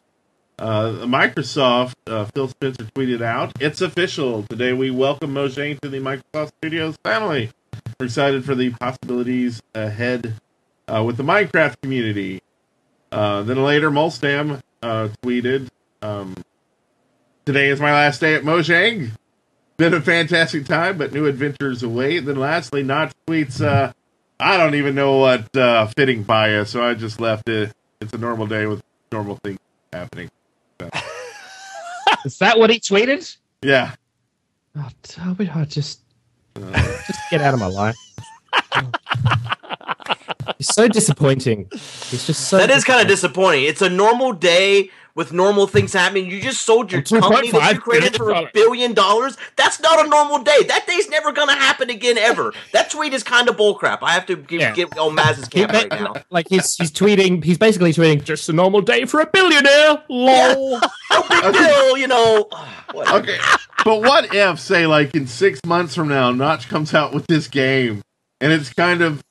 uh, 0.59 1.05
Microsoft. 1.05 1.93
Uh, 2.05 2.25
Phil 2.25 2.47
Spencer 2.47 2.85
tweeted 2.95 3.21
out, 3.21 3.51
"It's 3.59 3.81
official. 3.81 4.43
Today 4.43 4.73
we 4.73 4.91
welcome 4.91 5.33
Mojang 5.33 5.79
to 5.81 5.89
the 5.89 5.99
Microsoft 5.99 6.51
Studios 6.61 6.97
family. 7.03 7.51
We're 7.99 8.07
excited 8.07 8.45
for 8.45 8.55
the 8.55 8.71
possibilities 8.71 9.61
ahead 9.75 10.35
uh, 10.87 11.03
with 11.03 11.17
the 11.17 11.23
Minecraft 11.23 11.81
community." 11.81 12.41
Uh, 13.11 13.43
then 13.43 13.63
later, 13.63 13.89
Mollstam 13.91 14.61
uh, 14.81 15.09
tweeted, 15.23 15.67
um, 16.01 16.35
"Today 17.45 17.69
is 17.69 17.79
my 17.79 17.93
last 17.93 18.19
day 18.19 18.35
at 18.35 18.43
Mojang. 18.43 19.11
Been 19.77 19.93
a 19.93 20.01
fantastic 20.01 20.65
time, 20.65 20.97
but 20.97 21.13
new 21.13 21.27
adventures 21.27 21.83
await." 21.83 22.25
Then 22.25 22.37
lastly, 22.37 22.83
Notch 22.83 23.13
tweets, 23.27 23.63
uh, 23.63 23.93
"I 24.39 24.57
don't 24.57 24.75
even 24.75 24.95
know 24.95 25.17
what 25.17 25.93
fitting 25.95 26.23
bias, 26.23 26.71
so 26.71 26.83
I 26.83 26.95
just 26.95 27.21
left 27.21 27.47
it. 27.47 27.71
It's 28.01 28.13
a 28.13 28.17
normal 28.17 28.47
day 28.47 28.65
with 28.65 28.81
normal 29.11 29.39
things 29.43 29.59
happening." 29.93 30.29
Is 32.25 32.37
that 32.39 32.57
what 32.59 32.69
he 32.69 32.79
tweeted? 32.79 33.37
Yeah, 33.61 33.95
Oh, 34.79 34.89
Toby, 35.01 35.49
I 35.49 35.65
just 35.65 36.01
uh, 36.55 36.71
just 37.07 37.19
get 37.31 37.41
out 37.41 37.53
of 37.55 37.59
my 37.59 37.65
life. 37.65 37.95
He's 40.57 40.73
so 40.73 40.87
disappointing. 40.87 41.67
He's 41.71 42.27
just 42.27 42.47
so. 42.47 42.57
That 42.57 42.69
is 42.69 42.83
kind 42.83 43.01
of 43.01 43.07
disappointing. 43.07 43.63
It's 43.63 43.81
a 43.81 43.89
normal 43.89 44.33
day 44.33 44.91
with 45.17 45.33
normal 45.33 45.65
things 45.65 45.93
happening. 45.93 46.29
You 46.29 46.39
just 46.39 46.61
sold 46.61 46.91
your 46.91 47.01
company 47.01 47.49
that 47.51 47.73
you 47.73 47.81
created 47.81 48.15
for 48.15 48.29
a 48.29 48.49
billion 48.53 48.93
dollars. 48.93 49.35
That's 49.55 49.79
not 49.81 50.05
a 50.05 50.07
normal 50.07 50.43
day. 50.43 50.61
That 50.67 50.85
day's 50.85 51.09
never 51.09 51.31
going 51.31 51.47
to 51.47 51.55
happen 51.55 51.89
again 51.89 52.17
ever. 52.17 52.53
That 52.73 52.91
tweet 52.91 53.13
is 53.13 53.23
kind 53.23 53.49
of 53.49 53.57
bullcrap. 53.57 53.99
I 54.03 54.11
have 54.11 54.27
to 54.27 54.35
give, 54.35 54.61
Yeah. 54.61 54.73
get 54.75 54.95
on 54.99 55.15
Maz's 55.15 55.45
He 55.45 55.61
camp 55.61 55.71
right 55.71 55.89
now. 55.89 56.13
Like 56.29 56.47
he's 56.47 56.75
he's 56.75 56.91
tweeting. 56.91 57.43
He's 57.43 57.57
basically 57.57 57.91
tweeting 57.91 58.23
just 58.23 58.47
a 58.49 58.53
normal 58.53 58.81
day 58.81 59.05
for 59.05 59.19
a 59.21 59.25
billionaire. 59.25 60.03
Lol. 60.09 60.79
No 61.11 61.23
big 61.29 61.53
deal, 61.53 61.97
you 61.97 62.07
know. 62.07 62.47
Okay. 62.95 63.37
but 63.83 64.01
what 64.01 64.33
if, 64.35 64.59
say, 64.59 64.85
like 64.85 65.15
in 65.15 65.25
six 65.25 65.59
months 65.65 65.95
from 65.95 66.09
now, 66.09 66.31
Notch 66.31 66.69
comes 66.69 66.93
out 66.93 67.13
with 67.13 67.25
this 67.27 67.47
game, 67.47 68.01
and 68.39 68.51
it's 68.51 68.71
kind 68.73 69.01
of, 69.01 69.23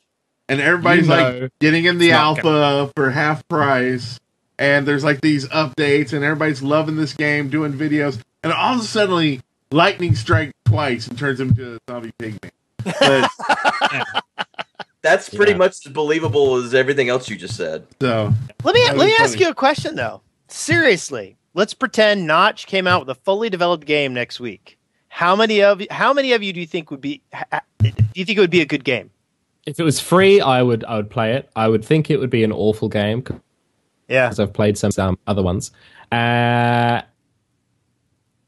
and 0.49 0.61
everybody's 0.61 1.05
You 1.07 1.14
know 1.16 1.39
like 1.41 1.53
getting 1.61 1.84
in 1.84 1.99
the 1.99 2.09
it's 2.11 2.12
not 2.14 2.45
alpha 2.45 2.93
for 2.97 3.11
half 3.11 3.47
price, 3.49 4.18
and 4.59 4.86
there's 4.86 5.04
like 5.04 5.20
these 5.20 5.46
updates, 5.48 6.12
and 6.12 6.24
everybody's 6.24 6.62
loving 6.62 6.96
this 6.96 7.12
game, 7.12 7.48
doing 7.48 7.72
videos, 7.72 8.18
and 8.42 8.52
all 8.52 8.74
of 8.74 8.80
a 8.80 8.84
sudden, 8.84 9.42
lightning 9.70 10.14
strikes 10.14 10.52
twice 10.64 11.07
and 11.09 11.18
turns 11.18 11.40
him 11.40 11.48
into 11.50 11.74
a 11.76 11.78
zombie 11.90 12.12
pigman. 12.18 12.50
But 12.84 13.30
That's 15.02 15.28
pretty 15.28 15.52
Yeah. 15.52 15.59
much 15.59 15.86
as 15.86 15.92
believable 15.92 16.57
as 16.57 16.74
everything 16.74 17.09
else 17.09 17.28
you 17.30 17.36
just 17.36 17.57
said. 17.57 17.86
so 18.00 18.32
Let 18.64 18.74
me 18.74 18.84
let 18.86 18.96
me 18.96 19.04
was 19.07 19.20
ask 19.20 19.40
you 19.40 19.48
a 19.48 19.54
question 19.54 19.94
though. 19.94 20.20
Seriously, 20.48 21.36
let's 21.54 21.74
pretend 21.74 22.26
Notch 22.26 22.66
came 22.66 22.86
out 22.88 23.07
with 23.07 23.16
a 23.16 23.20
fully 23.20 23.48
developed 23.48 23.86
game 23.86 24.14
next 24.14 24.40
week. 24.40 24.78
How 25.09 25.36
many 25.36 25.62
of 25.62 25.80
how 25.90 26.12
many 26.12 26.32
of 26.32 26.42
you 26.42 26.52
do 26.52 26.61
you 26.61 26.66
think 26.66 26.90
would 26.90 27.00
be? 27.00 27.22
Do 27.80 27.90
you 28.14 28.24
think 28.24 28.36
it 28.36 28.40
would 28.40 28.50
be 28.50 28.61
a 28.62 28.66
good 28.66 28.84
game? 28.84 29.11
If 29.64 29.78
it 29.80 29.84
was 29.84 30.00
free, 30.00 30.40
I 30.40 30.62
would 30.62 30.84
I 30.84 30.96
would 30.96 31.11
play 31.11 31.34
it. 31.34 31.48
I 31.54 31.68
would 31.68 31.84
think 31.84 32.11
it 32.11 32.18
would 32.18 32.30
be 32.30 32.42
an 32.44 32.52
awful 32.52 32.88
game 32.88 33.22
Yeah. 34.09 34.26
because 34.26 34.40
I've 34.40 34.52
played 34.52 34.78
some 34.78 34.90
some 34.90 35.18
other 35.26 35.42
ones. 35.42 35.70
Uh, 36.12 37.02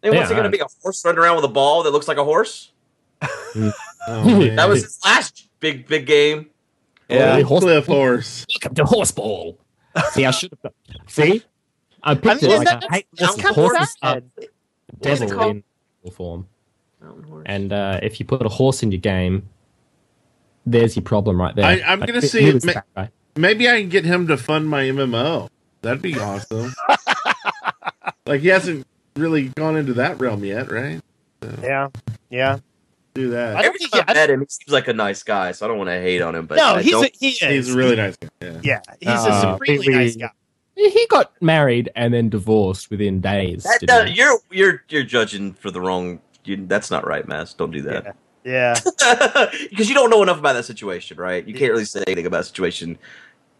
And 0.02 0.14
what's 0.14 0.14
Yeah, 0.14 0.24
it 0.26 0.28
going 0.30 0.40
I- 0.40 0.42
to 0.42 0.50
be? 0.50 0.58
A 0.60 0.66
horse 0.82 1.04
running 1.04 1.18
around 1.18 1.36
with 1.36 1.44
a 1.44 1.48
ball 1.48 1.82
that 1.82 1.90
looks 1.90 2.06
like 2.08 2.18
a 2.18 2.24
horse? 2.24 2.70
oh. 3.22 4.48
That 4.54 4.68
was 4.68 4.82
his 4.84 4.98
last 5.04 5.48
big, 5.60 5.88
big 5.88 6.06
game. 6.06 6.46
Yeah. 7.08 7.36
Old 7.36 7.44
Horse- 7.46 7.62
Cliff 7.64 7.86
Horse. 7.86 8.46
welcome 8.54 8.74
to 8.76 8.84
Horseball. 8.84 9.56
See, 10.12 10.24
I 10.24 10.30
should 10.30 10.50
have. 10.52 10.62
done- 10.62 10.72
See, 11.08 11.42
I 12.02 12.14
picked 12.14 12.26
I 12.26 12.34
mean, 12.34 12.44
it 12.44 12.52
is 12.52 12.58
like 12.58 12.66
that- 12.68 12.84
I 12.90 12.94
hate 12.96 13.06
that's 13.16 13.30
horses. 13.32 13.42
kinda 13.42 13.54
Horses 13.54 13.96
are 14.02 14.14
sad. 14.14 14.30
the 14.36 14.48
What's 14.98 15.20
it 15.20 15.26
devil 15.28 15.50
in 16.04 16.10
form. 16.12 16.46
And 17.46 17.72
uh, 17.72 17.98
if 18.02 18.20
you 18.20 18.26
put 18.26 18.44
a 18.44 18.48
horse 18.48 18.82
in 18.82 18.92
your 18.92 19.00
game, 19.00 19.48
there's 20.66 20.94
your 20.96 21.02
problem 21.02 21.40
right 21.40 21.54
there. 21.56 21.64
I- 21.64 21.82
I'm 21.86 21.98
Like, 22.00 22.08
gonna 22.08 22.22
see 22.22 22.42
he 22.42 22.48
it 22.50 22.64
ma- 22.64 22.72
that 22.74 22.84
guy. 22.94 23.10
Maybe 23.38 23.68
I 23.68 23.80
can 23.80 23.88
get 23.88 24.04
him 24.04 24.26
to 24.26 24.36
fund 24.36 24.68
my 24.68 24.82
MMO. 24.84 25.48
That'd 25.82 26.02
be 26.02 26.18
awesome. 26.18 26.74
like 28.26 28.40
he 28.40 28.48
hasn't 28.48 28.86
really 29.16 29.48
gone 29.50 29.76
into 29.76 29.94
that 29.94 30.20
realm 30.20 30.44
yet, 30.44 30.70
right? 30.70 31.00
Yeah. 31.62 31.88
Yeah. 32.30 32.58
Do 33.14 33.30
that. 33.30 33.54
don't 33.54 33.64
Every 33.64 33.78
think 33.78 33.92
time 33.92 34.04
he- 34.06 34.10
I 34.10 34.14
met 34.14 34.30
him, 34.30 34.40
he 34.40 34.46
seems 34.48 34.72
like 34.72 34.88
a 34.88 34.92
nice 34.92 35.22
guy, 35.22 35.52
so 35.52 35.66
I 35.66 35.68
don't 35.68 35.78
want 35.78 35.88
to 35.88 36.00
hate 36.00 36.20
on 36.20 36.34
him. 36.34 36.46
But 36.46 36.56
no, 36.56 36.74
I 36.76 36.82
he's 36.82 36.94
a, 36.94 37.10
he 37.18 37.28
is. 37.28 37.38
He's 37.38 37.74
a 37.74 37.76
really 37.76 37.96
nice 37.96 38.16
guy. 38.16 38.28
Yeah. 38.40 38.60
yeah. 38.62 38.80
He's 39.00 39.08
Uh, 39.08 39.28
a 39.30 39.40
supremely 39.54 39.88
we- 39.88 39.94
nice 39.94 40.16
guy. 40.16 40.30
He 40.74 41.06
got 41.10 41.32
married 41.42 41.90
and 41.96 42.14
then 42.14 42.28
divorced 42.28 42.88
within 42.90 43.20
days. 43.20 43.64
that, 43.64 43.80
that- 43.88 44.14
you're 44.16 44.38
you're 44.50 44.84
you're 44.88 45.02
judging 45.04 45.52
for 45.52 45.70
the 45.70 45.80
wrong. 45.80 46.20
You, 46.44 46.64
that's 46.66 46.90
not 46.90 47.06
right, 47.06 47.26
Maz. 47.26 47.56
Don't 47.56 47.70
do 47.72 47.82
that. 47.82 48.14
Yeah. 48.44 48.74
Because 49.68 49.88
you 49.88 49.94
don't 49.94 50.08
know 50.08 50.22
enough 50.22 50.38
about 50.38 50.52
that 50.54 50.64
situation, 50.64 51.18
right? 51.18 51.46
You 51.46 51.52
can't 51.54 51.72
really 51.72 51.84
say 51.84 52.04
anything 52.06 52.26
about 52.26 52.38
the 52.38 52.44
situation 52.44 52.96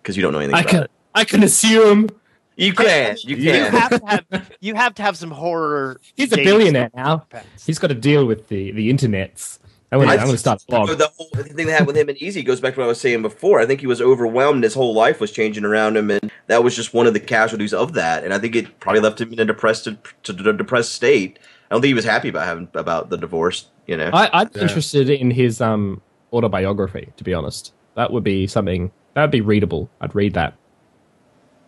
because 0.02 0.16
you 0.16 0.22
don't 0.22 0.32
know 0.32 0.38
anything 0.38 0.54
I 0.56 0.60
about 0.60 0.70
can 0.70 0.82
it. 0.84 0.90
I 1.14 1.24
can 1.24 1.42
assume 1.42 2.08
You 2.56 2.72
can. 2.72 3.16
You 3.22 3.36
You 3.36 3.52
You 3.52 3.64
have 3.64 3.90
to 3.90 4.06
have 4.06 4.24
you 4.60 4.74
have 4.74 4.94
to 4.96 5.02
have 5.02 5.16
some 5.16 5.30
horror. 5.30 6.00
he's 6.16 6.32
a 6.32 6.36
billionaire 6.36 6.90
now. 6.94 7.26
He's 7.66 7.78
got 7.78 7.88
to 7.88 7.94
deal 7.94 8.26
with 8.26 8.48
the 8.48 8.72
the 8.72 8.90
internets. 8.92 9.58
I'm 9.90 10.00
gonna, 10.00 10.12
I 10.22 10.36
start 10.36 10.62
a 10.62 10.66
blog. 10.70 10.98
the 10.98 11.10
whole 11.16 11.28
thing 11.30 11.56
they 11.56 11.62
had 11.64 11.86
with 11.86 11.96
him 11.96 12.10
and 12.10 12.18
Easy 12.18 12.42
goes 12.42 12.60
back 12.60 12.74
to 12.74 12.80
what 12.80 12.84
I 12.84 12.88
was 12.88 13.00
saying 13.00 13.22
before. 13.22 13.58
I 13.58 13.64
think 13.64 13.80
he 13.80 13.86
was 13.86 14.02
overwhelmed. 14.02 14.62
His 14.64 14.74
whole 14.74 14.92
life 14.92 15.18
was 15.18 15.32
changing 15.32 15.64
around 15.64 15.96
him, 15.96 16.10
and 16.10 16.30
that 16.46 16.62
was 16.62 16.76
just 16.76 16.92
one 16.92 17.06
of 17.06 17.14
the 17.14 17.20
casualties 17.20 17.72
of 17.72 17.94
that. 17.94 18.22
And 18.22 18.34
I 18.34 18.38
think 18.38 18.54
it 18.54 18.80
probably 18.80 19.00
left 19.00 19.18
him 19.18 19.32
in 19.32 19.38
a 19.40 19.46
depressed 19.46 19.84
to, 19.84 19.96
to 20.24 20.50
a 20.50 20.52
depressed 20.52 20.92
state. 20.92 21.38
I 21.70 21.74
don't 21.74 21.80
think 21.80 21.88
he 21.88 21.94
was 21.94 22.04
happy 22.04 22.28
about 22.28 22.44
having 22.44 22.68
about 22.74 23.08
the 23.08 23.16
divorce. 23.16 23.68
You 23.86 23.96
know, 23.96 24.10
I, 24.12 24.28
I'd 24.40 24.54
Yeah. 24.54 24.62
interested 24.62 25.08
in 25.08 25.30
his 25.30 25.62
um 25.62 26.02
autobiography. 26.34 27.08
To 27.16 27.24
be 27.24 27.32
honest, 27.32 27.72
that 27.94 28.12
would 28.12 28.24
be 28.24 28.46
something 28.46 28.90
that 29.18 29.22
would 29.24 29.30
be 29.32 29.40
readable. 29.40 29.90
I'd 30.00 30.14
read 30.14 30.34
that 30.34 30.54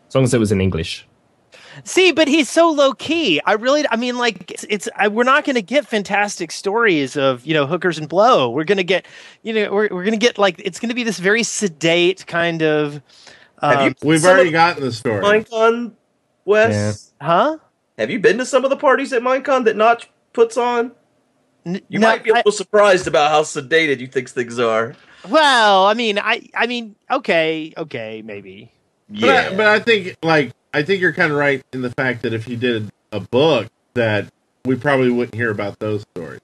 as 0.08 0.14
long 0.14 0.24
as 0.24 0.32
it 0.32 0.38
was 0.38 0.52
in 0.52 0.60
English. 0.60 1.06
See, 1.84 2.12
but 2.12 2.28
he's 2.28 2.48
so 2.48 2.70
low 2.70 2.92
key. 2.94 3.40
I 3.44 3.52
really, 3.52 3.84
I 3.90 3.96
mean, 3.96 4.18
like, 4.18 4.50
it's, 4.50 4.64
it's 4.68 4.88
I, 4.96 5.08
we're 5.08 5.24
not 5.24 5.44
going 5.44 5.54
to 5.54 5.62
get 5.62 5.86
fantastic 5.86 6.50
stories 6.52 7.16
of 7.16 7.44
you 7.46 7.54
know 7.54 7.66
hookers 7.66 7.98
and 7.98 8.08
blow. 8.08 8.50
We're 8.50 8.64
going 8.64 8.78
to 8.78 8.84
get, 8.84 9.06
you 9.42 9.52
know, 9.52 9.72
we're 9.72 9.88
we're 9.90 10.04
going 10.04 10.10
to 10.12 10.16
get 10.16 10.36
like 10.38 10.60
it's 10.64 10.78
going 10.80 10.88
to 10.90 10.94
be 10.94 11.04
this 11.04 11.18
very 11.18 11.42
sedate 11.42 12.26
kind 12.26 12.62
of. 12.62 13.00
Have 13.62 13.78
Um, 13.78 13.88
you- 13.88 13.94
We've 14.08 14.24
already 14.24 14.48
of- 14.48 14.52
gotten 14.52 14.82
the 14.84 14.92
story. 14.92 15.22
Minecon 15.22 15.92
West. 16.44 17.14
huh? 17.20 17.58
Have 17.98 18.10
you 18.10 18.18
been 18.18 18.38
to 18.38 18.46
some 18.46 18.64
of 18.64 18.70
the 18.70 18.76
parties 18.76 19.12
at 19.12 19.22
Minecon 19.22 19.64
that 19.64 19.76
Notch 19.76 20.08
puts 20.32 20.56
on? 20.56 20.92
You 21.64 21.80
no, 21.90 22.08
might 22.08 22.24
be 22.24 22.30
a 22.30 22.34
little 22.34 22.52
surprised 22.52 23.06
about 23.06 23.30
how 23.30 23.42
sedated 23.42 24.00
you 24.00 24.06
think 24.06 24.30
things 24.30 24.58
are. 24.58 24.96
Well, 25.28 25.86
I 25.86 25.94
mean, 25.94 26.18
I, 26.18 26.48
I 26.54 26.66
mean, 26.66 26.94
okay, 27.10 27.72
okay, 27.76 28.22
maybe. 28.24 28.70
But, 29.08 29.28
I, 29.30 29.56
but 29.56 29.66
I 29.66 29.78
think 29.80 30.16
like 30.22 30.52
I 30.72 30.82
think 30.82 31.00
you're 31.00 31.12
kind 31.12 31.32
of 31.32 31.38
right 31.38 31.62
in 31.72 31.82
the 31.82 31.90
fact 31.90 32.22
that 32.22 32.32
if 32.32 32.44
he 32.44 32.54
did 32.56 32.90
a 33.12 33.18
book, 33.20 33.66
that 33.94 34.26
we 34.64 34.76
probably 34.76 35.10
wouldn't 35.10 35.34
hear 35.34 35.50
about 35.50 35.78
those 35.80 36.02
stories. 36.14 36.40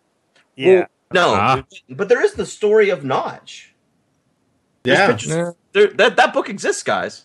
Yeah. 0.57 0.87
no, 1.12 1.35
Ah. 1.35 1.62
but 1.89 2.09
there 2.09 2.24
is 2.24 2.33
the 2.33 2.47
story 2.47 2.91
of 2.91 3.05
Notch. 3.05 3.72
There's 4.83 4.99
Yeah, 4.99 5.07
pictures- 5.07 5.31
Yeah. 5.31 5.51
there- 5.72 5.93
that 5.95 6.16
that 6.16 6.33
book 6.33 6.49
exists, 6.49 6.83
guys. 6.83 7.24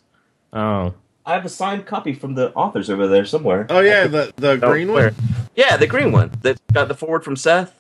Oh, 0.54 0.94
I 1.26 1.34
have 1.34 1.46
a 1.46 1.50
signed 1.50 1.86
copy 1.86 2.14
from 2.14 2.36
the 2.36 2.52
authors 2.54 2.90
over 2.90 3.08
there 3.08 3.26
somewhere. 3.26 3.66
Oh 3.70 3.80
yeah, 3.80 4.06
the 4.08 4.32
the 4.36 4.52
Oh, 4.52 4.58
green 4.58 4.92
where? 4.92 5.12
one. 5.12 5.16
Yeah, 5.56 5.76
the 5.78 5.88
green 5.88 6.12
one 6.12 6.32
that 6.44 6.60
got 6.74 6.88
the 6.88 6.94
forward 6.96 7.24
from 7.24 7.36
Seth. 7.36 7.74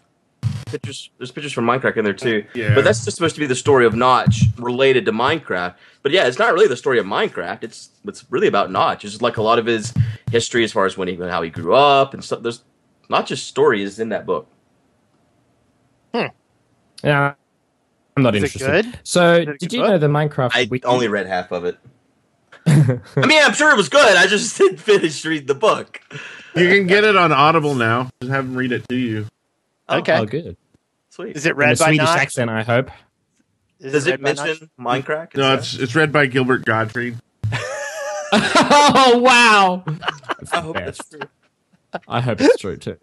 Pictures. 0.72 1.10
There's 1.18 1.32
pictures 1.32 1.54
from 1.54 1.66
Minecraft 1.66 1.98
in 1.98 2.04
there 2.06 2.14
too. 2.14 2.46
Yeah. 2.54 2.74
But 2.76 2.84
that's 2.84 3.04
just 3.06 3.16
supposed 3.18 3.36
to 3.36 3.42
be 3.42 3.48
the 3.48 3.56
story 3.56 3.86
of 3.86 3.94
Notch 3.94 4.44
related 4.58 5.06
to 5.06 5.12
Minecraft. 5.12 5.76
But 6.04 6.12
yeah, 6.12 6.26
it's 6.28 6.40
not 6.40 6.54
really 6.54 6.68
the 6.68 6.76
story 6.78 6.98
of 7.00 7.06
Minecraft. 7.06 7.64
It's 7.64 7.90
it's 8.06 8.26
really 8.30 8.48
about 8.48 8.72
Notch. 8.72 9.06
It's 9.06 9.22
like 9.22 9.38
a 9.38 9.42
lot 9.42 9.60
of 9.60 9.66
his 9.66 9.94
history 10.32 10.64
as 10.64 10.72
far 10.72 10.86
as 10.86 10.98
when 10.98 11.08
he 11.08 11.16
how 11.16 11.42
he 11.42 11.50
grew 11.50 11.74
up 11.76 12.14
and 12.14 12.24
stuff. 12.24 12.42
There's 12.44 12.64
Notch's 13.10 13.42
story 13.44 13.84
is 13.84 14.00
in 14.00 14.10
that 14.10 14.26
book. 14.26 14.48
Hmm. 16.14 16.28
Yeah. 17.04 17.34
I'm 18.18 18.24
not 18.24 18.36
Is 18.36 18.44
it 18.44 18.56
interested. 18.56 18.86
good? 18.92 19.00
So, 19.04 19.46
did 19.46 19.60
good 19.60 19.74
you 19.74 19.80
book? 19.82 19.90
know 19.90 19.98
the 19.98 20.08
Minecraft? 20.08 20.52
I 20.54 20.68
wiki- 20.70 20.86
only 20.86 21.08
read 21.08 21.28
half 21.28 21.52
of 21.52 21.64
it. 21.66 21.78
I 22.68 23.26
mean, 23.26 23.42
I'm 23.42 23.54
sure 23.54 23.72
it 23.72 23.78
was 23.78 23.90
good. 23.90 24.18
I 24.18 24.28
just 24.28 24.58
didn't 24.60 24.78
finish 24.78 25.24
reading 25.26 25.48
the 25.48 25.56
book. 25.56 26.02
You 26.56 26.68
can 26.70 26.88
get 26.88 27.04
it 27.06 27.16
on 27.16 27.32
Audible 27.32 27.74
now. 27.76 28.10
Just 28.22 28.32
have 28.34 28.46
them 28.46 28.56
read 28.56 28.72
it 28.74 28.88
to 28.90 28.96
you. 28.96 29.26
Oh, 29.90 30.00
Okay. 30.00 30.18
Oh, 30.18 30.26
good. 30.26 30.58
Sweet. 31.12 31.36
Is 31.36 31.46
it 31.46 31.56
read 31.58 31.78
by 31.78 31.88
Swedish 31.88 32.06
Notch? 32.06 32.20
accent, 32.20 32.50
I 32.50 32.64
hope. 32.64 32.90
Is 33.80 33.92
Does 33.92 34.06
read 34.08 34.14
it 34.16 34.22
by 34.24 34.32
Notch? 34.34 34.46
mention 34.48 34.70
Minecraft? 34.80 35.36
No, 35.36 35.54
it's 35.56 35.76
it's 35.76 35.94
read 35.94 36.12
by 36.14 36.26
Gilbert 36.26 36.64
Gottfried. 36.66 37.18
oh 38.32 39.20
wow! 39.22 39.84
I 40.54 40.60
hope 40.62 40.76
that's 40.78 41.10
true. 41.10 41.20
I 42.08 42.22
hope 42.22 42.40
it's 42.40 42.58
true 42.58 42.78
too. 42.78 42.96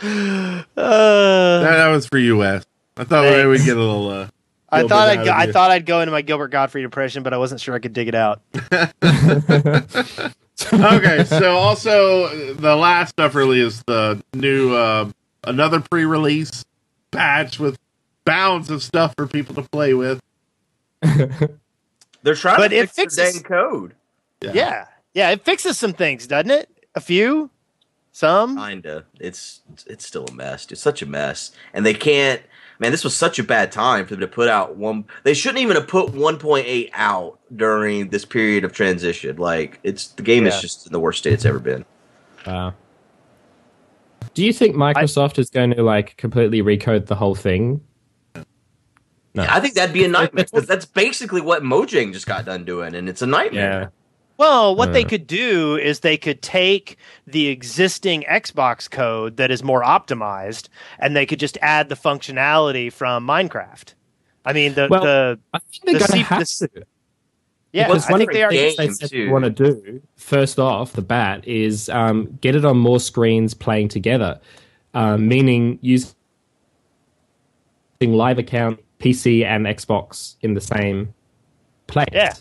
That, 0.00 0.66
Uh, 0.76 1.60
that 1.60 1.88
was 1.88 2.06
for 2.06 2.18
you, 2.18 2.38
Wes. 2.38 2.64
I 2.96 3.04
thought 3.04 3.24
maybe 3.24 3.48
we'd 3.48 3.64
get 3.64 3.76
a 3.76 3.80
little. 3.80 4.08
Uh, 4.08 4.28
I 4.70 4.82
thought 4.86 5.08
I'd 5.08 5.24
go, 5.24 5.32
I 5.32 5.52
thought 5.52 5.70
I'd 5.70 5.86
go 5.86 6.00
into 6.00 6.12
my 6.12 6.22
Gilbert 6.22 6.48
Gottfried 6.48 6.84
depression, 6.84 7.22
but 7.22 7.32
I 7.34 7.38
wasn't 7.38 7.60
sure 7.60 7.74
I 7.74 7.78
could 7.78 7.92
dig 7.92 8.08
it 8.08 8.14
out. 8.14 8.40
okay, 10.72 11.24
so 11.24 11.56
also 11.56 12.24
uh, 12.24 12.54
the 12.54 12.74
last 12.74 13.10
stuff 13.10 13.34
really 13.34 13.60
is 13.60 13.82
the 13.84 14.22
new 14.34 14.74
uh, 14.74 15.10
another 15.46 15.80
pre-release 15.80 16.64
patch 17.10 17.58
with 17.58 17.78
bounds 18.24 18.70
of 18.70 18.82
stuff 18.82 19.14
for 19.16 19.26
people 19.26 19.54
to 19.54 19.62
play 19.62 19.94
with. 19.94 20.20
They're 21.02 22.34
trying 22.34 22.56
But 22.56 22.68
to 22.68 22.76
it 22.76 22.90
fix 22.90 23.16
fixes- 23.16 23.16
the 23.16 23.40
dang 23.40 23.42
code. 23.42 23.94
Yeah. 24.40 24.86
Yeah, 25.14 25.30
it 25.30 25.44
fixes 25.44 25.78
some 25.78 25.92
things, 25.92 26.26
doesn't 26.26 26.50
it? 26.50 26.68
A 26.94 27.00
few, 27.00 27.50
some. 28.12 28.56
Kinda. 28.56 29.04
It's 29.20 29.60
it's 29.86 30.06
still 30.06 30.24
a 30.26 30.32
mess. 30.32 30.66
It's 30.70 30.80
such 30.80 31.02
a 31.02 31.06
mess, 31.06 31.52
and 31.72 31.84
they 31.86 31.94
can't. 31.94 32.40
Man, 32.80 32.90
this 32.90 33.04
was 33.04 33.14
such 33.14 33.38
a 33.38 33.44
bad 33.44 33.70
time 33.70 34.04
for 34.04 34.14
them 34.14 34.20
to 34.20 34.26
put 34.26 34.48
out 34.48 34.74
one. 34.76 35.04
They 35.22 35.34
shouldn't 35.34 35.60
even 35.60 35.76
have 35.76 35.86
put 35.86 36.08
1.8 36.12 36.90
out 36.94 37.38
during 37.54 38.08
this 38.08 38.24
period 38.24 38.64
of 38.64 38.72
transition. 38.72 39.36
Like, 39.36 39.78
it's 39.84 40.08
the 40.08 40.22
game 40.24 40.44
Yeah. 40.44 40.54
is 40.54 40.60
just 40.60 40.86
in 40.86 40.92
the 40.92 40.98
worst 40.98 41.20
state 41.20 41.34
it's 41.34 41.44
ever 41.44 41.60
been. 41.60 41.84
Wow. 42.44 42.74
Do 44.34 44.44
you 44.44 44.52
think 44.52 44.74
Microsoft 44.76 45.38
is 45.38 45.48
going 45.50 45.70
to 45.72 45.82
like 45.82 46.16
completely 46.16 46.60
recode 46.62 47.06
the 47.06 47.14
whole 47.14 47.34
thing? 47.34 47.80
No. 49.36 49.44
I 49.48 49.58
think 49.60 49.74
that'd 49.74 49.92
be 49.92 50.04
a 50.04 50.08
nightmare. 50.08 50.44
'cause 50.44 50.66
that's 50.66 50.84
basically 50.86 51.40
what 51.40 51.62
Mojang 51.62 52.12
just 52.12 52.26
got 52.26 52.44
done 52.44 52.64
doing, 52.64 52.94
and 52.94 53.08
it's 53.08 53.20
a 53.22 53.26
nightmare. 53.26 53.80
Yeah. 53.80 53.88
Well, 54.36 54.74
what 54.76 54.92
they 54.92 55.04
Uh. 55.04 55.08
could 55.08 55.26
do 55.26 55.76
is 55.76 56.00
they 56.00 56.16
could 56.16 56.40
take 56.42 56.96
the 57.26 57.48
existing 57.48 58.24
Xbox 58.28 58.88
code 58.90 59.36
that 59.36 59.50
is 59.50 59.62
more 59.62 59.82
optimized, 59.82 60.68
and 60.98 61.16
they 61.16 61.26
could 61.26 61.40
just 61.40 61.58
add 61.62 61.88
the 61.88 61.94
functionality 61.96 62.92
from 62.92 63.26
Minecraft. 63.26 63.94
I 64.44 64.52
mean, 64.52 64.74
the 64.74 64.88
Well, 64.90 65.02
the 65.02 65.38
I 65.52 65.58
think 65.58 65.84
they're 65.84 65.92
The 65.94 65.98
going 65.98 66.06
to 66.08 66.12
C- 66.16 66.22
have 66.22 66.38
the- 66.40 66.68
to. 66.80 66.86
Yeah, 67.74 67.88
Because 67.88 68.08
one 68.08 68.18
think 68.20 68.30
of 68.30 68.34
they 68.34 68.42
the 68.42 68.74
things 68.76 68.76
they 68.76 68.88
said 68.90 69.10
too. 69.10 69.26
they 69.26 69.32
want 69.32 69.44
to 69.44 69.50
do, 69.50 70.00
first 70.16 70.60
off 70.60 70.92
the 70.92 71.02
bat, 71.02 71.46
is 71.46 71.88
um, 71.88 72.38
get 72.40 72.54
it 72.54 72.64
on 72.64 72.78
more 72.78 73.00
screens 73.00 73.52
playing 73.52 73.88
together, 73.88 74.40
um, 74.94 75.26
meaning 75.26 75.80
using 75.82 76.14
live 78.00 78.38
account 78.38 78.78
PC 79.00 79.44
and 79.44 79.66
Xbox 79.66 80.36
in 80.42 80.54
the 80.54 80.60
same 80.60 81.12
place. 81.88 82.06
Yeah. 82.12 82.34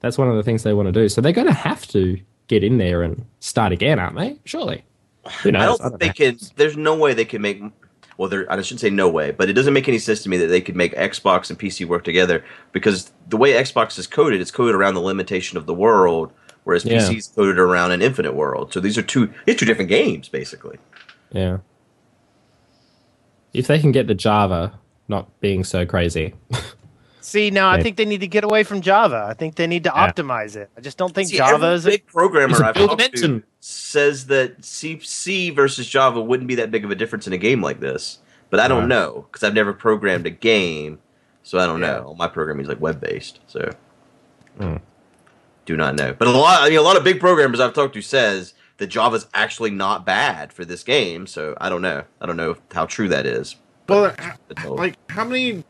That's 0.00 0.18
one 0.18 0.28
of 0.28 0.34
the 0.34 0.42
things 0.42 0.64
they 0.64 0.72
want 0.72 0.86
to 0.88 0.92
do. 0.92 1.08
So 1.08 1.20
they're 1.20 1.30
going 1.32 1.46
to 1.46 1.54
have 1.54 1.86
to 1.88 2.18
get 2.48 2.64
in 2.64 2.78
there 2.78 3.04
and 3.04 3.24
start 3.38 3.72
again, 3.72 4.00
aren't 4.00 4.16
they? 4.16 4.40
Surely. 4.44 4.84
Who 5.44 5.52
knows? 5.52 5.62
I 5.62 5.66
don't 5.88 5.98
think 6.00 6.00
they 6.00 6.08
can. 6.32 6.38
There's 6.56 6.76
no 6.76 6.96
way 6.96 7.14
they 7.14 7.24
can 7.24 7.40
make. 7.40 7.62
Well, 8.16 8.28
there. 8.28 8.50
I 8.50 8.60
shouldn't 8.62 8.80
say 8.80 8.90
no 8.90 9.08
way, 9.08 9.30
but 9.32 9.48
it 9.48 9.54
doesn't 9.54 9.74
make 9.74 9.88
any 9.88 9.98
sense 9.98 10.22
to 10.22 10.28
me 10.28 10.36
that 10.38 10.46
they 10.46 10.60
could 10.60 10.76
make 10.76 10.94
Xbox 10.94 11.50
and 11.50 11.58
PC 11.58 11.86
work 11.86 12.04
together 12.04 12.44
because 12.72 13.12
the 13.28 13.36
way 13.36 13.52
Xbox 13.52 13.98
is 13.98 14.06
coded, 14.06 14.40
it's 14.40 14.50
coded 14.52 14.74
around 14.74 14.94
the 14.94 15.00
limitation 15.00 15.58
of 15.58 15.66
the 15.66 15.74
world, 15.74 16.32
whereas 16.64 16.84
Yeah. 16.84 16.98
PC 16.98 17.16
is 17.18 17.26
coded 17.28 17.58
around 17.58 17.90
an 17.92 18.02
infinite 18.02 18.34
world. 18.34 18.72
So 18.72 18.78
these 18.80 18.96
are 18.96 19.02
two. 19.02 19.32
These 19.46 19.56
two 19.56 19.66
different 19.66 19.88
games, 19.88 20.28
basically. 20.28 20.78
Yeah. 21.32 21.58
If 23.52 23.66
they 23.66 23.78
can 23.78 23.92
get 23.92 24.06
the 24.06 24.14
Java 24.14 24.78
not 25.08 25.28
being 25.40 25.64
so 25.64 25.84
crazy. 25.86 26.34
See, 27.24 27.48
now 27.50 27.70
I 27.70 27.82
think 27.82 27.96
they 27.96 28.04
need 28.04 28.20
to 28.20 28.26
get 28.26 28.44
away 28.44 28.64
from 28.64 28.82
Java. 28.82 29.26
I 29.26 29.32
think 29.32 29.54
they 29.54 29.66
need 29.66 29.84
to 29.84 29.92
Yeah. 29.94 30.12
optimize 30.12 30.56
it. 30.56 30.68
I 30.76 30.82
just 30.82 30.98
don't 30.98 31.14
think 31.14 31.30
See, 31.30 31.38
Java 31.38 31.54
every 31.54 31.68
is. 31.76 31.86
A, 31.86 31.90
big 31.92 32.06
programmer 32.06 32.52
It's 32.52 32.60
a 32.60 32.66
I've 32.66 32.74
build 32.74 32.98
talked 32.98 33.16
to 33.16 33.42
says 33.60 34.26
that 34.26 34.62
C, 34.62 35.00
C 35.02 35.48
versus 35.48 35.88
Java 35.88 36.20
wouldn't 36.20 36.48
be 36.48 36.54
that 36.56 36.70
big 36.70 36.84
of 36.84 36.90
a 36.90 36.94
difference 36.94 37.26
in 37.26 37.32
a 37.32 37.38
game 37.38 37.62
like 37.62 37.80
this. 37.80 38.18
But 38.50 38.60
I 38.60 38.68
don't 38.68 38.80
Right. 38.80 38.88
know 38.88 39.26
because 39.32 39.42
I've 39.42 39.54
never 39.54 39.72
programmed 39.72 40.26
a 40.26 40.30
game, 40.30 40.98
so 41.42 41.58
I 41.58 41.64
don't 41.64 41.80
Yeah. 41.80 41.92
know. 41.92 42.14
My 42.18 42.28
programming 42.28 42.64
is 42.64 42.68
like 42.68 42.80
web 42.82 43.00
based, 43.00 43.40
so 43.46 43.70
Hmm. 44.58 44.76
do 45.64 45.78
not 45.78 45.94
know. 45.96 46.12
But 46.18 46.28
a 46.28 46.30
lot, 46.30 46.60
I 46.62 46.68
mean, 46.68 46.78
a 46.78 46.82
lot 46.82 46.98
of 46.98 47.04
big 47.04 47.20
programmers 47.20 47.58
I've 47.58 47.72
talked 47.72 47.94
to 47.94 48.02
says 48.02 48.52
that 48.76 48.88
Java's 48.88 49.28
actually 49.32 49.70
not 49.70 50.04
bad 50.04 50.52
for 50.52 50.66
this 50.66 50.82
game. 50.82 51.26
So 51.26 51.54
I 51.58 51.70
don't 51.70 51.80
know. 51.80 52.02
I 52.20 52.26
don't 52.26 52.36
know 52.36 52.56
how 52.74 52.84
true 52.84 53.08
that 53.08 53.24
is. 53.24 53.56
Well, 53.88 54.12
But- 54.14 54.20
h- 54.22 54.56
but 54.62 54.72
like 54.76 54.96
how 55.08 55.24
many, 55.24 55.64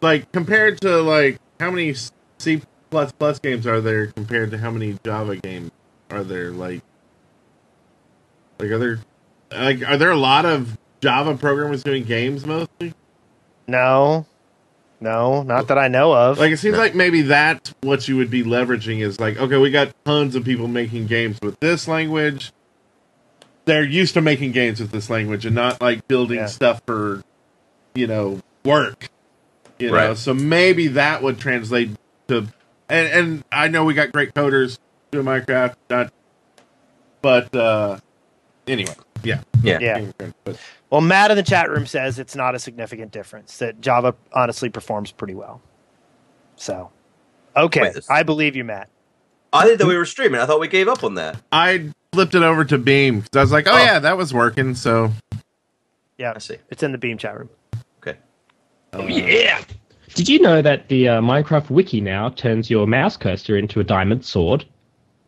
like 0.00 0.30
compared 0.32 0.80
to 0.82 1.02
like 1.02 1.38
how 1.58 1.70
many 1.70 1.94
C 2.38 2.62
plus 2.90 3.12
plus 3.12 3.38
games 3.38 3.66
are 3.66 3.80
there 3.80 4.08
compared 4.08 4.50
to 4.50 4.58
how 4.58 4.70
many 4.70 4.96
Java 5.04 5.36
games 5.36 5.70
are 6.10 6.24
there? 6.24 6.50
Like, 6.50 6.82
like 8.58 8.70
are 8.70 8.78
there, 8.78 8.98
like 9.52 9.88
are 9.88 9.96
there 9.96 10.10
a 10.10 10.16
lot 10.16 10.44
of 10.46 10.76
Java 11.00 11.36
programmers 11.36 11.82
doing 11.82 12.04
games 12.04 12.44
mostly? 12.46 12.92
no, 13.68 14.26
no, 15.00 15.42
not 15.44 15.68
that 15.68 15.78
I 15.78 15.86
know 15.88 16.12
of. 16.12 16.38
Like 16.38 16.52
it 16.52 16.58
seems 16.58 16.74
No. 16.74 16.82
like 16.82 16.94
maybe 16.94 17.22
that's 17.22 17.72
what 17.82 18.08
you 18.08 18.16
would 18.16 18.30
be 18.30 18.42
leveraging 18.42 19.00
is 19.00 19.20
like, 19.20 19.38
okay, 19.38 19.56
we 19.56 19.70
got 19.70 19.92
tons 20.04 20.34
of 20.34 20.44
people 20.44 20.66
making 20.68 21.06
games 21.06 21.38
with 21.42 21.58
this 21.60 21.86
language. 21.86 22.52
They're 23.66 23.84
used 23.84 24.14
to 24.14 24.20
making 24.20 24.52
games 24.52 24.80
with 24.80 24.90
this 24.90 25.08
language 25.08 25.46
and 25.46 25.54
not 25.54 25.80
like 25.80 26.06
building 26.08 26.38
Yeah. 26.38 26.46
stuff 26.46 26.82
for, 26.86 27.22
you 27.94 28.06
know, 28.08 28.40
work. 28.64 29.08
You 29.80 29.88
know, 29.90 29.94
Right. 30.08 30.16
so 30.16 30.34
maybe 30.34 30.88
that 30.88 31.22
would 31.22 31.38
translate 31.38 31.90
to, 32.28 32.46
and 32.88 33.08
and 33.08 33.44
I 33.50 33.68
know 33.68 33.84
we 33.84 33.94
got 33.94 34.12
great 34.12 34.34
coders 34.34 34.78
doing 35.10 35.24
Minecraft, 35.26 35.74
not, 35.88 36.12
but 37.22 37.54
uh 37.56 37.98
anyway, 38.66 38.94
yeah, 39.22 39.40
yeah. 39.62 39.78
yeah. 39.80 40.32
Well, 40.90 41.00
Matt 41.00 41.30
in 41.30 41.36
the 41.36 41.42
chat 41.42 41.70
room 41.70 41.86
says 41.86 42.18
it's 42.18 42.34
not 42.36 42.54
a 42.54 42.58
significant 42.58 43.12
difference. 43.12 43.56
That 43.58 43.80
Java 43.80 44.14
honestly 44.32 44.68
performs 44.68 45.12
pretty 45.12 45.34
well. 45.34 45.62
So, 46.56 46.90
okay, 47.56 47.80
Wait, 47.82 47.96
I 48.10 48.22
believe 48.22 48.56
you, 48.56 48.64
Matt. 48.64 48.88
I 49.52 49.64
didn't 49.64 49.80
know 49.80 49.86
we 49.86 49.96
were 49.96 50.04
streaming. 50.04 50.40
I 50.40 50.46
thought 50.46 50.60
we 50.60 50.68
gave 50.68 50.88
up 50.88 51.02
on 51.04 51.14
that. 51.14 51.40
I 51.50 51.90
flipped 52.12 52.34
it 52.34 52.42
over 52.42 52.64
to 52.66 52.76
Beam 52.78 53.20
because 53.20 53.36
I 53.36 53.40
was 53.40 53.52
like, 53.52 53.66
oh, 53.66 53.72
Oh. 53.72 53.78
yeah, 53.78 53.98
that 54.00 54.16
was 54.16 54.34
working. 54.34 54.74
So 54.74 55.12
Yeah, 56.18 56.32
I 56.36 56.38
see. 56.38 56.56
it's 56.68 56.82
in 56.82 56.92
the 56.92 56.98
Beam 56.98 57.16
chat 57.18 57.38
room. 57.38 57.48
Okay. 58.94 59.44
yeah! 59.44 59.62
Did 60.14 60.28
you 60.28 60.40
know 60.40 60.60
that 60.62 60.88
the 60.88 61.08
uh, 61.08 61.20
Minecraft 61.20 61.70
wiki 61.70 62.00
now 62.00 62.30
turns 62.30 62.68
your 62.68 62.86
mouse 62.86 63.16
cursor 63.16 63.56
into 63.56 63.78
a 63.80 63.84
diamond 63.84 64.24
sword? 64.24 64.64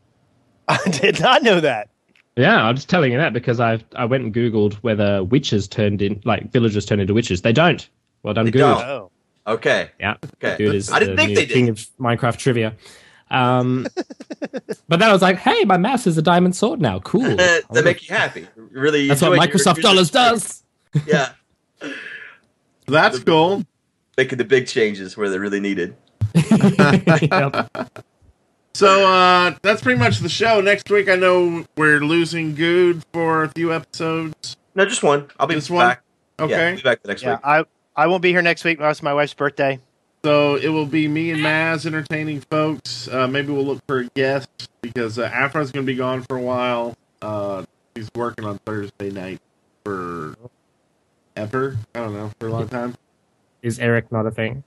I 0.69 0.79
did 0.91 1.21
not 1.21 1.43
know 1.43 1.61
that. 1.61 1.89
Yeah, 2.37 2.65
I'm 2.65 2.75
just 2.75 2.89
telling 2.89 3.13
you 3.13 3.19
that 3.19 3.33
because 3.33 3.61
I 3.61 3.79
I 3.95 4.05
went 4.07 4.25
and 4.25 4.35
googled 4.35 4.75
whether 4.77 5.23
witches 5.23 5.69
turned 5.69 6.03
in 6.03 6.21
like 6.25 6.51
villagers 6.51 6.87
turned 6.87 7.01
into 7.01 7.15
witches. 7.15 7.43
They 7.43 7.53
don't. 7.53 7.87
Well 8.23 8.35
done, 8.35 8.47
They 8.47 8.51
Good. 8.53 8.59
don't. 8.61 8.83
Oh, 8.83 9.11
Okay. 9.47 9.91
Yeah, 9.99 10.15
Okay. 10.43 10.57
Good 10.57 10.75
is 10.77 10.91
I 10.91 11.01
didn't 11.01 11.17
the 11.17 11.23
think 11.23 11.29
new 11.31 11.35
they 11.37 11.47
did. 11.47 11.55
king 11.55 11.69
of 11.69 11.77
Minecraft 12.01 12.37
trivia. 12.39 12.75
Um, 13.31 13.87
but 14.89 15.01
then 15.01 15.03
I 15.09 15.13
was 15.13 15.21
like, 15.23 15.37
hey, 15.39 15.65
my 15.65 15.77
mouse 15.77 16.07
is 16.07 16.17
a 16.17 16.23
diamond 16.23 16.55
sword 16.55 16.81
now. 16.81 17.01
Cool. 17.01 17.37
that 17.37 17.83
make 17.85 18.09
you 18.09 18.15
happy. 18.15 18.47
Really. 18.57 19.09
That's 19.09 19.21
what 19.21 19.33
enjoy 19.33 19.45
your- 19.45 19.53
Microsoft 19.55 19.77
your- 19.79 19.83
dollars 19.83 20.11
does. 20.11 20.63
Yeah. 21.07 21.31
That's 22.93 23.19
cool. 23.19 23.65
Making 24.17 24.39
the 24.39 24.45
big 24.45 24.67
changes 24.67 25.17
where 25.17 25.29
they're 25.29 25.41
really 25.41 25.61
needed. 25.61 25.97
Yep. 26.35 27.71
So 28.75 29.07
uh 29.07 29.55
that's 29.61 29.83
pretty 29.83 29.99
much 29.99 30.21
the 30.21 30.31
show. 30.31 30.61
Next 30.63 30.89
week 30.91 31.09
I 31.11 31.15
know 31.15 31.67
we're 31.77 32.01
losing 32.01 32.55
Good 32.55 33.05
for 33.13 33.45
a 33.45 33.49
few 33.51 33.73
episodes. 33.73 34.57
No, 34.75 34.87
just 34.87 35.03
one. 35.03 35.31
I'll 35.39 35.47
be 35.47 35.55
Just 35.55 35.69
back. 35.71 36.03
Yeah, 36.39 36.45
Okay. 36.47 36.69
I'll 36.71 36.77
be 36.77 36.83
back 36.83 37.03
the 37.03 37.09
next 37.09 37.23
yeah. 37.23 37.33
week. 37.33 37.41
I 37.45 37.65
I 37.95 38.07
won't 38.07 38.23
be 38.23 38.31
here 38.31 38.41
next 38.41 38.65
week. 38.65 38.79
It's 38.81 39.03
my 39.03 39.13
wife's 39.13 39.35
birthday. 39.35 39.79
So 40.25 40.55
it 40.57 40.69
will 40.69 40.87
be 40.87 41.07
me 41.07 41.33
and 41.33 41.41
Maz 41.43 41.85
entertaining 41.85 42.41
folks. 42.51 43.09
Uh 43.09 43.27
maybe 43.29 43.53
we'll 43.53 43.67
look 43.67 43.83
for 43.87 43.99
a 43.99 44.05
guest 44.07 44.49
because 44.81 45.19
uh, 45.19 45.29
Afro's 45.29 45.71
gonna 45.71 45.85
be 45.85 45.95
gone 45.95 46.23
for 46.23 46.39
a 46.39 46.43
while. 46.43 46.97
Uh 47.21 47.65
he's 47.95 48.09
working 48.15 48.47
on 48.47 48.57
Thursday 48.65 49.11
night 49.11 49.41
for 49.85 50.35
ever. 51.37 51.77
I 51.95 52.01
don't 52.01 52.15
know, 52.15 52.31
for 52.39 52.49
a 52.49 52.51
long 52.51 52.69
time. 52.69 52.95
is 53.63 53.79
Eric 53.79 54.11
not 54.13 54.27
a 54.27 54.31
thing 54.31 54.65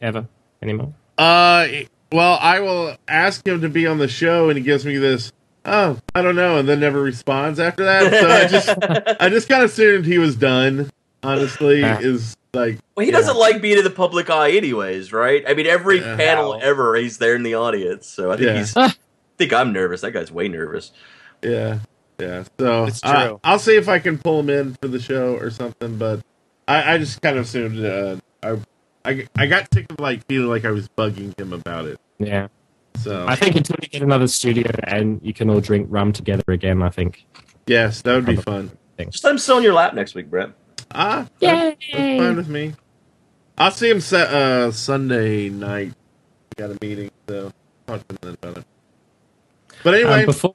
ever 0.00 0.26
anymore? 0.62 0.92
Uh 1.16 1.66
well 2.12 2.38
I 2.40 2.60
will 2.60 2.96
ask 3.08 3.46
him 3.46 3.60
to 3.62 3.68
be 3.68 3.86
on 3.86 3.98
the 3.98 4.08
show 4.08 4.48
and 4.48 4.56
he 4.58 4.64
gives 4.64 4.84
me 4.86 4.96
this 4.96 5.32
Oh, 5.64 5.98
I 6.14 6.22
don't 6.22 6.36
know, 6.36 6.56
and 6.56 6.66
then 6.66 6.80
never 6.80 7.02
responds 7.02 7.60
after 7.60 7.84
that. 7.84 8.10
So 8.10 8.28
I 8.30 8.46
just 8.46 9.16
I 9.20 9.28
just 9.28 9.48
kind 9.50 9.62
of 9.62 9.70
assumed 9.70 10.06
he 10.06 10.18
was 10.18 10.34
done. 10.36 10.88
Honestly, 11.22 11.82
is 11.82 12.34
like 12.54 12.78
Well, 12.96 13.04
he 13.04 13.10
yeah. 13.12 13.18
doesn't 13.18 13.36
like 13.36 13.60
being 13.60 13.76
in 13.76 13.84
the 13.84 13.90
public 13.90 14.30
eye, 14.30 14.52
anyways, 14.52 15.12
right? 15.12 15.44
I 15.46 15.52
mean, 15.54 15.66
every 15.66 15.98
Yeah. 15.98 16.16
panel 16.16 16.54
No. 16.54 16.58
ever, 16.60 16.94
he's 16.94 17.18
there 17.18 17.34
in 17.34 17.42
the 17.42 17.54
audience. 17.56 18.06
So 18.06 18.30
I 18.30 18.36
think 18.36 18.46
Yeah. 18.46 18.56
he's. 18.58 18.76
I 18.76 18.92
think 19.36 19.52
I'm 19.52 19.72
nervous. 19.72 20.00
That 20.00 20.12
guy's 20.12 20.32
way 20.32 20.48
nervous. 20.48 20.92
Yeah, 21.42 21.80
yeah. 22.18 22.44
So 22.58 22.84
It's 22.84 23.00
uh, 23.02 23.26
true. 23.26 23.40
I'll 23.44 23.58
see 23.58 23.76
if 23.76 23.88
I 23.88 23.98
can 23.98 24.18
pull 24.18 24.40
him 24.40 24.50
in 24.50 24.74
for 24.80 24.88
the 24.88 25.00
show 25.00 25.36
or 25.36 25.50
something. 25.50 25.96
But 25.98 26.22
I, 26.66 26.94
I 26.94 26.98
just 26.98 27.20
kind 27.22 27.36
of 27.38 27.44
assumed 27.44 27.84
uh, 27.84 28.16
I, 28.42 28.58
I, 29.04 29.26
I 29.36 29.46
got 29.46 29.72
sick 29.72 29.86
of 29.90 30.00
like 30.00 30.26
feeling 30.26 30.48
like 30.48 30.64
I 30.64 30.70
was 30.70 30.88
bugging 30.88 31.38
him 31.38 31.52
about 31.52 31.86
it. 31.86 32.00
Yeah. 32.18 32.48
So 32.96 33.26
I 33.28 33.36
think 33.36 33.54
until 33.54 33.76
you 33.80 33.88
get 33.88 34.02
another 34.02 34.26
studio 34.26 34.70
and 34.84 35.20
you 35.22 35.32
can 35.32 35.48
all 35.50 35.60
drink 35.60 35.86
rum 35.90 36.12
together 36.12 36.42
again, 36.48 36.82
I 36.82 36.88
think. 36.90 37.24
yes, 37.66 38.02
that 38.02 38.14
would 38.14 38.26
be 38.26 38.36
fun. 38.36 38.70
Just 38.98 39.22
let 39.22 39.30
him 39.30 39.38
sit 39.38 39.52
on 39.54 39.62
your 39.62 39.74
lap 39.74 39.94
next 39.94 40.14
week, 40.16 40.28
Brett. 40.28 40.50
Ah, 40.90 41.28
that- 41.40 41.78
that's 41.80 41.88
Yay! 41.94 42.18
fine 42.18 42.34
with 42.36 42.48
me. 42.48 42.74
I'll 43.56 43.70
see 43.70 43.88
him 43.90 44.00
set 44.00 44.28
uh, 44.32 44.72
Sunday 44.72 45.48
night. 45.48 45.92
We 46.56 46.66
got 46.66 46.70
a 46.70 46.78
meeting, 46.84 47.10
so 47.28 47.52
talk 47.86 48.06
to 48.08 48.14
him 48.28 48.36
about 48.42 48.58
it. 48.58 48.64
But 49.84 49.94
anyway, 49.94 50.20
Um, 50.20 50.26
before 50.26 50.54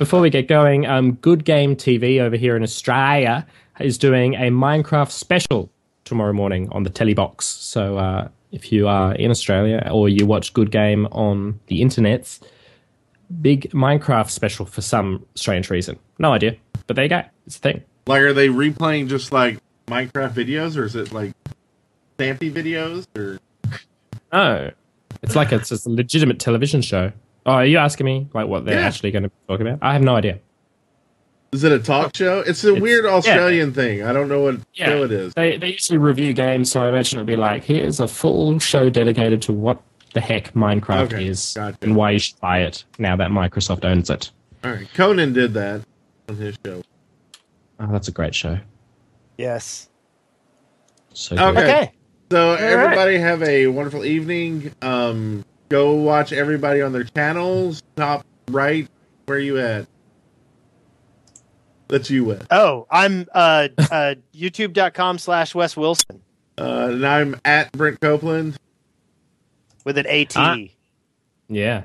before 0.00 0.22
we 0.22 0.30
get 0.30 0.48
going, 0.48 0.86
um, 0.86 1.12
Good 1.12 1.44
Game 1.44 1.76
TV 1.76 2.20
over 2.22 2.34
here 2.34 2.56
in 2.56 2.62
Australia 2.62 3.46
is 3.80 3.98
doing 3.98 4.34
a 4.34 4.48
Minecraft 4.50 5.10
special 5.10 5.70
tomorrow 6.04 6.32
morning 6.32 6.70
on 6.72 6.84
the 6.84 6.90
telly 6.90 7.12
box. 7.12 7.44
So 7.44 7.98
uh, 7.98 8.28
if 8.50 8.72
you 8.72 8.88
are 8.88 9.14
in 9.14 9.30
Australia 9.30 9.86
or 9.92 10.08
you 10.08 10.24
watch 10.24 10.54
Good 10.54 10.70
Game 10.70 11.04
on 11.12 11.60
the 11.66 11.82
internets, 11.82 12.40
big 13.42 13.70
Minecraft 13.72 14.30
special 14.30 14.64
for 14.64 14.80
some 14.80 15.26
strange 15.34 15.68
reason. 15.68 15.98
No 16.18 16.32
idea, 16.32 16.56
but 16.86 16.96
there 16.96 17.04
you 17.04 17.10
go. 17.10 17.22
It's 17.46 17.56
a 17.56 17.60
thing. 17.60 17.84
Like, 18.06 18.22
are 18.22 18.32
they 18.32 18.48
replaying 18.48 19.08
just 19.10 19.32
like 19.32 19.58
Minecraft 19.86 20.32
videos, 20.32 20.78
or 20.78 20.84
is 20.84 20.96
it 20.96 21.12
like 21.12 21.32
Stampy 22.18 22.50
videos, 22.50 23.04
or 23.18 23.38
no, 24.32 24.70
it's 25.20 25.36
like 25.36 25.52
it's 25.52 25.68
just 25.68 25.84
a 25.84 25.90
legitimate 25.90 26.38
television 26.38 26.80
show. 26.80 27.12
Oh, 27.46 27.52
are 27.52 27.64
you 27.66 27.78
asking 27.78 28.04
me 28.06 28.28
like 28.34 28.46
what 28.48 28.64
they're 28.64 28.78
Yeah. 28.80 28.86
actually 28.86 29.10
going 29.12 29.22
to 29.24 29.30
talk 29.48 29.60
about? 29.60 29.78
I 29.82 29.92
have 29.92 30.02
no 30.02 30.16
idea. 30.16 30.38
is 31.52 31.64
it 31.64 31.72
a 31.72 31.80
talk 31.80 32.14
show? 32.14 32.40
It's 32.46 32.62
a 32.62 32.68
It's- 32.68 32.80
weird 32.82 33.06
Australian 33.06 33.72
thing. 33.72 34.02
I 34.04 34.12
don't 34.12 34.28
know 34.28 34.40
what 34.42 34.56
show 34.72 35.02
it 35.02 35.10
is. 35.10 35.34
They, 35.34 35.56
they 35.56 35.70
usually 35.72 35.98
review 35.98 36.32
games, 36.32 36.70
so 36.70 36.82
I 36.84 36.88
imagine 36.90 37.18
it'll 37.18 37.26
be 37.26 37.34
like, 37.34 37.64
here's 37.64 37.98
a 37.98 38.06
full 38.06 38.58
show 38.60 38.88
dedicated 38.88 39.42
to 39.42 39.52
what 39.52 39.82
the 40.14 40.20
heck 40.20 40.52
Minecraft 40.54 41.12
Okay, 41.12 41.26
is 41.26 41.54
gotcha. 41.56 41.76
and 41.82 41.96
why 41.96 42.12
you 42.12 42.20
should 42.20 42.38
buy 42.38 42.60
it 42.60 42.84
now 43.00 43.16
that 43.16 43.30
Microsoft 43.32 43.84
owns 43.84 44.10
it. 44.10 44.30
All 44.62 44.70
right, 44.70 44.86
Conan 44.94 45.32
did 45.32 45.52
that 45.54 45.82
on 46.28 46.36
his 46.36 46.56
show. 46.64 46.82
Oh, 47.80 47.90
that's 47.90 48.06
a 48.06 48.12
great 48.12 48.34
show. 48.34 48.58
Yes. 49.36 49.88
So 51.14 51.34
Okay. 51.36 51.62
Okay. 51.62 51.92
So 52.30 52.50
right. 52.52 52.60
everybody 52.60 53.18
have 53.18 53.42
a 53.42 53.66
wonderful 53.66 54.04
evening. 54.04 54.72
Um, 54.82 55.44
go 55.70 55.94
watch 55.94 56.32
everybody 56.32 56.82
on 56.82 56.92
their 56.92 57.04
channels. 57.04 57.82
Top 57.96 58.26
right, 58.50 58.86
where 59.26 59.38
you 59.38 59.58
at? 59.58 59.86
That's 61.88 62.10
you 62.10 62.30
at. 62.32 62.46
Oh, 62.52 62.86
I'm 62.90 63.26
uh, 63.34 63.68
uh, 63.90 64.14
youtube.com 64.34 65.18
slash 65.18 65.54
Wes 65.54 65.76
Wilson 65.76 66.20
Uh, 66.58 66.88
and 66.92 67.06
I'm 67.06 67.40
at 67.44 67.72
Brent 67.72 68.00
Copeland. 68.00 68.56
with 69.84 69.96
an 69.98 70.06
AT. 70.06 70.36
Ah. 70.36 70.56
Yeah. 71.48 71.84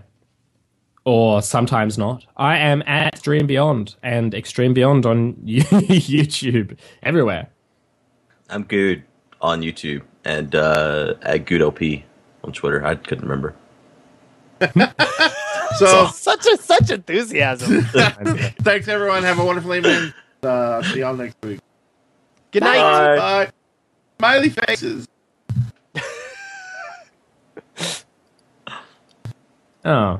Or 1.06 1.42
sometimes 1.42 1.98
not. 1.98 2.26
I 2.38 2.58
am 2.58 2.84
at 2.88 3.22
Dream 3.22 3.46
Beyond 3.48 3.96
and 4.04 4.34
Extreme 4.34 4.74
Beyond 4.74 5.06
on 5.06 5.34
YouTube, 5.46 6.78
everywhere. 7.04 7.48
I'm 8.50 8.64
good 8.64 9.04
on 9.42 9.62
YouTube 9.62 10.02
and 10.24 10.54
uh, 10.56 11.14
at 11.22 11.46
GoodLP 11.46 12.04
on 12.44 12.52
Twitter. 12.54 12.84
I 12.86 12.96
couldn't 12.96 13.24
remember. 13.24 13.56
So 15.78 16.08
such 16.14 16.45
a 16.45 16.58
such 16.58 16.91
enthusiasm. 16.91 17.82
thanks 18.62 18.88
everyone. 18.88 19.24
Have 19.24 19.39
a 19.39 19.45
wonderful 19.45 19.76
evening. 19.76 20.14
Uh, 20.41 20.82
see 20.84 20.99
y'all 20.99 21.16
next 21.16 21.36
week. 21.43 21.60
Good 22.51 22.64
night. 22.64 23.18
Bye. 23.18 23.51
Smiley 24.18 24.49
faces. 24.49 25.08
Oh. 29.84 30.20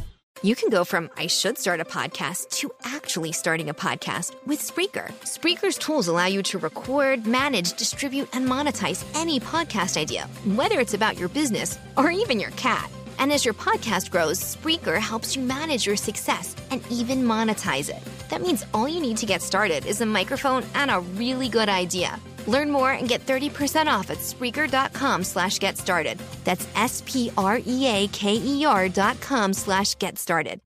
You 0.43 0.55
can 0.55 0.69
go 0.69 0.83
from 0.83 1.11
I 1.17 1.27
should 1.27 1.59
start 1.59 1.81
a 1.81 1.85
podcast 1.85 2.49
to 2.59 2.71
actually 2.83 3.31
starting 3.31 3.69
a 3.69 3.75
podcast 3.75 4.33
with 4.47 4.59
Spreaker. 4.59 5.11
Spreaker's 5.21 5.77
tools 5.77 6.07
allow 6.07 6.25
you 6.25 6.41
to 6.43 6.57
record, 6.57 7.27
manage, 7.27 7.73
distribute, 7.73 8.27
and 8.33 8.47
monetize 8.47 9.05
any 9.13 9.39
podcast 9.39 9.97
idea, 9.97 10.27
whether 10.55 10.79
it's 10.79 10.95
about 10.95 11.15
your 11.15 11.29
business 11.29 11.77
or 11.95 12.09
even 12.09 12.39
your 12.39 12.49
cat. 12.51 12.89
And 13.19 13.31
as 13.31 13.45
your 13.45 13.53
podcast 13.53 14.09
grows, 14.09 14.39
Spreaker 14.39 14.97
helps 14.97 15.35
you 15.35 15.43
manage 15.43 15.85
your 15.85 15.97
success 15.97 16.55
and 16.71 16.81
even 16.89 17.23
monetize 17.23 17.89
it. 17.89 18.01
That 18.29 18.41
means 18.41 18.65
all 18.73 18.87
you 18.87 18.99
need 18.99 19.17
to 19.17 19.27
get 19.27 19.43
started 19.43 19.85
is 19.85 20.01
a 20.01 20.07
microphone 20.07 20.63
and 20.73 20.89
a 20.89 21.01
really 21.01 21.49
good 21.49 21.69
idea. 21.69 22.19
Learn 22.47 22.69
more 22.71 22.91
and 22.91 23.07
get 23.07 23.25
30% 23.25 23.87
off 23.87 24.09
at 24.09 24.17
Spreaker.com 24.17 25.23
slash 25.23 25.59
get 25.59 25.77
started. 25.77 26.19
That's 26.43 26.67
S 26.75 27.03
P 27.05 27.31
R 27.37 27.59
E 27.65 27.87
A 27.87 28.07
K 28.07 28.35
E 28.35 28.65
R 28.65 28.89
dot 28.89 29.19
com 29.21 29.53
slash 29.53 29.97
get 29.97 30.17
started. 30.17 30.59